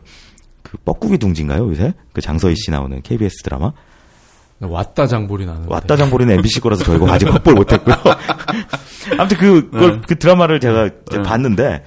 [0.62, 3.72] 그 뻐꾸기 둥지인가요 요새 그 장서희 씨 나오는 KBS 드라마
[4.70, 5.64] 왔다 장볼이 나는.
[5.68, 7.96] 왔다 장보리는 MBC 거라서 저희가 아직 확보를 못했고요.
[9.18, 11.22] 아무튼 그, 그걸, 그 드라마를 제가 네.
[11.22, 11.84] 봤는데,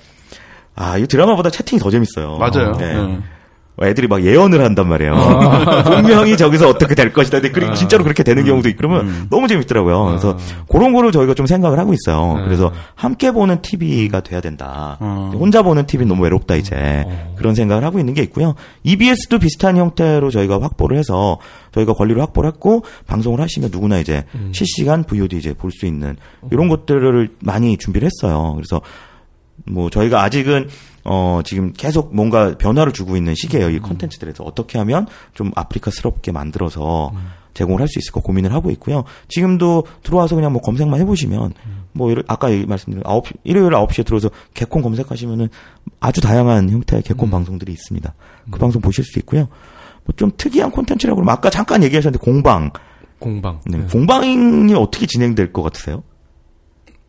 [0.75, 2.37] 아, 이 드라마보다 채팅이 더 재밌어요.
[2.37, 2.73] 맞아요.
[2.77, 2.93] 네.
[2.93, 3.19] 네.
[3.81, 5.13] 애들이 막 예언을 한단 말이에요.
[5.85, 7.41] 분명히 저기서 어떻게 될 것이다.
[7.41, 9.27] 근데 그- 진짜로 그렇게 되는 경우도 있고 그러면 음.
[9.29, 10.05] 너무 재밌더라고요.
[10.05, 10.37] 그래서
[10.69, 12.37] 그런 거를 저희가 좀 생각을 하고 있어요.
[12.37, 12.43] 네.
[12.45, 14.97] 그래서 함께 보는 TV가 돼야 된다.
[15.01, 15.31] 어.
[15.37, 17.05] 혼자 보는 TV는 너무 외롭다 이제.
[17.35, 18.55] 그런 생각을 하고 있는 게 있고요.
[18.83, 21.37] EBS도 비슷한 형태로 저희가 확보를 해서
[21.73, 24.23] 저희가 권리를 확보를 했고 방송을 하시면 누구나 이제
[24.53, 26.15] 실시간 VOD 이제 볼 수 있는
[26.51, 28.53] 이런 것들을 많이 준비를 했어요.
[28.55, 28.79] 그래서
[29.65, 30.69] 뭐 저희가 아직은
[31.05, 33.69] 어 지금 계속 뭔가 변화를 주고 있는 시기예요.
[33.69, 37.11] 이 콘텐츠들에서 어떻게 하면 좀 아프리카스럽게 만들어서
[37.53, 39.03] 제공을 할 수 있을까 고민을 하고 있고요.
[39.29, 41.53] 지금도 들어와서 그냥 뭐 검색만 해보시면
[41.93, 45.47] 뭐 이런- 아까 얘기 말씀드린 아홉 일요일 9시에 들어서 개콘 검색하시면은
[46.01, 48.13] 아주 다양한 형태의 개콘 방송들이 있습니다.
[48.51, 49.47] 그 방송 보실 수 있고요.
[50.05, 52.71] 뭐 좀 특이한 콘텐츠라고 그러면 아까 잠깐 얘기하셨는데 공방.
[53.19, 53.61] 공방.
[53.65, 53.85] 네, 네.
[53.91, 56.03] 공방이 어떻게 진행될 것 같으세요?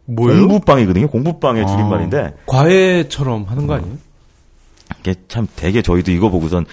[0.06, 0.48] 뭐예요?
[0.48, 1.08] 공부방이거든요.
[1.08, 1.66] 공부방의 아.
[1.66, 3.96] 줄임말인데 과외처럼 하는 거 아니에요?
[5.00, 6.64] 이게 참 되게 저희도 이거 보고선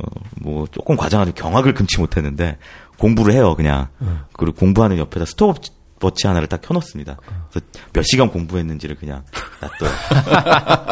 [0.00, 0.06] 어,
[0.40, 2.56] 뭐 조금 과장하면 경악을 금치 못했는데
[2.98, 3.88] 공부를 해요 그냥
[4.32, 7.16] 그리고 공부하는 옆에다 스톱워치 하나를 딱 켜놓습니다.
[7.50, 9.22] 그래서 몇 시간 공부했는지를 그냥
[9.60, 9.90] 놔둬요.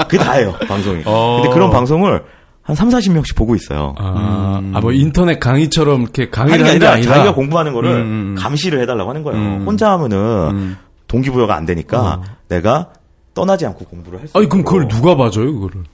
[0.09, 1.03] 그게 다예요 방송이.
[1.07, 1.41] 어.
[1.43, 2.24] 근데 그런 방송을
[2.66, 3.95] 한 3, 40명씩 보고 있어요.
[3.97, 4.72] 아, 음.
[4.74, 8.34] 아, 뭐 인터넷 강의처럼 이렇게 강의를 하는 게 아니라 자기가 공부하는 거를 음, 음.
[8.37, 9.39] 감시를 해달라고 하는 거예요.
[9.41, 9.64] 음.
[9.64, 10.18] 혼자 하면은
[10.51, 10.76] 음.
[11.09, 12.90] 동기부여가 안 되니까 내가
[13.34, 14.36] 떠나지 않고 공부를 할 수.
[14.38, 15.84] 아니 그럼 그걸 누가 봐줘요 그거를?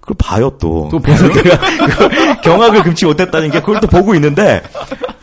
[0.00, 0.88] 그걸 봐요 또.
[0.90, 1.16] 또 봐요?
[1.32, 4.62] 내가 그 경악을 금치 못했다는 게 그걸 또 보고 있는데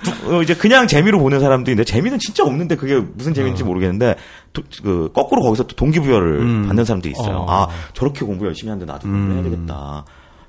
[0.04, 4.16] 두- 어, 이제 그냥 재미로 보는 사람도 있는데 재미는 진짜 없는데 그게 무슨 재미인지 모르겠는데
[4.54, 6.68] 또, 그 거꾸로 거기서 또 동기부여를 음.
[6.68, 7.38] 받는 사람도 있어요.
[7.38, 7.46] 어.
[7.50, 9.44] 아 저렇게 공부 열심히 하는데 나도 공부 해야 음.
[9.52, 10.06] 되겠다.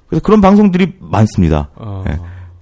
[0.08, 1.68] 그래서 그런 방송들이 많습니다.
[1.76, 2.04] 어.
[2.08, 2.18] 예.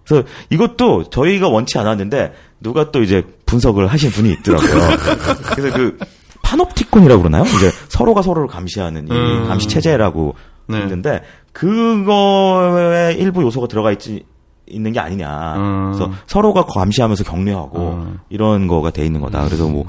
[0.06, 4.88] 그래서 이것도 저희가 원치 않았는데 누가 또 이제 분석을 하신 분이 있더라고요.
[5.54, 5.98] 그래서 그
[6.46, 7.44] 파놉티콘이라고 그러나요?
[7.56, 9.48] 이제 서로가 서로를 감시하는 이 음.
[9.48, 10.36] 감시 체제라고
[10.68, 10.80] 네.
[10.82, 11.22] 있는데
[11.52, 14.24] 그거에 일부 요소가 들어가 있지
[14.68, 15.54] 있는 게 아니냐.
[15.56, 15.92] 음.
[15.92, 18.18] 그래서 서로가 감시하면서 격려하고 음.
[18.28, 19.44] 이런 거가 돼 있는 거다.
[19.44, 19.84] 그래서 뭐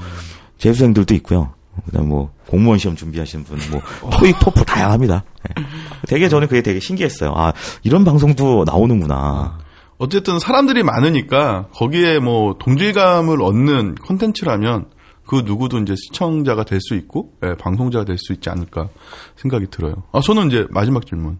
[0.58, 1.52] 재수생들도 있고요.
[1.86, 3.80] 그다음 뭐 공무원 시험 준비하시는 분, 뭐
[4.10, 5.22] 토익, 토플 다양합니다.
[5.48, 5.64] 예.
[6.08, 7.32] 되게 저는 그게 되게 신기했어요.
[7.36, 7.52] 아
[7.84, 9.58] 이런 방송도 나오는구나.
[9.98, 14.86] 어쨌든 사람들이 많으니까 거기에 뭐 동질감을 얻는 콘텐츠라면
[15.28, 18.88] 그 누구도 이제 시청자가 될 수 있고 예, 방송자가 될 수 있지 않을까
[19.36, 20.02] 생각이 들어요.
[20.12, 21.38] 아 저는 이제 마지막 질문.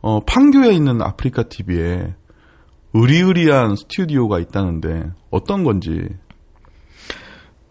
[0.00, 2.14] 어 판교에 있는 아프리카 TV에
[2.94, 6.08] 의리의리한 스튜디오가 있다는데 어떤 건지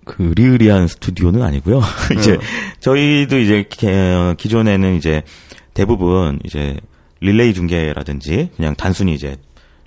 [0.05, 1.79] 그 리으리한 스튜디오는 아니고요.
[2.17, 2.37] 이제
[2.79, 5.21] 저희도 이제 기- 어, 기존에는 이제
[5.73, 6.77] 대부분 이제
[7.19, 9.37] 릴레이 중계라든지 그냥 단순히 이제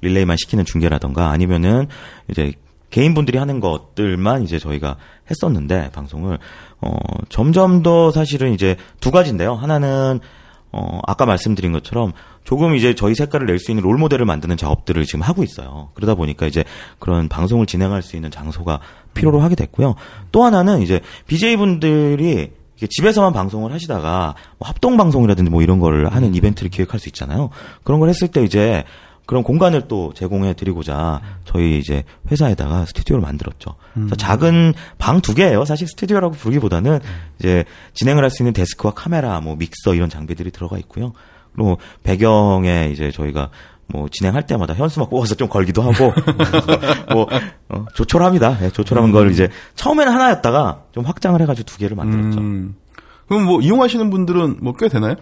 [0.02, 1.88] 릴레이만 시키는 중계라던가 아니면은
[2.30, 2.52] 이제
[2.94, 4.96] 개인분들이 하는 것들만 이제 저희가
[5.28, 6.38] 했었는데 방송을
[6.80, 6.96] 어
[7.28, 9.54] 점점 더 사실은 이제 두 가지인데요.
[9.54, 10.20] 하나는
[10.70, 12.12] 어, 아까 말씀드린 것처럼
[12.44, 15.90] 조금 이제 저희 색깔을 낼 수 있는 롤 모델을 만드는 작업들을 지금 하고 있어요.
[15.94, 16.62] 그러다 보니까 이제
[17.00, 18.78] 그런 방송을 진행할 수 있는 장소가
[19.12, 19.96] 필요로 하게 됐고요.
[20.30, 22.52] 또 하나는 이제 BJ분들이
[22.88, 27.50] 집에서만 방송을 하시다가 뭐 합동 방송이라든지 뭐 이런 거를 하는 이벤트를 기획할 수 있잖아요.
[27.82, 28.84] 그런 걸 했을 때 이제
[29.26, 33.74] 그런 공간을 또 제공해 드리고자 저희 이제 회사에다가 스튜디오를 만들었죠.
[33.94, 35.64] 그래서 작은 방 두 개예요.
[35.64, 37.00] 사실 스튜디오라고 부르기보다는
[37.38, 37.64] 이제
[37.94, 41.12] 진행을 할 수 있는 데스크와 카메라, 뭐 믹서 이런 장비들이 들어가 있고요.
[41.54, 43.48] 그리고 배경에 이제 저희가
[43.86, 46.12] 뭐 진행할 때마다 현수막 뽑아서 좀 걸기도 하고
[47.12, 47.26] 뭐
[47.68, 48.58] 어, 조촐합니다.
[48.62, 52.40] 예, 조촐한 걸 이제 처음에는 하나였다가 좀 확장을 해가지고 두 개를 만들었죠.
[52.40, 52.74] 음.
[53.28, 55.14] 그럼 뭐 이용하시는 분들은 뭐 꽤 되나요?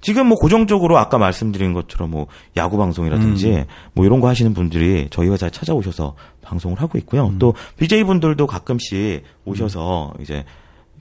[0.00, 2.26] 지금 뭐 고정적으로 아까 말씀드린 것처럼 뭐
[2.56, 3.64] 야구 방송이라든지 음.
[3.94, 7.26] 뭐 이런 거 하시는 분들이 저희 회사에 찾아오셔서 방송을 하고 있고요.
[7.26, 7.38] 음.
[7.38, 10.44] 또 BJ 분들도 가끔씩 오셔서 이제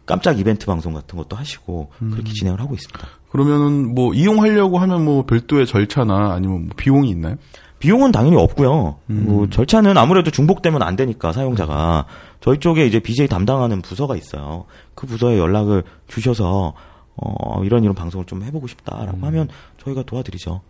[0.06, 2.12] 깜짝 이벤트 방송 같은 것도 하시고 음.
[2.12, 3.08] 그렇게 진행을 하고 있습니다.
[3.30, 7.36] 그러면은 뭐 이용하려고 하면 뭐 별도의 절차나 아니면 뭐 비용이 있나요?
[7.80, 8.98] 비용은 당연히 없고요.
[9.10, 9.26] 음.
[9.28, 12.06] 뭐 절차는 아무래도 중복되면 안 되니까 사용자가
[12.40, 14.66] 저희 쪽에 이제 BJ 담당하는 부서가 있어요.
[14.96, 16.74] 그 부서에 연락을 주셔서
[17.18, 19.50] 어 이런 이런 방송을 좀 해보고 싶다라고 하면
[19.84, 20.62] 저희가 도와드리죠.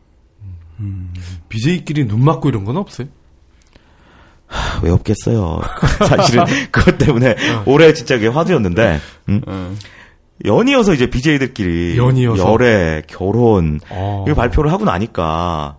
[1.49, 3.07] BJ끼리 눈 맞고 이런 건 없어요?
[4.45, 5.59] 하, 왜 없겠어요.
[6.07, 8.99] 사실은 그것 때문에 올해 진짜 그게 화두였는데
[9.29, 9.41] 음?
[9.47, 9.77] 음.
[10.45, 12.53] 연이어서 이제 BJ들끼리 연이어서?
[12.53, 14.23] 열애 결혼 어.
[14.27, 15.77] 이거 발표를 하고 나니까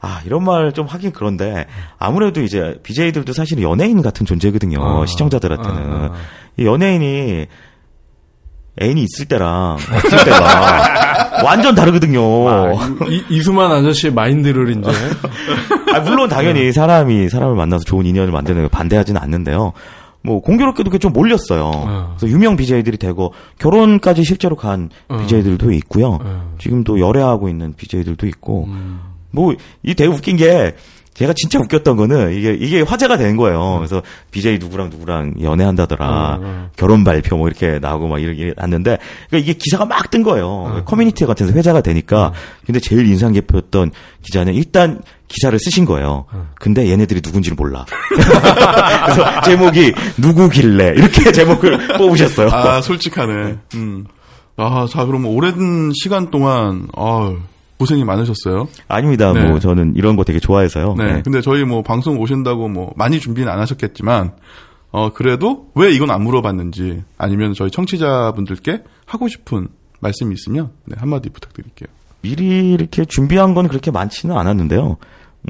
[0.00, 1.66] 아 이런 말 좀 하긴 그런데
[1.98, 5.06] 아무래도 이제 BJ들도 사실 연예인 같은 존재거든요 아.
[5.06, 6.14] 시청자들한테는 아, 아.
[6.58, 7.46] 이 연예인이
[8.80, 12.20] 애인이 있을 때랑 없을 때가 완전 다르거든요.
[13.08, 14.90] 이, 이수만 아저씨의 마인드를 이제
[15.94, 19.72] 아, 물론 당연히 사람이 사람을 만나서 좋은 인연을 만드는 걸 반대하지는 않는데요.
[20.22, 21.70] 뭐 공교롭게도 그게 좀 몰렸어요.
[21.74, 22.14] 어.
[22.16, 25.18] 그래서 유명 BJ들이 되고 결혼까지 실제로 간 어.
[25.18, 26.18] BJ들도 있고요.
[26.22, 26.54] 어.
[26.58, 29.00] 지금도 열애하고 있는 BJ들도 있고 음.
[29.30, 29.56] 뭐이
[29.96, 30.74] 되게 웃긴 게
[31.14, 33.76] 제가 진짜 웃겼던 거는 이게 이게 화제가 된 거예요.
[33.78, 36.06] 그래서 BJ 누구랑 누구랑 연애한다더라.
[36.06, 36.70] 어, 어.
[36.76, 38.98] 결혼 발표 뭐 이렇게 나오고 막 이렇게 났는데
[39.30, 40.82] 그러니까 이게 기사가 막 뜬 거예요.
[40.84, 42.32] 커뮤니티 같은 데서 회자가 되니까
[42.66, 43.90] 근데 제일 인상 깊었던
[44.22, 46.26] 기자는 일단 기사를 쓰신 거예요.
[46.56, 47.84] 근데 얘네들이 누군지를 몰라.
[49.04, 52.48] 그래서 제목이 누구길래 이렇게 제목을 뽑으셨어요.
[52.50, 53.58] 아, 솔직하네.
[53.74, 54.04] 음.
[54.56, 57.34] 아, 자, 그럼 오랜 시간 동안, 아
[57.84, 58.66] 고생이 많으셨어요.
[58.88, 59.32] 아닙니다.
[59.34, 59.46] 네.
[59.46, 60.94] 뭐 저는 이런 거 되게 좋아해서요.
[60.96, 61.12] 네.
[61.12, 61.22] 네.
[61.22, 64.32] 근데 저희 뭐 방송 오신다고 뭐 많이 준비는 안 하셨겠지만,
[64.90, 69.68] 어, 그래도 왜 이건 안 물어봤는지, 아니면 저희 청취자분들께 하고 싶은
[70.00, 71.88] 말씀이 있으면, 네, 한마디 부탁드릴게요.
[72.22, 74.96] 미리 이렇게 준비한 건 그렇게 많지는 않았는데요.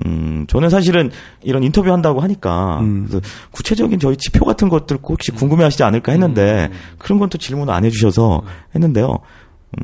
[0.04, 1.12] 음, 저는 사실은
[1.44, 3.06] 이런 인터뷰 한다고 하니까, 음.
[3.06, 7.72] 그래서 구체적인 저희 지표 같은 것들 혹시 궁금해 하시지 않을까 했는데, 그런 건 또 질문을
[7.72, 8.42] 안 해주셔서
[8.74, 9.18] 했는데요.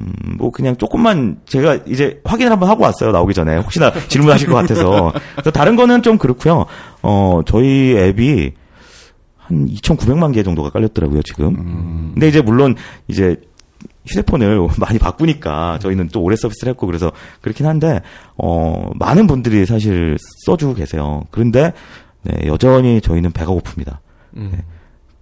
[0.01, 3.13] 음, 뭐 그냥 조금만 제가 이제 확인을 한번 하고 왔어요.
[3.13, 3.57] 나오기 전에.
[3.57, 5.13] 혹시나 질문하실 것 같아서.
[5.33, 6.67] 그래서 다른 거는 좀 그렇고요.
[7.03, 8.53] 어, 저희 앱이
[9.37, 12.13] 한 2,900만 개 정도가 깔렸더라고요, 지금.
[12.15, 12.77] 근데 이제 물론
[13.09, 13.37] 이제
[14.07, 18.01] 휴대폰을 많이 바꾸니까 저희는 또 오래 서비스를 했고 그래서 그렇긴 한데
[18.37, 21.25] 어 많은 분들이 사실 써주고 계세요.
[21.31, 21.73] 그런데
[22.23, 23.99] 네, 여전히 저희는 배가 고픕니다.
[24.37, 24.53] 음.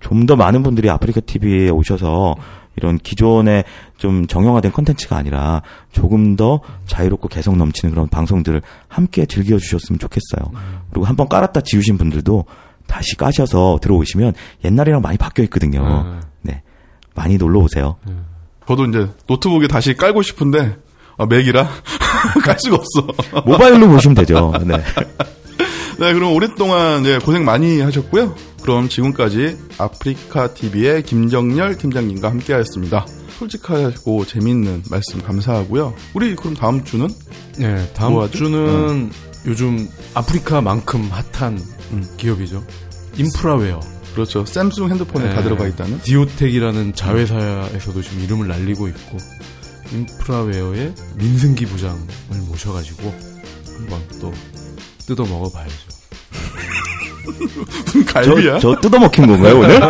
[0.00, 2.36] 좀더 많은 분들이 아프리카 TV에 오셔서
[2.78, 3.64] 이런 기존의
[3.98, 10.52] 좀 정형화된 컨텐츠가 아니라 조금 더 자유롭고 개성 넘치는 그런 방송들을 함께 즐겨주셨으면 좋겠어요.
[10.90, 12.44] 그리고 한번 깔았다 지우신 분들도
[12.86, 14.32] 다시 까셔서 들어오시면
[14.64, 15.82] 옛날이랑 많이 바뀌어 있거든요.
[16.06, 16.22] 음.
[16.42, 16.62] 네.
[17.14, 17.96] 많이 놀러 오세요.
[18.66, 20.76] 저도 이제 노트북에 다시 깔고 싶은데,
[21.16, 21.68] 아, 맥이라
[22.44, 23.42] 깔 수가 없어.
[23.44, 24.52] 모바일로 보시면 되죠.
[24.64, 24.76] 네.
[25.98, 28.34] 네, 그럼 오랫동안 예, 고생 많이 하셨고요.
[28.68, 33.06] 그럼 지금까지 아프리카 TV의 김정열 팀장님과 함께하였습니다.
[33.38, 35.94] 솔직하고 재밌는 말씀 감사하고요.
[36.12, 37.08] 우리 그럼 다음 주는
[37.56, 38.30] 네, 다음 뭐?
[38.30, 39.10] 주는
[39.46, 41.58] 요즘 아프리카만큼 핫한
[41.92, 42.04] 음.
[42.18, 42.62] 기업이죠.
[43.16, 43.80] 인프라웨어.
[44.12, 44.44] 그렇죠.
[44.44, 46.02] 샘숭 핸드폰에 다 네, 들어가 있다는.
[46.02, 49.16] 디오텍이라는 자회사에서도 지금 이름을 날리고 있고
[49.92, 51.98] 인프라웨어의 민승기 부장을
[52.48, 53.14] 모셔가지고
[53.78, 54.30] 한번 또
[55.06, 55.88] 뜯어 먹어봐야죠.
[58.06, 58.58] 갈비야.
[58.58, 59.82] 저, 저 뜯어먹힌 건가요, 오늘?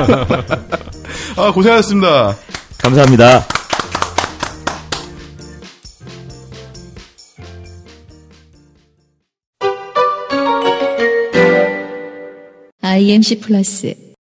[1.36, 2.36] 아 고생하셨습니다.
[2.78, 3.44] 감사합니다.
[12.80, 14.07] IMC 플러스